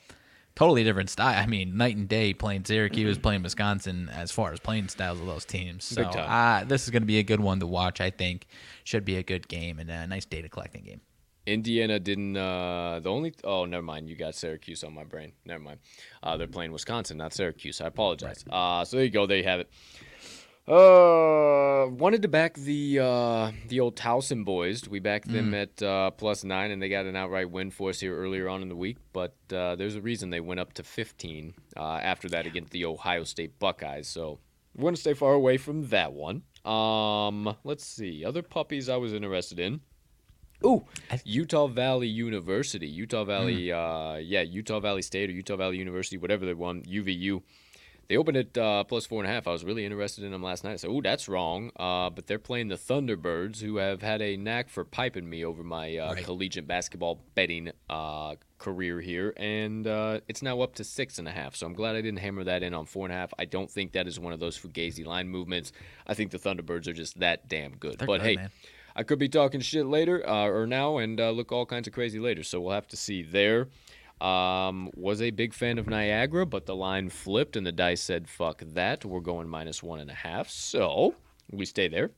[0.56, 1.38] totally different style.
[1.38, 5.28] I mean, night and day playing Syracuse, playing Wisconsin as far as playing styles of
[5.28, 5.84] those teams.
[5.84, 8.00] So uh, this is going to be a good one to watch.
[8.02, 8.48] I think
[8.84, 11.02] should be a good game and a nice data collecting game.
[11.46, 12.36] Indiana didn't.
[12.36, 13.34] Uh, the only.
[13.44, 14.10] Oh, never mind.
[14.10, 15.34] You got Syracuse on my brain.
[15.46, 15.80] Never mind.
[16.24, 17.82] Uh, they're playing Wisconsin, not Syracuse.
[17.82, 18.44] I apologize.
[18.50, 19.26] Uh, so there you go.
[19.26, 19.70] There you have it.
[20.68, 24.90] Uh, wanted to back the uh, the old Towson boys.
[24.90, 28.00] We backed them at uh, plus nine, and they got an outright win for us
[28.00, 28.98] here earlier on in the week.
[29.14, 32.86] But uh, there's a reason they went up to 15 uh, after that against the
[32.86, 34.08] Ohio State Buckeyes.
[34.08, 34.40] So
[34.76, 36.42] we're gonna stay far away from that one.
[36.66, 38.26] Um, let's see.
[38.26, 39.82] Other puppies I was interested in.
[40.66, 40.84] Ooh,
[41.24, 46.46] Utah Valley University, Utah Valley, uh, yeah, Utah Valley State or Utah Valley University, whatever
[46.46, 47.42] they won, UVU.
[48.08, 49.48] They opened at uh, plus four and a half.
[49.48, 50.74] I was really interested in them last night.
[50.74, 54.38] I said, "Ooh, that's wrong." Uh, but they're playing the Thunderbirds, who have had a
[54.38, 56.24] knack for piping me over my uh, Right.
[56.24, 61.32] collegiate basketball betting uh, career here, and uh, it's now up to six and a
[61.32, 61.56] half.
[61.56, 63.34] So I'm glad I didn't hammer that in on four and a half.
[63.40, 65.72] I don't think that is one of those fugazi line movements.
[66.06, 67.98] I think the Thunderbirds are just that damn good.
[67.98, 68.36] They're but good, hey.
[68.36, 68.52] man.
[68.96, 71.94] I could be talking shit later uh, or now and uh, look all kinds of
[71.94, 72.44] crazy later.
[72.44, 73.68] So we'll have to see there.
[74.22, 78.30] Um, was a big fan of Niagara, but the line flipped and the dice said,
[78.30, 79.04] fuck that.
[79.04, 80.50] We're going minus one and a half.
[80.50, 81.16] So
[81.52, 82.12] we stay there.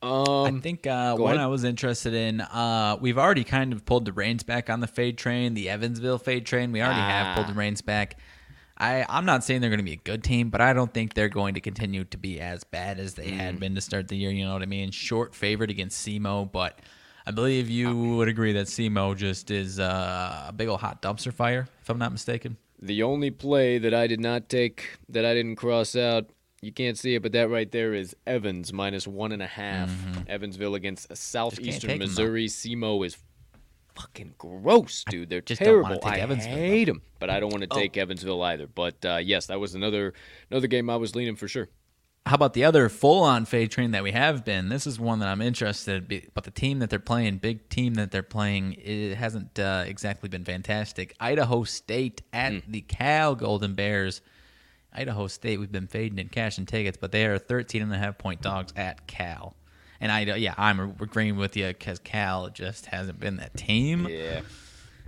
[0.00, 1.42] I Um, think uh, one ahead.
[1.44, 2.40] I was interested in.
[2.40, 6.18] Uh, we've already kind of pulled the reins back on the fade train, the Evansville
[6.18, 6.70] fade train.
[6.70, 7.50] We already have pulled Ah.
[7.50, 8.16] the reins back.
[8.80, 11.14] I, I'm not saying they're going to be a good team, but I don't think
[11.14, 13.36] they're going to continue to be as bad as they Mm.
[13.36, 14.30] had been to start the year.
[14.30, 14.90] You know what I mean?
[14.92, 16.78] Short favorite against SEMO, but
[17.26, 21.32] I believe you would agree that SEMO just is uh, a big old hot dumpster
[21.32, 22.56] fire, if I'm not mistaken.
[22.80, 26.30] the only play that I did not take, that I didn't cross out,
[26.62, 29.90] you can't see it, but that right there is Evans minus one and a half.
[30.28, 32.06] Evansville against Southeastern take 'em, though.
[32.06, 32.46] Missouri.
[32.46, 33.16] SEMO is
[34.00, 35.28] fucking gross, dude.
[35.28, 36.00] They're just don't terrible.
[36.00, 37.76] take I Evansville, hate them, but I don't want to Oh.
[37.78, 38.66] take Evansville either.
[38.66, 40.14] But uh, yes, that was another
[40.50, 41.68] another game I was leaning for sure.
[42.26, 44.68] How about the other full-on fade train that we have been?
[44.68, 46.12] This is one that I'm interested.
[46.12, 49.84] in, But the team that they're playing, big team that they're playing, it hasn't uh,
[49.86, 51.14] exactly been fantastic.
[51.20, 52.70] Idaho State at Hmm.
[52.70, 54.20] the Cal Golden Bears.
[54.92, 57.98] Idaho State, we've been fading in cash and tickets, but they are 13 and a
[57.98, 59.54] half point dogs at Cal.
[60.00, 64.42] And I, yeah, I'm agreeing with you because Cal just hasn't been that team Yeah.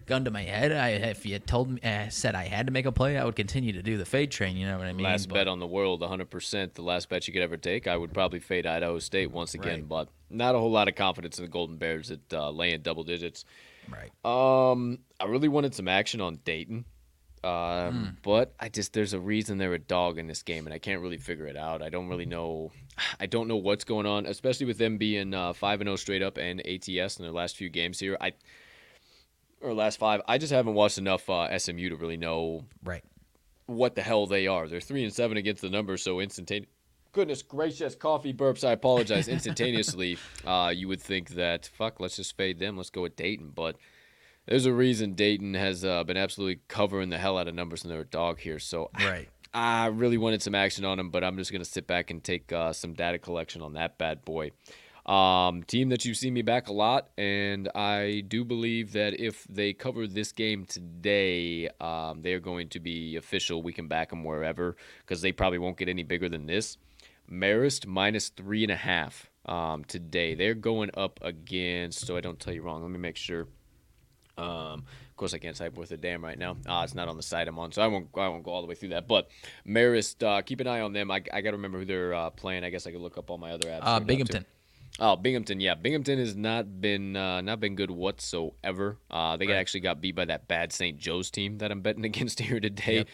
[0.07, 2.87] gun to my head, I, if you told me, uh, said I had to make
[2.87, 4.57] a play, I would continue to do the fade train.
[4.57, 5.05] You know what I mean?
[5.05, 6.75] last But- bet on the world, 100%.
[6.75, 7.87] The last bet you could ever take.
[7.87, 9.89] I would probably fade Idaho State once again, Right.
[9.89, 13.05] but not a whole lot of confidence in the Golden Bears at uh, laying double
[13.05, 13.45] digits.
[13.89, 14.11] right.
[14.25, 16.85] Um, I really wanted some action on Dayton,
[17.43, 17.49] Hmm.
[17.49, 20.79] um, but I just there's a reason they're a dog in this game, and I
[20.79, 21.81] can't really figure it out.
[21.83, 22.71] I don't really know.
[23.19, 26.23] I don't know what's going on, especially with them being uh, five and zero straight
[26.23, 28.17] up and ATS in their last few games here.
[28.21, 28.33] I
[29.61, 30.21] or last five.
[30.27, 33.05] I just haven't watched enough uh, SMU to really know Right.
[33.67, 34.67] what the hell they are.
[34.69, 36.69] They're three and seven against the numbers, so instantaneous.
[37.13, 38.67] Goodness gracious, coffee burps.
[38.67, 39.27] I apologize.
[39.37, 42.77] Instantaneously, uh, you would think that fuck, let's just fade them.
[42.77, 43.77] Let's go with Dayton, but
[44.51, 47.91] there's a reason Dayton has uh, been absolutely covering the hell out of numbers and
[47.91, 48.59] they're a dog here.
[48.59, 49.29] So Right.
[49.55, 52.53] I really wanted some action on them, but I'm just gonna sit back and take
[52.53, 54.51] uh, some data collection on that bad boy.
[55.07, 59.45] Um, team that you've seen me back a lot, and I do believe that if
[59.49, 63.63] they cover this game today, um, they're going to be official.
[63.63, 66.77] We can back them wherever because they probably won't get any bigger than this.
[67.31, 70.35] Marist minus three and a half um, today.
[70.35, 72.07] They're going up against.
[72.07, 72.83] So I don't tell you wrong.
[72.83, 73.49] Let me make sure.
[74.41, 76.57] Um, of course, I can't type worth a damn right now.
[76.67, 78.09] Uh, it's not on the site I'm on, so I won't.
[78.17, 79.07] I won't go all the way through that.
[79.07, 79.29] But
[79.67, 81.11] Marist, uh, keep an eye on them.
[81.11, 82.65] I, I got to remember who they're uh, playing.
[82.65, 83.81] I guess I could look up all my other apps.
[83.83, 84.05] Uh, right now, too.
[84.07, 84.47] Binghamton.
[84.99, 88.99] Oh, Binghamton, yeah, Binghamton has not been uh, not been good whatsoever.
[89.11, 89.57] Uh, they Right.
[89.57, 90.99] actually got beat by that bad St.
[90.99, 93.05] Joe's team that I'm betting against here today.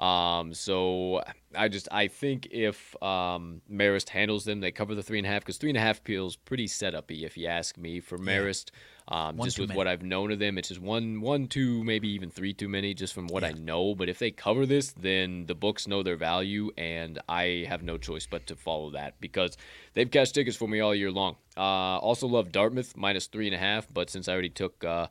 [0.00, 1.22] Um, so
[1.54, 5.30] I just I think if um, Marist handles them, they cover the three and a
[5.30, 8.70] half because three and a half feels pretty setupy if you ask me for Marist.
[9.08, 9.76] Um, One just with many.
[9.76, 12.94] what I've known of them, it's just one, one, two, maybe even three too many,
[12.94, 13.94] just from what I know.
[13.94, 17.98] But if they cover this, then the books know their value, and I have no
[17.98, 19.56] choice but to follow that because
[19.94, 21.36] they've cashed tickets for me all year long.
[21.56, 25.08] Uh, also love Dartmouth minus three and a half, but since I already took uh,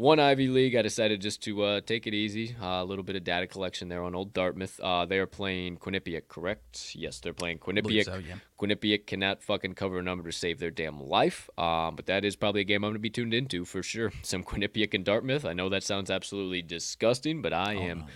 [0.00, 2.56] one Ivy League, I decided just to uh, take it easy.
[2.60, 4.80] Uh, a little bit of data collection there on Old Dartmouth.
[4.80, 6.96] Uh, they are playing Quinnipiac, correct?
[6.96, 8.06] Yes, they're playing Quinnipiac.
[8.06, 8.36] so, yeah.
[8.58, 11.50] Quinnipiac cannot fucking cover a number to save their damn life.
[11.58, 14.10] Um, but that is probably a game I'm going to be tuned into for sure.
[14.22, 15.44] Some Quinnipiac and Dartmouth.
[15.44, 18.06] I know that sounds absolutely disgusting, but I am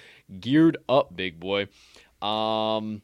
[0.41, 1.69] geared up, big boy.
[2.23, 3.03] Um,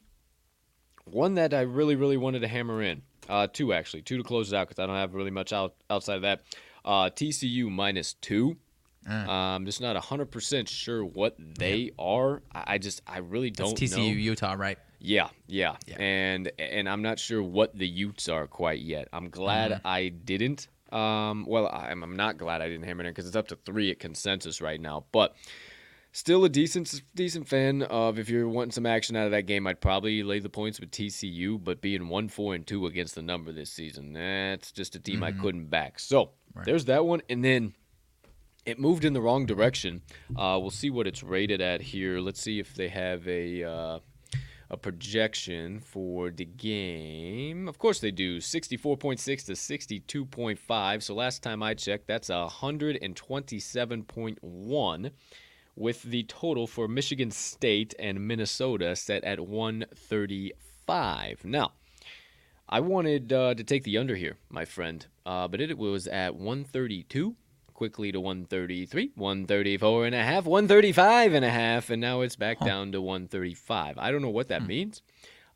[1.05, 3.03] one that I really, really wanted to hammer in.
[3.29, 5.75] Uh, two actually, two to close it out because I don't have really much out
[5.89, 6.41] outside of that.
[6.83, 8.57] Uh, TCU minus two.
[9.09, 12.41] I'm just not hundred percent sure what they are.
[12.53, 13.73] I, just, I really don't know.
[13.75, 14.03] TCU know.
[14.03, 14.77] Utah, right?
[14.99, 15.95] Yeah, yeah, Yeah.
[15.99, 19.07] and and I'm not sure what the Utes are quite yet.
[19.11, 19.87] I'm glad Mm-hmm.
[19.87, 20.67] I didn't.
[20.91, 23.55] Um, well, I'm, I'm not glad I didn't hammer it in because it's up to
[23.55, 25.05] three at consensus right now.
[25.11, 25.35] But
[26.11, 28.19] still a decent decent fan of.
[28.19, 30.91] If you're wanting some action out of that game, I'd probably lay the points with
[30.91, 31.63] TCU.
[31.63, 35.23] But being one four and two against the number this season, that's just a team
[35.23, 35.97] I couldn't back.
[35.99, 36.59] So Mm-hmm.
[36.59, 36.65] Right.
[36.65, 37.73] there's that one, and then
[38.65, 40.01] it moved in the wrong direction.
[40.35, 42.19] Uh, we'll see what it's rated at here.
[42.19, 43.99] Let's see if they have a uh,
[44.71, 47.67] a projection for the game.
[47.67, 48.37] Of course they do.
[48.37, 51.03] 64.6 to 62.5.
[51.03, 55.11] So last time I checked, that's 127.1
[55.75, 61.45] with the total for Michigan State and Minnesota set at 135.
[61.45, 61.73] Now,
[62.69, 66.35] I wanted uh, to take the under here, my friend, uh, but it was at
[66.35, 67.35] 132,
[67.81, 72.59] quickly to 133, 134 and a half, 135 and a half, and now it's back
[72.59, 73.97] down to 135.
[73.97, 75.01] I don't know what that means.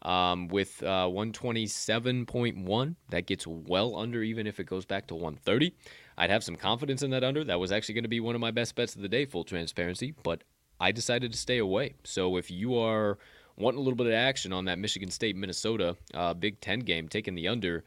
[0.01, 5.75] Um, with uh, 127.1, that gets well under, even if it goes back to 130.
[6.17, 7.43] I'd have some confidence in that under.
[7.43, 9.43] That was actually going to be one of my best bets of the day, full
[9.43, 10.43] transparency, but
[10.79, 11.93] I decided to stay away.
[12.05, 13.19] So if you are
[13.55, 17.07] wanting a little bit of action on that Michigan State Minnesota uh, Big Ten game,
[17.07, 17.83] taking the under,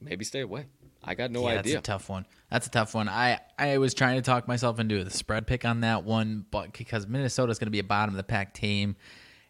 [0.00, 0.66] maybe stay away.
[1.02, 1.74] I got no yeah, idea.
[1.74, 2.24] that's a tough one.
[2.50, 3.08] That's a tough one.
[3.08, 6.72] I I was trying to talk myself into the spread pick on that one, but
[6.72, 8.96] because Minnesota's going to be a bottom of the pack team,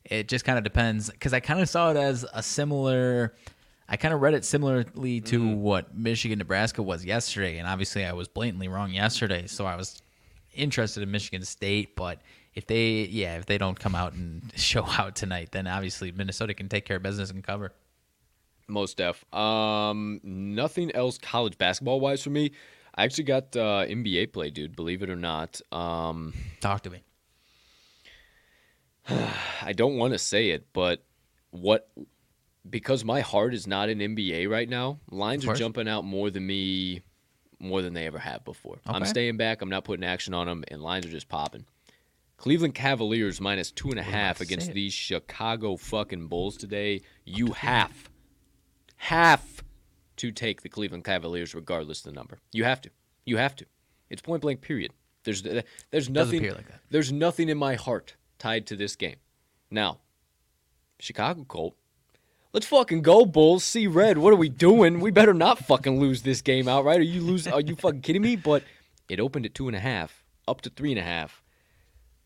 [0.04, 1.08] it just kind of depends.
[1.10, 3.34] Because I kind of saw it as a similar.
[3.88, 5.60] I kind of read it similarly to Mm-hmm.
[5.60, 9.46] what Michigan Nebraska was yesterday, and obviously I was blatantly wrong yesterday.
[9.46, 10.02] So I was
[10.52, 12.20] interested in Michigan State, but
[12.54, 16.52] if they yeah if they don't come out and show out tonight, then obviously Minnesota
[16.52, 17.72] can take care of business and cover.
[18.66, 19.24] Most def.
[19.32, 22.50] Um, nothing else college basketball wise for me.
[22.98, 24.74] I actually got uh, NBA play, dude.
[24.74, 25.60] Believe it or not.
[25.70, 27.04] Um, Talk to me.
[29.62, 31.04] I don't want to say it, but
[31.50, 31.88] what
[32.68, 34.98] because my heart is not in NBA right now.
[35.12, 37.02] Lines are jumping out more than me,
[37.60, 38.78] more than they ever have before.
[38.84, 39.62] I'm staying back.
[39.62, 41.66] I'm not putting action on them, and lines are just popping.
[42.36, 47.02] Cleveland Cavaliers minus two and a half against these Chicago fucking Bulls today.
[47.24, 48.10] You have,
[48.96, 49.62] have
[50.18, 52.38] to take the Cleveland Cavaliers regardless of the number.
[52.52, 52.90] You have to.
[53.24, 53.66] You have to.
[54.10, 54.60] It's point blank.
[54.60, 54.92] Period.
[55.24, 55.42] There's
[55.90, 56.42] there's nothing.
[56.42, 56.66] like.
[56.90, 59.16] There's nothing in my heart tied to this game.
[59.70, 59.98] Now,
[60.98, 61.74] Chicago Colt.
[62.52, 63.62] Let's fucking go, Bulls.
[63.62, 64.16] See red.
[64.18, 65.00] What are we doing?
[65.00, 67.00] We better not fucking lose this game outright.
[67.00, 67.46] Are you lose?
[67.46, 68.36] Are you fucking kidding me?
[68.36, 68.64] But
[69.08, 71.42] it opened at two and a half, up to three and a half.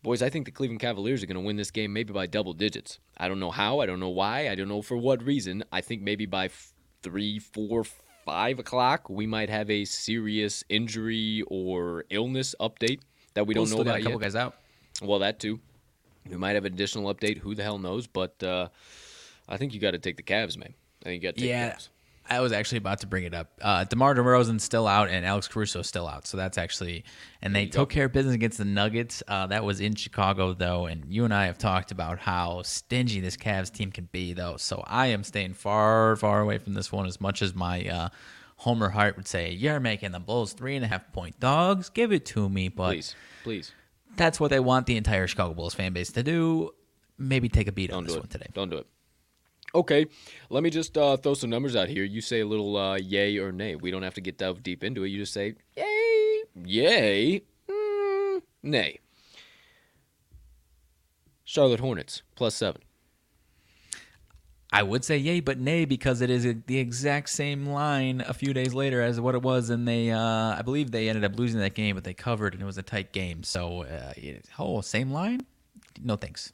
[0.01, 2.53] Boys, I think the Cleveland Cavaliers are going to win this game maybe by double
[2.53, 2.99] digits.
[3.17, 3.79] I don't know how.
[3.79, 4.49] I don't know why.
[4.49, 5.63] I don't know for what reason.
[5.71, 6.72] I think maybe by f-
[7.03, 7.83] three, four,
[8.25, 13.01] five o'clock, we might have a serious injury or illness update
[13.33, 14.25] that we don't know still got about a couple yet.
[14.25, 14.55] guys out.
[15.01, 15.59] Well, that too.
[16.29, 17.39] We might have an additional update.
[17.39, 18.07] Who the hell knows?
[18.07, 18.69] But uh,
[19.49, 20.73] I think you got to take the Cavs, man.
[21.01, 21.89] I think you got to take Yeah, the Cavs.
[22.29, 23.51] I was actually about to bring it up.
[23.61, 26.25] Uh, DeMar DeRozan's still out, and Alex Caruso's still out.
[26.25, 27.03] So that's actually,
[27.41, 27.81] and they you go.
[27.81, 29.21] took care of business against the Nuggets.
[29.27, 33.19] Uh, that was in Chicago, though, and you and I have talked about how stingy
[33.19, 34.55] this Cavs team can be, though.
[34.57, 37.05] So I am staying far, far away from this one.
[37.05, 38.09] As much as my uh,
[38.57, 41.89] Homer heart would say, "You're making the Bulls three and a half point dogs.
[41.89, 43.71] Give it to me." But Please, please,
[44.15, 46.71] that's what they want the entire Chicago Bulls fan base to do.
[47.17, 48.47] Maybe take a beat on don't this do one today.
[48.53, 48.87] Don't do it.
[49.75, 50.05] Okay,
[50.49, 52.03] let me just uh, throw some numbers out here.
[52.03, 53.75] You say a little uh, yay or nay.
[53.75, 55.09] We don't have to get delve deep into it.
[55.09, 58.99] You just say yay, yay, mm, nay.
[61.43, 62.81] Charlotte Hornets plus seven.
[64.71, 68.53] I would say yay, but nay because it is the exact same line a few
[68.53, 71.59] days later as what it was, and they, uh, I believe they ended up losing
[71.59, 73.43] that game, but they covered and it was a tight game.
[73.43, 74.13] So, uh,
[74.57, 75.41] oh, same line?
[76.01, 76.53] No thanks.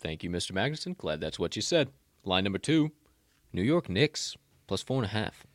[0.00, 0.50] Thank you, Mr.
[0.50, 0.96] Magnuson.
[0.96, 1.90] Glad that's what you said.
[2.24, 2.90] Line number two,
[3.52, 4.36] New York Knicks
[4.66, 5.46] plus four and a half.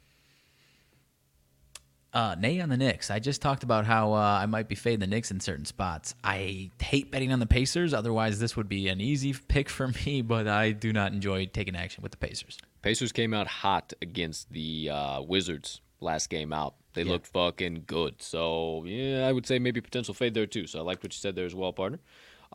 [2.14, 3.10] Uh, nay on the Knicks.
[3.10, 6.14] I just talked about how uh, I might be fading the Knicks in certain spots.
[6.24, 7.92] I hate betting on the Pacers.
[7.92, 11.76] Otherwise, this would be an easy pick for me, but I do not enjoy taking
[11.76, 12.60] action with the Pacers.
[12.84, 16.76] Pacers came out hot against the uh, Wizards last game out.
[16.94, 17.14] They Yeah.
[17.14, 18.22] looked fucking good.
[18.22, 20.68] So yeah, I would say maybe potential fade there too.
[20.68, 22.00] So I liked what you said there as well, partner.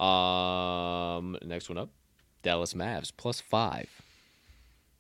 [0.01, 1.90] Um, next one up,
[2.43, 3.89] Dallas Mavs plus five.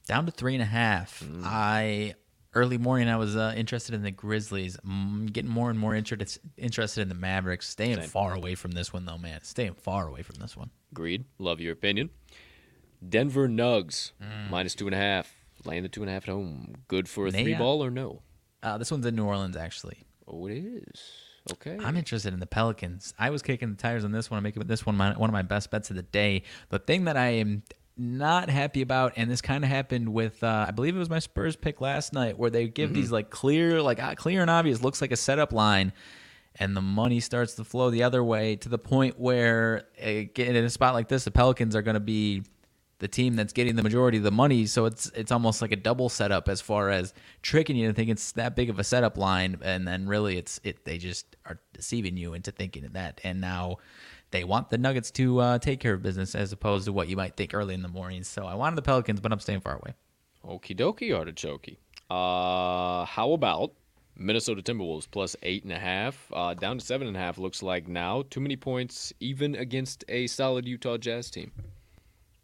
[0.06, 1.22] down to three and a half.
[1.24, 1.42] Mm.
[1.44, 2.14] I
[2.54, 4.76] early morning I was uh, interested in the Grizzlies.
[4.86, 7.68] Mm, getting more and more interested interested in the Mavericks.
[7.68, 8.08] Staying Same.
[8.08, 9.42] far away from this one though, man.
[9.42, 10.70] Staying far away from this one.
[10.92, 11.24] Agreed.
[11.38, 12.10] Love your opinion.
[13.06, 14.12] Denver Nugs
[14.50, 15.34] minus two and a half.
[15.64, 16.74] Laying the two and a half at home.
[16.86, 18.22] Good for a three ball or no?
[18.62, 20.06] Uh, this one's in New Orleans, actually.
[20.26, 21.02] Oh, it is.
[21.52, 21.78] Okay.
[21.82, 23.14] I'm interested in the Pelicans.
[23.18, 24.38] I was kicking the tires on this one.
[24.38, 26.42] I'm making this one my, one of my best bets of the day.
[26.68, 27.62] The thing that I am
[27.96, 31.18] not happy about, and this kind of happened with, uh, I believe it was my
[31.18, 34.82] Spurs pick last night, where they give these like clear, like uh, clear and obvious,
[34.82, 35.92] looks like a setup line,
[36.56, 40.56] and the money starts to flow the other way to the point where, uh, in
[40.56, 42.44] a spot like this, the Pelicans are going to be
[42.98, 44.66] the team that's getting the majority of the money.
[44.66, 48.10] So it's it's almost like a double setup as far as tricking you to think
[48.10, 51.60] it's that big of a setup line, and then really it's it they just are
[51.72, 53.20] deceiving you into thinking that.
[53.24, 53.78] And now
[54.30, 57.16] they want the Nuggets to uh, take care of business as opposed to what you
[57.16, 58.24] might think early in the morning.
[58.24, 59.94] So I wanted the Pelicans, but I'm staying far away.
[60.44, 61.76] Okie dokie, artichoke.
[62.10, 63.72] Uh, how about
[64.16, 67.38] Minnesota Timberwolves plus eight and a half, uh, down to seven and a half?
[67.38, 71.52] Looks like now too many points, even against a solid Utah Jazz team.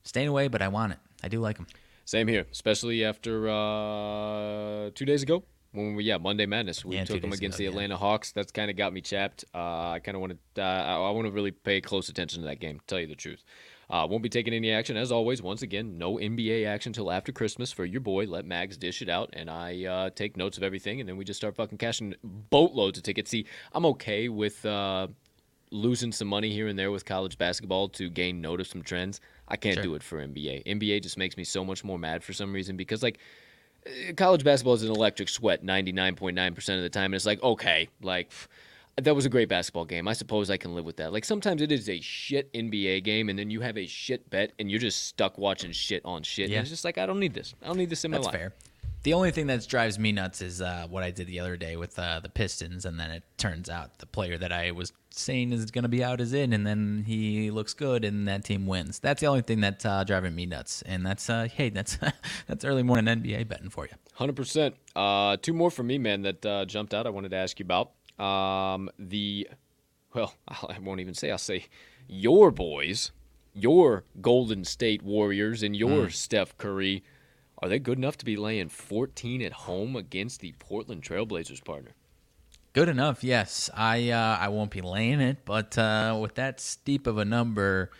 [0.04, 0.98] Staying away, but I want it.
[1.22, 1.66] I do like them.
[2.04, 5.44] Same here, especially after uh, two days ago
[5.74, 7.70] when we yeah Monday Madness we Yeah, took them against ago, the yeah.
[7.70, 8.32] Atlanta Hawks.
[8.32, 9.44] That's kind of got me chapped.
[9.54, 12.48] Uh, I kind of want to uh, I, want to really pay close attention to
[12.48, 12.78] that game.
[12.78, 13.42] To tell you the truth,
[13.90, 15.42] uh, won't be taking any action as always.
[15.42, 18.26] Once again, no NBA action till after Christmas for your boy.
[18.26, 21.24] Let Mags dish it out, and I uh, take notes of everything, and then we
[21.24, 23.30] just start fucking cashing boatloads of tickets.
[23.30, 24.64] See, I'm okay with.
[24.64, 25.08] Uh,
[25.70, 29.20] losing some money here and there with college basketball to gain notice some trends.
[29.48, 29.82] I can't Sure.
[29.82, 30.64] do it for NBA.
[30.66, 33.18] NBA just makes me so much more mad for some reason because like
[33.86, 37.88] eh, college basketball is an electric sweat 99.9% of the time and it's like okay,
[38.02, 38.30] like
[39.02, 40.06] that was a great basketball game.
[40.06, 41.12] I suppose I can live with that.
[41.12, 44.52] Like sometimes it is a shit NBA game and then you have a shit bet
[44.58, 46.48] and you're just stuck watching shit on shit.
[46.48, 46.58] Yeah.
[46.58, 47.54] And it's just like I don't need this.
[47.62, 48.40] I don't need this in That's my life.
[48.40, 48.52] fair.
[49.02, 51.76] The only thing that drives me nuts is uh, what I did the other day
[51.76, 55.52] with uh, the Pistons, and then it turns out the player that I was saying
[55.52, 58.66] is going to be out is in, and then he looks good, and that team
[58.66, 58.98] wins.
[58.98, 61.98] That's the only thing that's uh, driving me nuts, and that's uh, hey, that's
[62.46, 63.92] that's early morning NBA betting for you.
[64.14, 64.76] Hundred percent.
[64.94, 66.22] Uh, two more for me, man.
[66.22, 67.06] That uh, jumped out.
[67.06, 67.92] I wanted to ask you about
[68.24, 69.48] um, the.
[70.14, 71.30] Well, I won't even say.
[71.30, 71.66] I'll say
[72.08, 73.12] your boys,
[73.52, 77.02] your Golden State Warriors, and your Steph Curry.
[77.58, 81.92] Are they good enough to be laying 14 at home against the Portland Trailblazers, partner?
[82.74, 83.70] Good enough, yes.
[83.72, 87.90] I uh, I won't be laying it, but uh, with that steep of a number,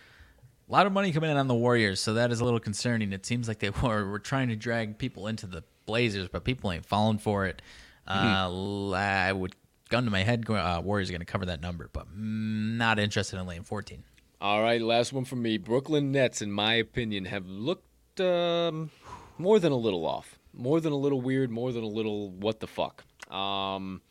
[0.67, 3.13] a lot of money coming in on the Warriors, so that is a little concerning.
[3.13, 6.73] It seems like they were were trying to drag people into the Blazers, but people
[6.73, 7.61] ain't falling for it.
[8.05, 9.55] Uh, l- I would
[9.87, 13.39] gun to my head, uh, Warriors are going to cover that number, but not interested
[13.39, 14.03] in laying 14.
[14.41, 15.57] All right, last one for me.
[15.57, 18.91] Brooklyn Nets, in my opinion, have looked um,
[19.37, 22.59] more than a little off, more than a little weird, more than a little what
[22.59, 23.05] the fuck.
[23.31, 24.01] Um,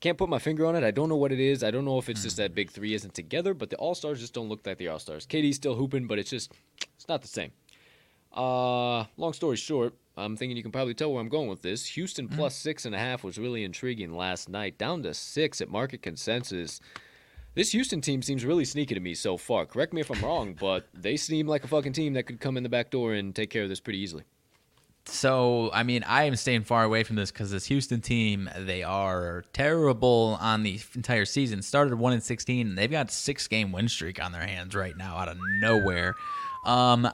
[0.00, 0.84] can't put my finger on it.
[0.84, 1.64] I don't know what it is.
[1.64, 4.20] I don't know if it's just that big three isn't together, but the All Stars
[4.20, 5.26] just don't look like the All Stars.
[5.26, 6.52] KD's still hooping, but it's just
[6.94, 7.50] it's not the same.
[8.36, 11.86] Uh, long story short, I'm thinking you can probably tell where I'm going with this.
[11.86, 15.68] Houston plus six and a half was really intriguing last night, down to six at
[15.68, 16.80] market consensus.
[17.54, 19.66] This Houston team seems really sneaky to me so far.
[19.66, 22.56] Correct me if I'm wrong, but they seem like a fucking team that could come
[22.56, 24.22] in the back door and take care of this pretty easily.
[25.10, 28.82] So, I mean, I am staying far away from this because this Houston team, they
[28.82, 31.62] are terrible on the entire season.
[31.62, 34.96] Started 1 in 16, and they've got six game win streak on their hands right
[34.96, 36.14] now out of nowhere.
[36.64, 37.10] Um,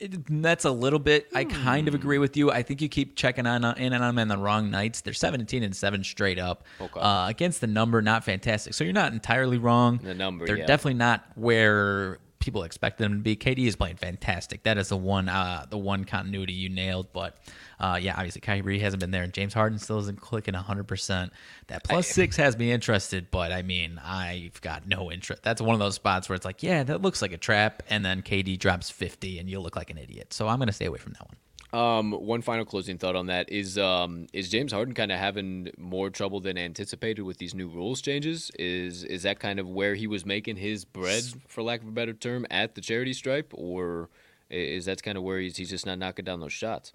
[0.00, 1.28] it, that's a little bit.
[1.34, 2.50] I kind of agree with you.
[2.50, 5.00] I think you keep checking on in and on them on the wrong nights.
[5.00, 6.64] They're 17 and 7 straight up.
[6.80, 7.00] Okay.
[7.00, 8.74] Uh, against the number, not fantastic.
[8.74, 9.98] So you're not entirely wrong.
[10.02, 10.66] The number, They're yeah.
[10.66, 13.36] definitely not where people expect them to be.
[13.36, 14.64] KD is playing fantastic.
[14.64, 17.12] That is the one uh, the one continuity you nailed.
[17.12, 17.36] But
[17.80, 20.84] uh, yeah, obviously Kyrie hasn't been there, and James Harden still isn't clicking 100.
[20.84, 21.32] percent
[21.68, 25.42] That plus six has me interested, but I mean I've got no interest.
[25.42, 28.04] That's one of those spots where it's like, yeah, that looks like a trap, and
[28.04, 30.34] then KD drops 50, and you look like an idiot.
[30.34, 31.36] So I'm gonna stay away from that one.
[31.74, 35.70] Um, one final closing thought on that is um, is James Harden kind of having
[35.76, 38.52] more trouble than anticipated with these new rules changes?
[38.56, 41.90] Is is that kind of where he was making his bread, for lack of a
[41.90, 44.08] better term, at the charity stripe, or
[44.50, 46.92] is that kind of where he's he's just not knocking down those shots?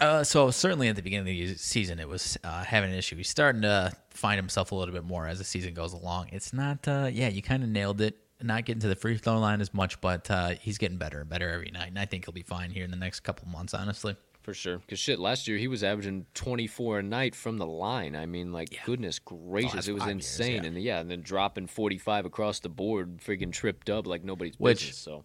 [0.00, 3.14] Uh, so certainly at the beginning of the season, it was uh, having an issue.
[3.16, 6.30] He's starting to find himself a little bit more as the season goes along.
[6.32, 8.18] It's not, uh, yeah, you kind of nailed it.
[8.42, 11.28] Not getting to the free throw line as much, but uh, he's getting better and
[11.28, 13.72] better every night, and I think he'll be fine here in the next couple months.
[13.72, 17.66] Honestly, For sure, because shit, last year he was averaging 24 a night from the
[17.66, 18.14] line.
[18.14, 20.62] I mean, like, goodness gracious, it was five years, insane.
[20.62, 20.68] yeah.
[20.68, 24.80] And yeah, and then dropping 45 across the board, freaking tripped up like nobody's Which-
[24.80, 24.98] business.
[24.98, 25.24] So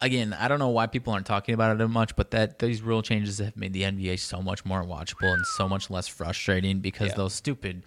[0.00, 2.80] again, I don't know why people aren't talking about it as much, but that these
[2.80, 6.78] rule changes have made the NBA so much more watchable and so much less frustrating
[6.78, 7.14] because Yeah.
[7.16, 7.82] those stupid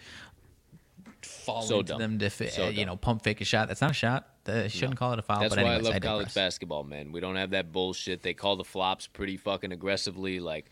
[1.22, 1.99] fall So into dumb.
[2.18, 2.86] them to So uh, you dumb.
[2.88, 3.69] know pump fake a shot.
[3.69, 4.27] That's not a shot.
[4.53, 5.39] They shouldn't call it a foul.
[5.41, 6.09] That's but why anyways, I love digress.
[6.11, 7.11] college basketball, man.
[7.11, 8.21] We don't have that bullshit.
[8.21, 10.39] They call the flops pretty fucking aggressively.
[10.39, 10.65] Like,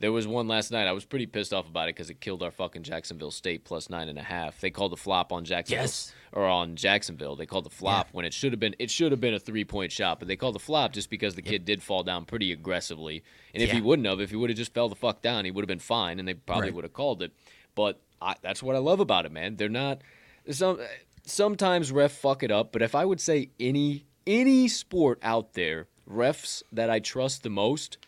[0.00, 0.86] there was one last night.
[0.86, 3.88] I was pretty pissed off about it because it killed our fucking Jacksonville State plus
[3.88, 4.60] nine and a half.
[4.60, 6.12] They called the flop on Jacksonville Yes.
[6.32, 7.36] or on Jacksonville.
[7.36, 9.64] They called the flop when it should have been it should have been a three
[9.64, 12.50] point shot, but they called the flop just because the kid did fall down pretty
[12.52, 13.22] aggressively.
[13.54, 15.50] And if he wouldn't have, if he would have just fell the fuck down, he
[15.52, 16.74] would have been fine, and they probably Right.
[16.74, 17.32] would have called it.
[17.76, 19.56] But I, that's what I love about it, man.
[19.56, 20.02] They're not
[20.50, 20.80] some
[21.26, 25.86] sometimes ref fuck it up, but if I would say any any sport out there,
[26.08, 27.98] refs that I trust the most,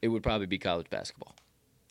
[0.00, 1.34] it would probably be college basketball.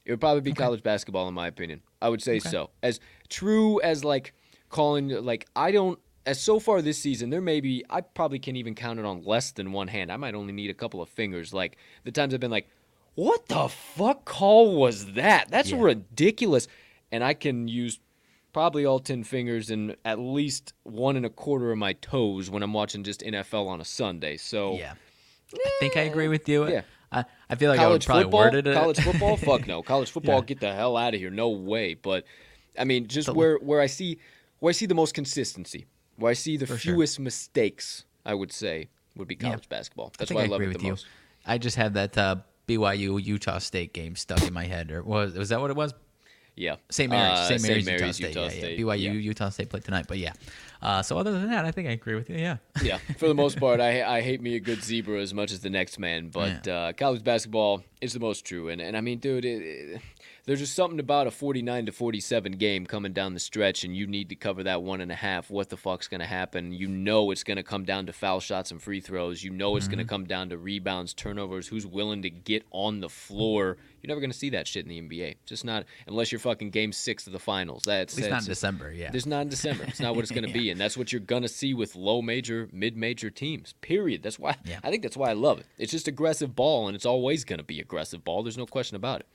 [0.05, 1.81] It would probably be college basketball, in my opinion.
[2.01, 2.69] I would say so.
[2.81, 2.99] As
[3.29, 4.33] true as like
[4.69, 5.99] calling, like I don't.
[6.23, 7.83] As so far this season, there may be.
[7.89, 10.11] I probably can even count it on less than one hand.
[10.11, 11.53] I might only need a couple of fingers.
[11.53, 12.67] Like the times I've been like,
[13.15, 15.49] "What the fuck call was that?
[15.49, 15.81] That's Yeah.
[15.81, 16.67] ridiculous,"
[17.11, 17.99] and I can use
[18.53, 22.63] probably all 10 fingers and at least one and a quarter of my toes when
[22.63, 24.37] I'm watching just NFL on a Sunday.
[24.37, 24.93] So Yeah.
[25.53, 26.67] I think I agree with you.
[26.69, 26.81] Yeah.
[27.11, 28.73] I, I feel like I would college probably football, it.
[28.73, 29.81] college football, fuck no.
[29.81, 30.45] College football, Yeah.
[30.45, 31.29] get the hell out of here.
[31.29, 31.93] No way.
[31.93, 32.23] But
[32.79, 34.19] I mean, just where where I see
[34.59, 36.93] where I see the most consistency, where I see the For sure.
[36.93, 38.87] fewest mistakes, I would say
[39.17, 39.49] would be Yeah.
[39.49, 40.13] college basketball.
[40.17, 40.89] That's think why I I love it with the you.
[40.91, 41.05] most.
[41.45, 42.37] I just had that uh,
[42.67, 44.89] BYU Utah State game stuck in my head.
[44.89, 45.93] Or was was that what it was?
[46.55, 46.75] Yeah.
[46.89, 47.09] St.
[47.09, 47.61] Mary's, Uh, St.
[47.61, 47.93] Mary's, St.
[47.93, 48.27] Utah Mary's, State.
[48.29, 48.77] Utah yeah, State.
[48.79, 48.85] yeah.
[48.85, 49.11] BYU Yeah.
[49.13, 50.33] Utah State played tonight, but yeah.
[50.81, 52.37] Uh, so other than that, I think I agree with you.
[52.37, 52.57] Yeah.
[52.83, 55.59] yeah, for the most part, I I hate me a good zebra as much as
[55.61, 58.69] the next man, but uh, college basketball is the most true.
[58.69, 60.01] And and I mean, dude, it, it,
[60.51, 64.05] there's just something about a 49 to 47 game coming down the stretch, and you
[64.05, 65.49] need to cover that one and a half.
[65.49, 66.73] What the fuck's gonna happen?
[66.73, 69.41] You know it's gonna come down to foul shots and free throws.
[69.41, 69.91] You know it's Mm-hmm.
[69.95, 71.67] gonna come down to rebounds, turnovers.
[71.67, 73.77] Who's willing to get on the floor?
[74.01, 75.35] You're never gonna see that shit in the NBA.
[75.45, 77.83] Just not unless you're fucking game six of the finals.
[77.85, 78.91] That's At least not in December.
[78.91, 79.09] Yeah.
[79.11, 79.85] there's not in December.
[79.85, 81.95] It's not what it's going to be, and that's what you're going to see with
[81.95, 83.73] low major, mid major teams.
[83.79, 84.21] Period.
[84.21, 84.79] That's why Yeah.
[84.83, 85.65] I think that's why I love it.
[85.77, 88.43] It's just aggressive ball, and it's always going to be aggressive ball.
[88.43, 89.27] There's no question about it.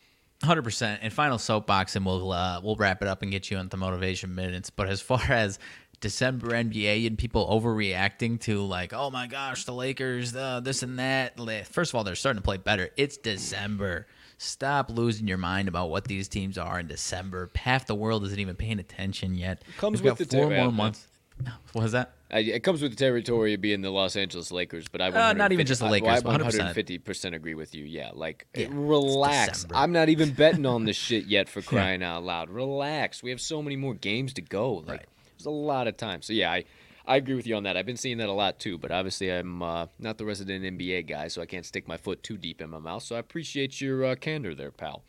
[0.43, 1.01] Hundred percent.
[1.03, 4.35] And final soapbox, and we'll uh, we'll wrap it up and get you into motivation
[4.35, 4.71] minutes.
[4.71, 5.59] But as far as
[6.01, 10.99] December NBA and people overreacting to like, oh my gosh, the Lakers, uh, this and
[10.99, 11.39] that.
[11.69, 12.91] First of all, they're starting to play better.
[12.97, 14.07] It's December.
[14.39, 17.51] Stop losing your mind about what these teams are in December.
[17.55, 19.63] Half the world isn't even paying attention yet.
[19.79, 21.07] Comes We've with got the four more months.
[21.73, 22.13] What was that?
[22.31, 25.33] I, it comes with the territory of being the Los Angeles Lakers, but I Uh,
[25.33, 26.25] not even just the Lakers, I 100%.
[26.25, 27.85] 150 percent agree with you.
[27.85, 29.67] Yeah, like Yeah, relax.
[29.73, 32.51] I'm not even betting on this shit yet for crying out loud.
[32.51, 33.23] Relax.
[33.23, 34.75] We have so many more games to go.
[34.75, 35.07] Like Right.
[35.39, 36.23] there's a lot of time.
[36.23, 36.65] So yeah, I.
[37.09, 37.77] I agree with you on that.
[37.77, 41.07] I've been seeing that a lot too, but obviously I'm uh, not the resident NBA
[41.07, 43.05] guy, so I can't stick my foot too deep in my mouth.
[43.05, 45.05] So I appreciate your uh, candor there, pal.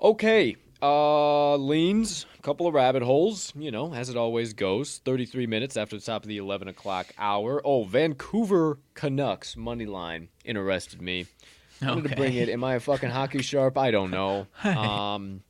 [0.00, 5.00] Okay, uh, leans, a couple of rabbit holes, you know, as it always goes.
[5.04, 7.62] 33 minutes after the top of the 11 o'clock hour.
[7.64, 11.26] Oh, Vancouver Canucks money line interested me.
[11.80, 12.50] I wanted to bring it.
[12.50, 13.78] Am I a fucking hockey sharp?
[13.78, 14.46] I don't know.
[14.64, 15.42] Um,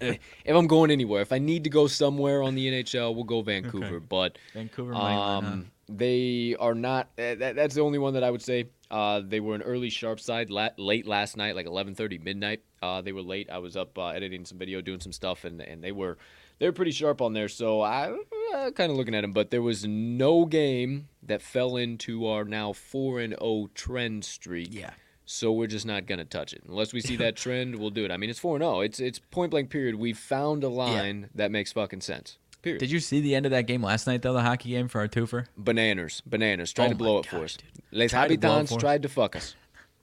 [0.00, 3.24] eh, if I'm going anywhere, if I need to go somewhere on the NHL, we'll
[3.24, 3.96] go Vancouver.
[3.96, 4.06] Okay.
[4.08, 5.48] But Vancouver money line, huh?
[5.48, 7.08] um, they are not.
[7.18, 8.68] Uh, that, that's the only one that I would say.
[8.94, 12.60] Uh, they were an early sharp side la- late last night, like 11:30 midnight.
[12.80, 13.50] Uh, they were late.
[13.50, 16.16] I was up uh, editing some video, doing some stuff, and, and they were
[16.60, 17.48] they were pretty sharp on there.
[17.48, 18.16] So I
[18.54, 22.44] uh, kind of looking at them, but there was no game that fell into our
[22.44, 24.68] now four and zero trend streak.
[24.70, 24.90] Yeah.
[25.26, 27.74] So we're just not gonna touch it unless we see that trend.
[27.74, 28.12] We'll do it.
[28.12, 28.80] I mean, it's four and zero.
[28.80, 29.70] It's it's point blank.
[29.70, 29.96] Period.
[29.96, 32.38] We found a line that makes fucking sense.
[32.64, 32.80] Period.
[32.80, 35.00] Did you see the end of that game last night, though, the hockey game for
[35.00, 35.46] our twofer?
[35.56, 36.72] Bananas, bananas.
[36.72, 37.56] Tried Oh to blow it for us.
[37.58, 37.68] dude.
[37.92, 38.80] Les Tried to blow it Habitants for us.
[38.80, 39.54] tried to fuck us.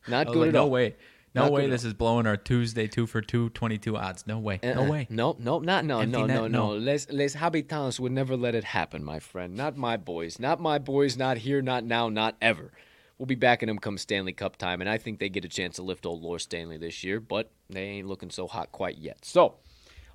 [0.08, 0.70] Not oh, good like, at no all.
[0.70, 0.96] way.
[1.34, 4.28] No Not way this is blowing our Tuesday two for two, 22 odds.
[4.28, 4.60] No way.
[4.62, 4.90] No Uh-uh.
[4.92, 5.08] way.
[5.10, 6.68] No, no, not no, Empty no, net, no, no.
[6.74, 6.78] no.
[6.78, 9.56] Les Les Habitants would never let it happen, my friend.
[9.56, 10.40] Not my boys.
[10.40, 11.18] Not my boys.
[11.18, 11.62] Not here.
[11.62, 12.10] Not now.
[12.10, 12.72] Not ever.
[13.18, 15.78] We'll be backing them come Stanley Cup time, and I think they get a chance
[15.78, 19.24] to lift old Lord Stanley this year, but they ain't looking so hot quite yet.
[19.26, 19.56] So.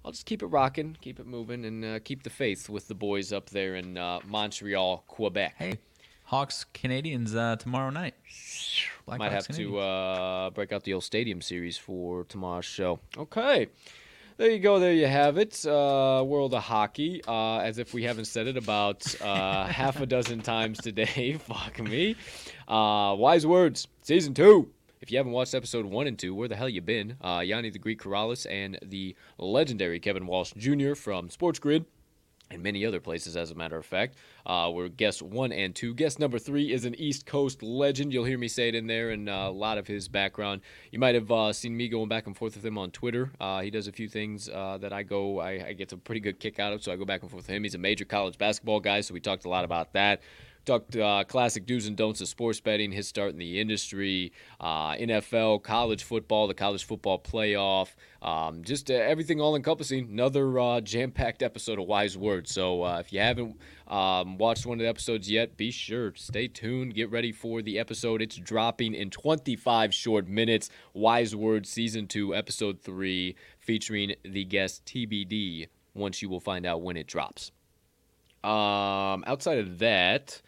[0.06, 2.94] I'll just keep it rocking, keep it moving, and uh, keep the faith with the
[2.94, 5.54] boys up there in uh, Montreal, Quebec.
[5.58, 5.78] Hey,
[6.22, 8.14] Hawks Canadians uh, tomorrow night.
[9.08, 9.82] Blackhawks Might have to Canadians.
[9.82, 13.00] uh, break out the old stadium series for tomorrow's show.
[13.18, 13.66] Okay.
[14.36, 14.78] There you go.
[14.78, 15.66] There you have it.
[15.66, 17.20] Uh, world of hockey.
[17.26, 21.32] Uh, as if we haven't said it about uh, half a dozen times today.
[21.40, 22.14] Fuck me.
[22.68, 23.88] Uh, wise words.
[24.02, 24.70] Season two.
[25.00, 27.16] If you haven't watched episode one and two, where the hell you been?
[27.20, 30.94] Uh, Yanni the Greek Corrales and the legendary Kevin Walsh Jr.
[30.94, 31.84] from Sports Grid
[32.50, 34.16] and many other places, as a matter of fact.
[34.46, 34.88] Uh, were
[35.20, 35.92] one and two.
[35.92, 38.12] Guest number three is an East Coast legend.
[38.12, 40.62] You'll hear me say it in there, and uh, a lot of his background.
[40.92, 43.32] You might have uh, seen me going back and forth with him on Twitter.
[43.40, 46.20] Uh, he does a few things uh, that I go, I, I get a pretty
[46.20, 47.64] good kick out of, so I go back and forth with him.
[47.64, 50.22] He's a major college basketball guy, so we talked a lot about that.
[50.66, 54.92] Talked uh, classic do's and don'ts of sports betting, his start in the industry, uh,
[54.94, 60.08] NFL, college football, the college football playoff, um, just uh, everything all encompassing.
[60.10, 62.52] Another uh, jam packed episode of Wise Words.
[62.52, 63.56] So uh, if you haven't
[63.86, 66.94] um, watched one of the episodes yet, be sure stay tuned.
[66.94, 68.20] Get ready for the episode.
[68.20, 70.68] It's dropping in 25 short minutes.
[70.92, 75.68] Wise Words Season 2, Episode 3, featuring the guest TBD.
[75.94, 77.52] Once you will find out when it drops.
[78.44, 80.42] Um, outside of that,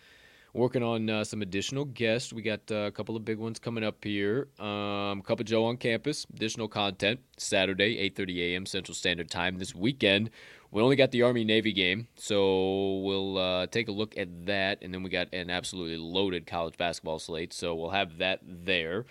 [0.52, 2.32] working on uh, some additional guests.
[2.32, 4.48] We got uh, a couple of big ones coming up here.
[4.58, 8.66] Um, Cup of Joe on campus, additional content Saturday, 8:30 a.m.
[8.66, 10.30] Central Standard Time this weekend.
[10.70, 14.78] We only got the Army Navy game, so we'll uh, take a look at that,
[14.82, 19.06] and then we got an absolutely loaded college basketball slate, so we'll have that there.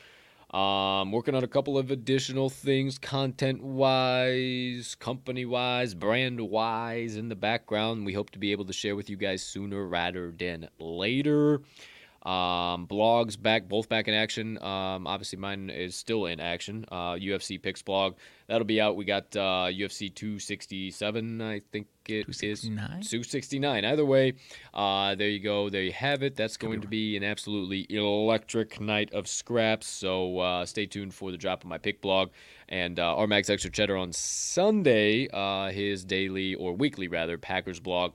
[0.51, 7.27] Um, working on a couple of additional things, content wise, company wise, brand wise, in
[7.27, 8.05] the background.
[8.05, 11.61] We hope to be able to share with you guys sooner rather than later.
[12.27, 14.61] Um, blogs back, both back in action.
[14.61, 16.83] Um, obviously, mine is still in action.
[16.91, 18.15] Uh, UFC picks blog
[18.47, 18.95] that'll be out.
[18.97, 22.99] We got uh, UFC 267, I think it 269?
[22.99, 23.85] is 269.
[23.85, 24.33] Either way,
[24.73, 25.69] uh, there you go.
[25.69, 26.35] There you have it.
[26.35, 29.87] That's going to be an absolutely electric night of scraps.
[29.87, 32.31] So uh, stay tuned for the drop of my pick blog
[32.67, 35.29] and uh, RMag's Extra Cheddar on Sunday.
[35.31, 38.13] Uh, his daily or weekly rather Packers blog.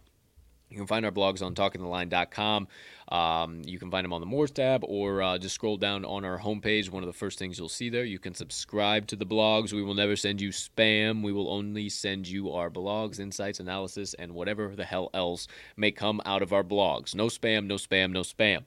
[0.71, 2.67] You can find our blogs on talkingtheline.com.
[3.09, 6.25] Um, you can find them on the Moors tab or uh, just scroll down on
[6.25, 6.91] our homepage.
[6.91, 8.05] One of the first things you'll see there.
[8.05, 9.73] You can subscribe to the blogs.
[9.73, 11.23] We will never send you spam.
[11.23, 15.91] We will only send you our blogs, insights, analysis, and whatever the hell else may
[15.91, 17.15] come out of our blogs.
[17.15, 18.65] No spam, no spam, no spam.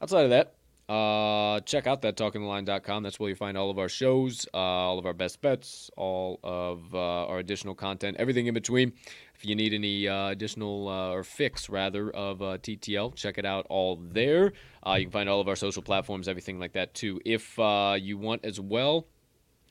[0.00, 0.54] Outside of that,
[0.88, 3.02] uh, check out that talkingtheline.com.
[3.02, 6.40] That's where you find all of our shows, uh, all of our best bets, all
[6.42, 8.92] of uh, our additional content, everything in between.
[9.34, 13.46] If you need any uh, additional uh, or fix rather of uh, TTL, check it
[13.46, 14.52] out all there.
[14.86, 17.20] Uh, you can find all of our social platforms, everything like that too.
[17.24, 19.06] If uh, you want as well,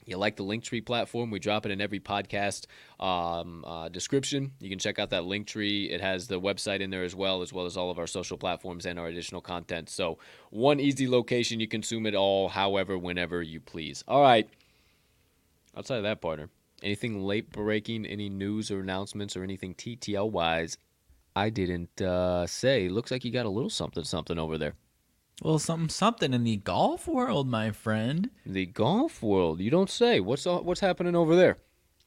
[0.05, 2.65] you like the Linktree platform, we drop it in every podcast
[2.99, 4.51] um, uh, description.
[4.59, 5.91] You can check out that Linktree.
[5.91, 8.37] It has the website in there as well, as well as all of our social
[8.37, 9.89] platforms and our additional content.
[9.89, 10.17] So,
[10.49, 14.03] one easy location, you consume it all, however, whenever you please.
[14.07, 14.49] All right.
[15.75, 16.49] Outside of that, partner,
[16.83, 20.77] anything late breaking, any news or announcements or anything TTL wise,
[21.35, 22.89] I didn't uh, say.
[22.89, 24.75] Looks like you got a little something something over there.
[25.41, 28.29] Well, something something in the golf world, my friend.
[28.45, 30.19] The golf world, you don't say.
[30.19, 31.57] What's what's happening over there?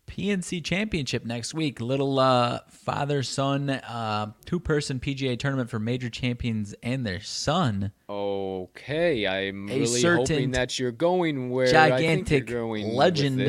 [0.07, 1.81] PNC Championship next week.
[1.81, 7.93] Little uh, father son uh, two person PGA tournament for major champions and their son.
[8.09, 13.41] Okay, I'm A really hoping that you're going where gigantic legend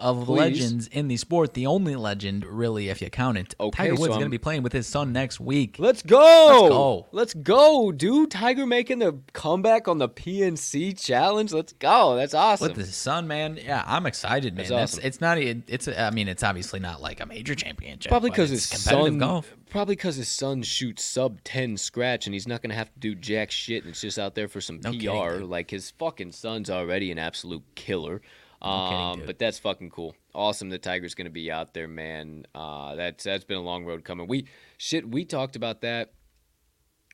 [0.00, 0.38] of Please.
[0.38, 3.54] legends in the sport, the only legend, really, if you count it.
[3.60, 5.76] Okay, Tiger Woods so is going to be playing with his son next week.
[5.78, 6.16] Let's go!
[6.16, 7.06] Let's go!
[7.12, 8.30] Let's go, dude!
[8.30, 11.52] Tiger making the comeback on the PNC Challenge.
[11.52, 12.16] Let's go!
[12.16, 12.68] That's awesome.
[12.68, 13.58] With his son, man.
[13.62, 14.66] Yeah, I'm excited, man.
[14.66, 15.04] That's awesome.
[15.04, 15.38] it's not.
[15.38, 15.86] It's.
[15.86, 18.10] I mean, it's obviously not like a major championship.
[18.10, 19.18] Probably because his son.
[19.18, 19.54] Golf.
[19.68, 22.98] Probably because his son shoots sub ten scratch, and he's not going to have to
[22.98, 23.84] do jack shit.
[23.84, 25.34] And it's just out there for some no PR.
[25.34, 28.20] Kidding, like his fucking son's already an absolute killer.
[28.62, 30.14] Um, but that's fucking cool.
[30.34, 30.68] Awesome.
[30.68, 32.46] The Tiger's going to be out there, man.
[32.54, 34.26] Uh, that's that's been a long road coming.
[34.26, 34.46] We
[34.76, 35.08] shit.
[35.08, 36.12] We talked about that.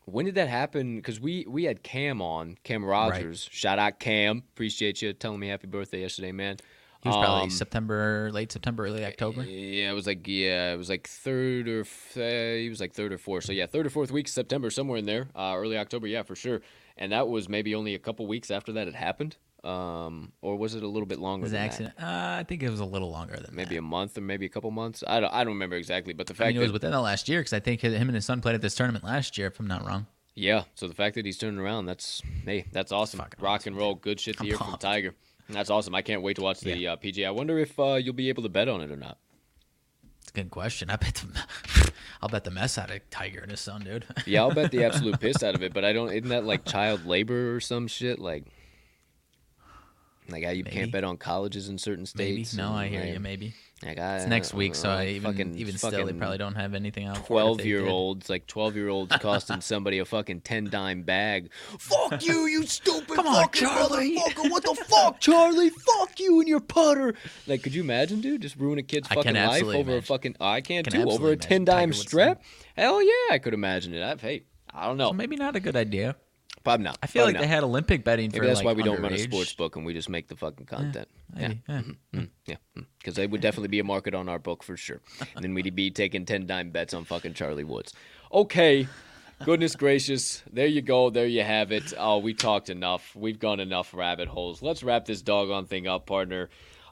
[0.07, 0.97] When did that happen?
[0.97, 3.49] Because we we had Cam on Cam Rogers.
[3.49, 3.55] Right.
[3.55, 4.43] Shout out Cam.
[4.55, 6.57] Appreciate you telling me happy birthday yesterday, man.
[7.03, 9.45] He was probably um, September, late September, early October.
[9.45, 12.95] Yeah, it was like yeah, it was like third or f- uh, he was like
[12.95, 13.45] third or fourth.
[13.45, 15.29] So yeah, third or fourth week September, somewhere in there.
[15.37, 16.63] Uh, early October, yeah, for sure.
[16.97, 19.37] And that was maybe only a couple weeks after that had happened.
[19.67, 21.43] Um, or was it a little bit longer?
[21.43, 21.95] Was accident?
[21.99, 23.79] Uh, I think it was a little longer than maybe that.
[23.79, 25.03] a month or maybe a couple months.
[25.07, 25.33] I don't.
[25.33, 27.41] I don't remember exactly, but the fact I mean, it was within the last year
[27.41, 29.67] because I think him and his son played at this tournament last year, if I'm
[29.67, 30.07] not wrong.
[30.37, 30.65] Yeah.
[30.75, 33.19] So the fact that he's turning around, that's hey, that's awesome.
[33.19, 35.15] Rock awesome, and roll, good shit to hear from Tiger.
[35.49, 35.95] That's awesome.
[35.95, 36.93] I can't wait to watch the yeah.
[36.93, 37.27] uh, PGA.
[37.27, 39.19] I wonder if uh, you'll be able to bet on it or not.
[40.23, 40.91] It's a good question.
[40.91, 44.07] I bet the, I'll bet the mess out of Tiger and his son, dude.
[44.27, 45.73] yeah, I'll bet the absolute piss out of it.
[45.73, 46.11] But I don't.
[46.11, 48.19] Isn't that like child labor or some shit?
[48.19, 48.45] Like
[50.29, 50.77] like how you maybe.
[50.77, 52.55] can't bet on colleges in certain states.
[52.55, 52.69] Maybe.
[52.69, 53.21] No, I hear you.
[53.21, 53.55] Maybe.
[53.85, 56.73] Like I, it's next week, so I even fucking, even still, they probably don't have
[56.73, 57.27] anything out.
[57.27, 61.51] Twelve year olds, like twelve year olds, costing somebody a fucking ten dime bag.
[61.79, 64.17] fuck you, you stupid Come on, Charlie.
[64.17, 64.51] motherfucker!
[64.51, 65.69] What the fuck, Charlie?
[65.69, 67.15] Fuck you and your putter.
[67.47, 68.41] Like, could you imagine, dude?
[68.41, 69.99] Just ruin a kid's fucking life over imagine.
[69.99, 70.37] a fucking.
[70.41, 72.43] Oh, I can't can do over a ten dime strap.
[72.79, 74.03] Hell yeah, I could imagine it.
[74.03, 75.11] I've, hey, I don't know.
[75.11, 76.17] So maybe not a good idea.
[76.67, 76.99] Probably not.
[77.03, 77.41] I feel Probably like not.
[77.43, 79.77] they had Olympic betting Maybe for that's like why we don't run a sports book
[79.77, 81.09] and we just make the fucking content.
[81.37, 81.81] Yeah, yeah, yeah.
[81.81, 82.25] Mm-hmm.
[82.47, 82.57] yeah.
[82.75, 83.17] Because mm.
[83.17, 85.01] there would definitely be a market on our book for sure.
[85.35, 87.93] and then we'd be taking ten dime bets on fucking Charlie Woods.
[88.33, 88.89] Okay,
[89.45, 90.43] Goodness gracious.
[90.51, 91.11] There you go.
[91.11, 91.93] There you have it.
[91.99, 93.15] Oh, we talked enough.
[93.15, 94.63] We've gone enough rabbit holes.
[94.63, 96.49] Let's wrap this doggone thing up, partner.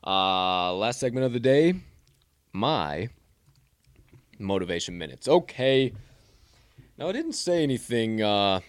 [0.07, 1.75] Uh, last segment of the day
[2.55, 3.09] my
[4.39, 5.29] motivation minutes.
[5.29, 5.93] Okay.
[6.97, 8.61] Now, I didn't say anything uh,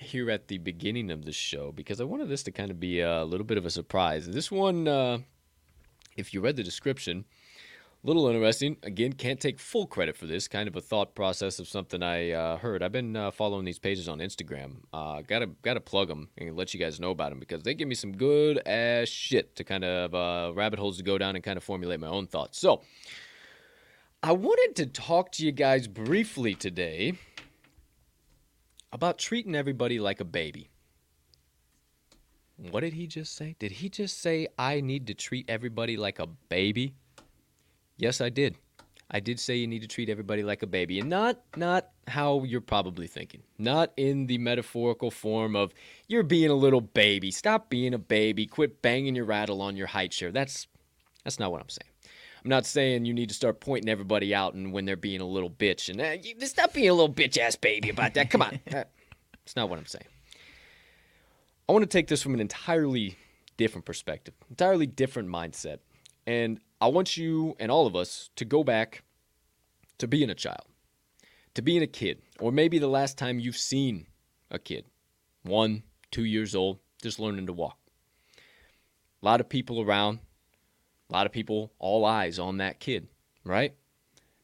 [0.00, 3.00] here at the beginning of the show because I wanted this to kind of be
[3.00, 4.26] a little bit of a surprise.
[4.26, 5.18] This one, uh,
[6.16, 7.24] if you read the description,
[8.02, 8.78] a little interesting.
[8.82, 10.48] Again, can't take full credit for this.
[10.48, 12.82] Kind of a thought process of something I uh, heard.
[12.82, 14.76] I've been uh, following these pages on Instagram.
[14.92, 17.88] Uh, gotta gotta plug them and let you guys know about them because they give
[17.88, 21.44] me some good ass shit to kind of uh, rabbit holes to go down and
[21.44, 22.58] kind of formulate my own thoughts.
[22.58, 22.80] So,
[24.22, 27.18] I wanted to talk to you guys briefly today
[28.92, 30.70] about treating everybody like a baby.
[32.70, 33.56] What did he just say?
[33.58, 36.94] Did he just say I need to treat everybody like a baby?
[37.96, 38.56] Yes, I did.
[39.10, 42.44] I did say you need to treat everybody like a baby, and not not how
[42.44, 43.42] you're probably thinking.
[43.58, 45.72] Not in the metaphorical form of
[46.06, 47.30] you're being a little baby.
[47.30, 48.46] Stop being a baby.
[48.46, 50.30] Quit banging your rattle on your high chair.
[50.30, 50.68] That's
[51.24, 51.89] that's not what I'm saying.
[52.42, 55.26] I'm not saying you need to start pointing everybody out and when they're being a
[55.26, 58.30] little bitch and uh, you, stop being a little bitch ass baby about that.
[58.30, 60.06] Come on, that's not what I'm saying.
[61.68, 63.16] I want to take this from an entirely
[63.56, 65.78] different perspective, entirely different mindset,
[66.26, 69.04] and I want you and all of us to go back
[69.98, 70.64] to being a child,
[71.54, 74.06] to being a kid, or maybe the last time you've seen
[74.50, 74.86] a kid,
[75.42, 77.76] one, two years old, just learning to walk.
[79.22, 80.20] A lot of people around,
[81.10, 83.08] a lot of people, all eyes on that kid,
[83.44, 83.74] right?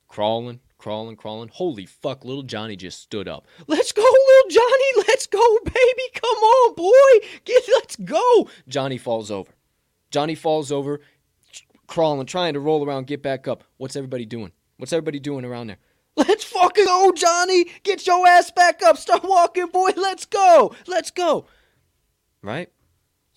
[0.08, 1.50] Crawling, crawling, crawling.
[1.52, 3.46] Holy fuck, little Johnny just stood up.
[3.66, 6.10] Let's go, little Johnny, let's go, baby.
[6.14, 7.26] Come on, boy.
[7.44, 8.48] Get let's go.
[8.68, 9.52] Johnny falls over.
[10.10, 11.00] Johnny falls over
[11.86, 13.64] crawling, trying to roll around, get back up.
[13.76, 14.52] What's everybody doing?
[14.76, 15.78] What's everybody doing around there?
[16.16, 17.66] Let's fucking go, Johnny!
[17.82, 18.96] Get your ass back up!
[18.96, 19.90] Start walking, boy!
[19.96, 20.74] Let's go!
[20.86, 21.46] Let's go!
[22.42, 22.70] Right?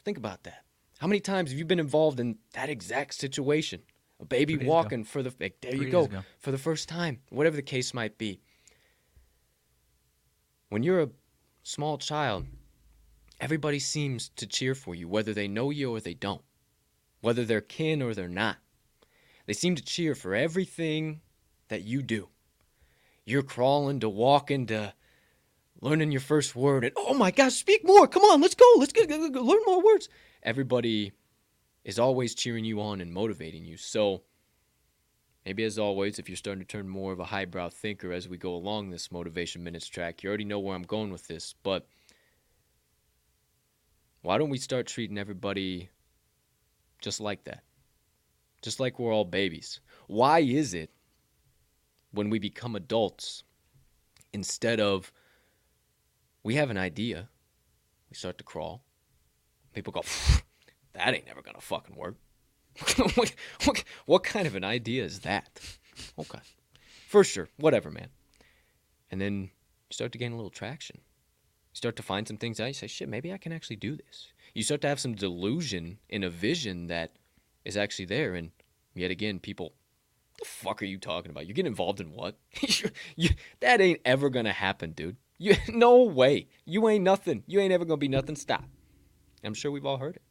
[0.05, 0.63] Think about that.
[0.99, 3.81] How many times have you been involved in that exact situation?
[4.21, 5.09] A baby walking ago.
[5.09, 6.09] for the there Three you go
[6.39, 8.41] for the first time, whatever the case might be.
[10.67, 11.09] When you're a
[11.63, 12.45] small child,
[13.39, 16.41] everybody seems to cheer for you, whether they know you or they don't
[17.21, 18.57] whether they're kin or they're not.
[19.45, 21.21] They seem to cheer for everything
[21.69, 22.29] that you do.
[23.25, 24.93] You're crawling to walking to
[25.81, 28.07] learning your first word, and oh my gosh, speak more!
[28.07, 30.09] Come on, let's go, let's go, learn more words.
[30.43, 31.11] Everybody
[31.83, 33.77] is always cheering you on and motivating you.
[33.77, 34.23] So
[35.45, 38.37] maybe as always, if you're starting to turn more of a highbrow thinker as we
[38.37, 41.87] go along this motivation minutes track, you already know where I'm going with this, but
[44.21, 45.89] why don't we start treating everybody
[47.01, 47.63] just like that.
[48.61, 49.79] Just like we're all babies.
[50.07, 50.91] Why is it
[52.11, 53.43] when we become adults,
[54.33, 55.11] instead of
[56.43, 57.29] we have an idea,
[58.09, 58.83] we start to crawl,
[59.73, 60.03] people go,
[60.93, 62.15] that ain't never gonna fucking work.
[63.15, 63.33] what,
[63.65, 65.59] what, what kind of an idea is that?
[66.17, 66.39] Okay.
[67.07, 67.49] For sure.
[67.57, 68.09] Whatever, man.
[69.11, 69.49] And then you
[69.91, 70.99] start to gain a little traction.
[70.99, 72.67] You start to find some things out.
[72.67, 75.99] You say, shit, maybe I can actually do this you start to have some delusion
[76.09, 77.11] in a vision that
[77.65, 78.35] is actually there.
[78.35, 78.51] And
[78.95, 79.73] yet again, people,
[80.39, 81.47] the fuck are you talking about?
[81.47, 82.37] You get involved in what?
[83.15, 83.29] you,
[83.59, 85.17] that ain't ever gonna happen, dude.
[85.37, 86.47] You, no way.
[86.65, 87.43] You ain't nothing.
[87.47, 88.35] You ain't ever gonna be nothing.
[88.35, 88.65] Stop.
[89.43, 90.21] I'm sure we've all heard it.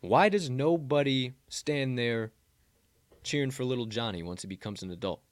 [0.00, 2.32] Why does nobody stand there
[3.22, 5.22] cheering for little Johnny once he becomes an adult?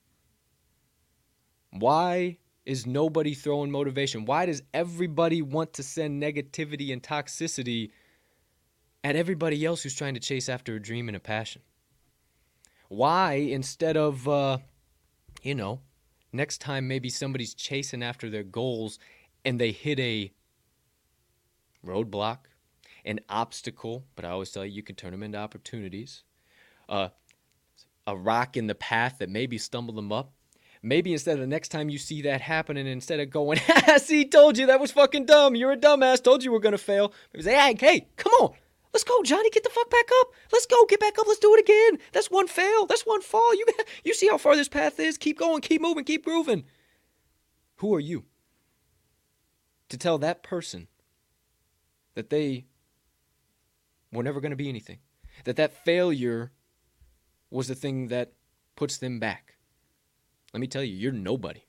[1.70, 4.24] Why is nobody throwing motivation?
[4.24, 7.90] Why does everybody want to send negativity and toxicity
[9.04, 11.62] at everybody else who's trying to chase after a dream and a passion?
[12.88, 14.58] Why, instead of, uh,
[15.42, 15.80] you know,
[16.32, 18.98] next time maybe somebody's chasing after their goals
[19.44, 20.32] and they hit a
[21.86, 22.38] roadblock,
[23.04, 26.22] an obstacle, but I always tell you, you can turn them into opportunities,
[26.88, 27.08] uh,
[28.06, 30.32] a rock in the path that maybe stumbled them up,
[30.82, 33.60] maybe instead of the next time you see that happening, instead of going,
[33.98, 35.54] see, told you that was fucking dumb.
[35.54, 36.22] You're a dumbass.
[36.22, 37.12] Told you we're gonna fail.
[37.32, 38.54] Maybe say, hey, hey, come on.
[38.92, 39.48] Let's go, Johnny.
[39.48, 40.32] Get the fuck back up.
[40.52, 40.84] Let's go.
[40.84, 41.26] Get back up.
[41.26, 41.98] Let's do it again.
[42.12, 42.86] That's one fail.
[42.86, 43.54] That's one fall.
[43.54, 43.64] You
[44.04, 45.16] you see how far this path is.
[45.16, 45.62] Keep going.
[45.62, 46.04] Keep moving.
[46.04, 46.64] Keep grooving.
[47.76, 48.24] Who are you
[49.88, 50.88] to tell that person
[52.14, 52.66] that they
[54.12, 54.98] were never going to be anything?
[55.44, 56.52] That that failure
[57.50, 58.32] was the thing that
[58.76, 59.52] puts them back
[60.52, 61.64] let me tell you, you're nobody.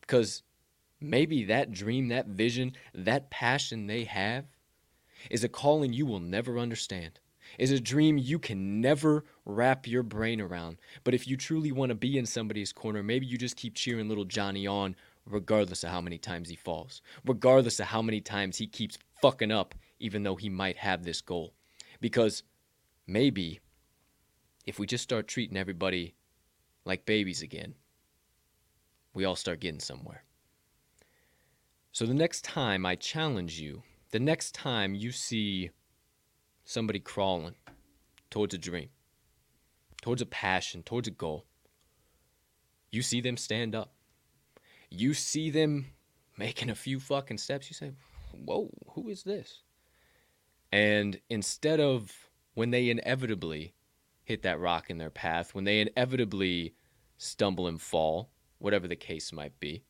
[0.00, 0.42] Because
[1.00, 4.44] maybe that dream, that vision, that passion they have
[5.30, 7.18] is a calling you will never understand,
[7.58, 10.78] is a dream you can never wrap your brain around.
[11.02, 14.08] But if you truly want to be in somebody's corner, maybe you just keep cheering
[14.08, 14.94] little Johnny on
[15.26, 19.50] regardless of how many times he falls, regardless of how many times he keeps fucking
[19.50, 21.54] up, even though he might have this goal.
[22.00, 22.42] Because
[23.06, 23.60] maybe
[24.66, 26.14] if we just start treating everybody
[26.84, 27.74] like babies again,
[29.14, 30.24] we all start getting somewhere.
[31.92, 35.70] So the next time I challenge you, the next time you see
[36.64, 37.54] somebody crawling
[38.30, 38.90] towards a dream,
[40.02, 41.46] towards a passion, towards a goal,
[42.90, 43.92] you see them stand up.
[44.90, 45.86] You see them
[46.38, 47.68] making a few fucking steps.
[47.68, 47.92] You say,
[48.32, 49.62] Whoa, who is this?
[50.72, 53.74] And instead of when they inevitably
[54.24, 56.74] hit that rock in their path, when they inevitably
[57.16, 59.84] stumble and fall, whatever the case might be,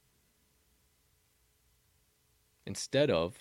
[2.67, 3.37] instead of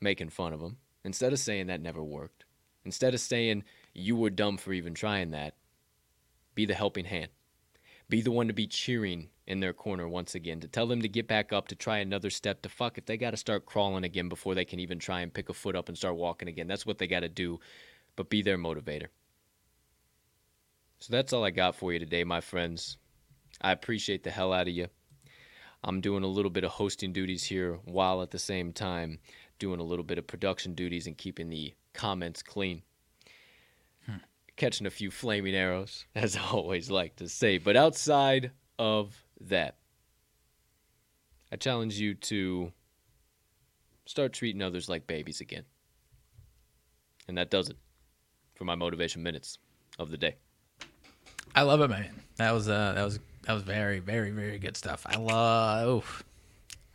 [0.00, 2.44] making fun of them, instead of saying that never worked,
[2.84, 3.64] instead of saying
[3.94, 5.54] you were dumb for even trying that,
[6.54, 7.30] be the helping hand.
[8.10, 11.08] Be the one to be cheering in their corner once again, to tell them to
[11.08, 14.02] get back up, to try another step, to fuck if they got to start crawling
[14.02, 16.66] again before they can even try and pick a foot up and start walking again.
[16.66, 17.60] That's what they got to do,
[18.16, 19.06] but be their motivator.
[20.98, 22.98] So that's all I got for you today, my friends.
[23.60, 24.88] I appreciate the hell out of you.
[25.84, 29.20] I'm doing a little bit of hosting duties here while at the same time
[29.60, 32.82] doing a little bit of production duties and keeping the comments clean.
[34.60, 37.56] Catching a few flaming arrows, as I always like to say.
[37.56, 39.76] But outside of that,
[41.50, 42.70] I challenge you to
[44.04, 45.64] start treating others like babies again.
[47.26, 47.78] And that does it
[48.54, 49.56] for my motivation minutes
[49.98, 50.36] of the day.
[51.54, 52.10] I love it, man.
[52.36, 55.06] That was uh, that was that was very, very, very good stuff.
[55.06, 55.88] I love.
[55.88, 56.22] Oof.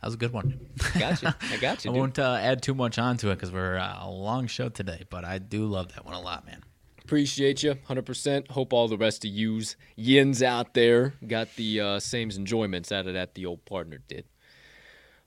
[0.00, 0.68] That was a good one.
[0.96, 1.34] Gotcha.
[1.50, 1.90] I got you.
[1.90, 5.02] I won't uh, add too much onto it because we're uh, a long show today,
[5.10, 6.62] but I do love that one a lot, man.
[7.06, 8.50] Appreciate you, hundred percent.
[8.50, 13.06] Hope all the rest of yous yins out there got the uh, same enjoyments out
[13.06, 14.24] of that the old partner did.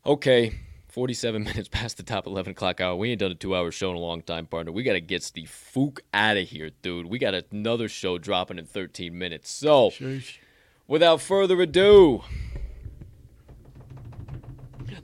[0.05, 0.55] Okay,
[0.89, 2.97] 47 minutes past the top 11 o'clock hour.
[2.97, 4.73] We ain't done a two hour show in a long time, partner.
[4.73, 7.05] We got to get the fook out of here, dude.
[7.05, 9.49] We got another show dropping in 13 minutes.
[9.49, 10.35] So, Sheesh.
[10.85, 12.23] without further ado,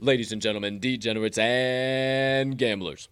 [0.00, 3.08] ladies and gentlemen, degenerates and gamblers,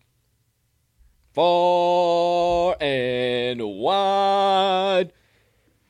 [1.34, 5.12] far and wide,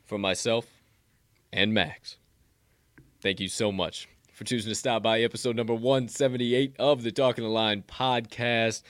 [0.07, 0.66] for myself
[1.53, 2.16] and Max,
[3.21, 7.45] thank you so much for choosing to stop by episode number 178 of the Talking
[7.45, 8.83] the Line podcast.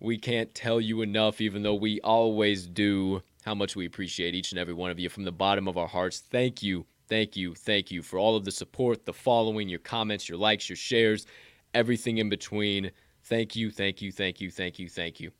[0.00, 4.52] We can't tell you enough, even though we always do, how much we appreciate each
[4.52, 6.18] and every one of you from the bottom of our hearts.
[6.20, 10.28] Thank you, thank you, thank you for all of the support, the following, your comments,
[10.28, 11.24] your likes, your shares,
[11.72, 12.90] everything in between.
[13.24, 15.32] Thank you, thank you, thank you, thank you, thank you.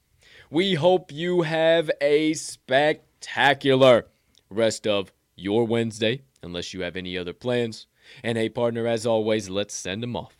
[0.53, 4.09] We hope you have a spectacular
[4.51, 7.87] rest of your Wednesday, unless you have any other plans.
[8.23, 10.37] And hey, partner, as always, let's send them off.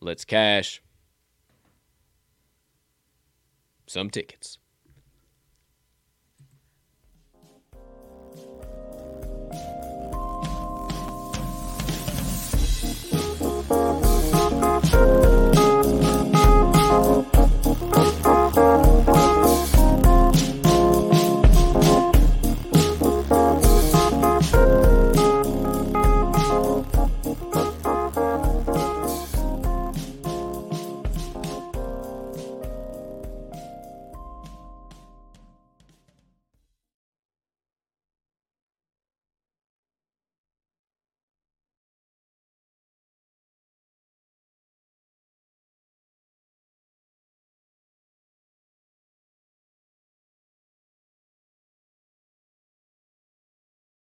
[0.00, 0.82] Let's cash
[3.86, 4.58] some tickets.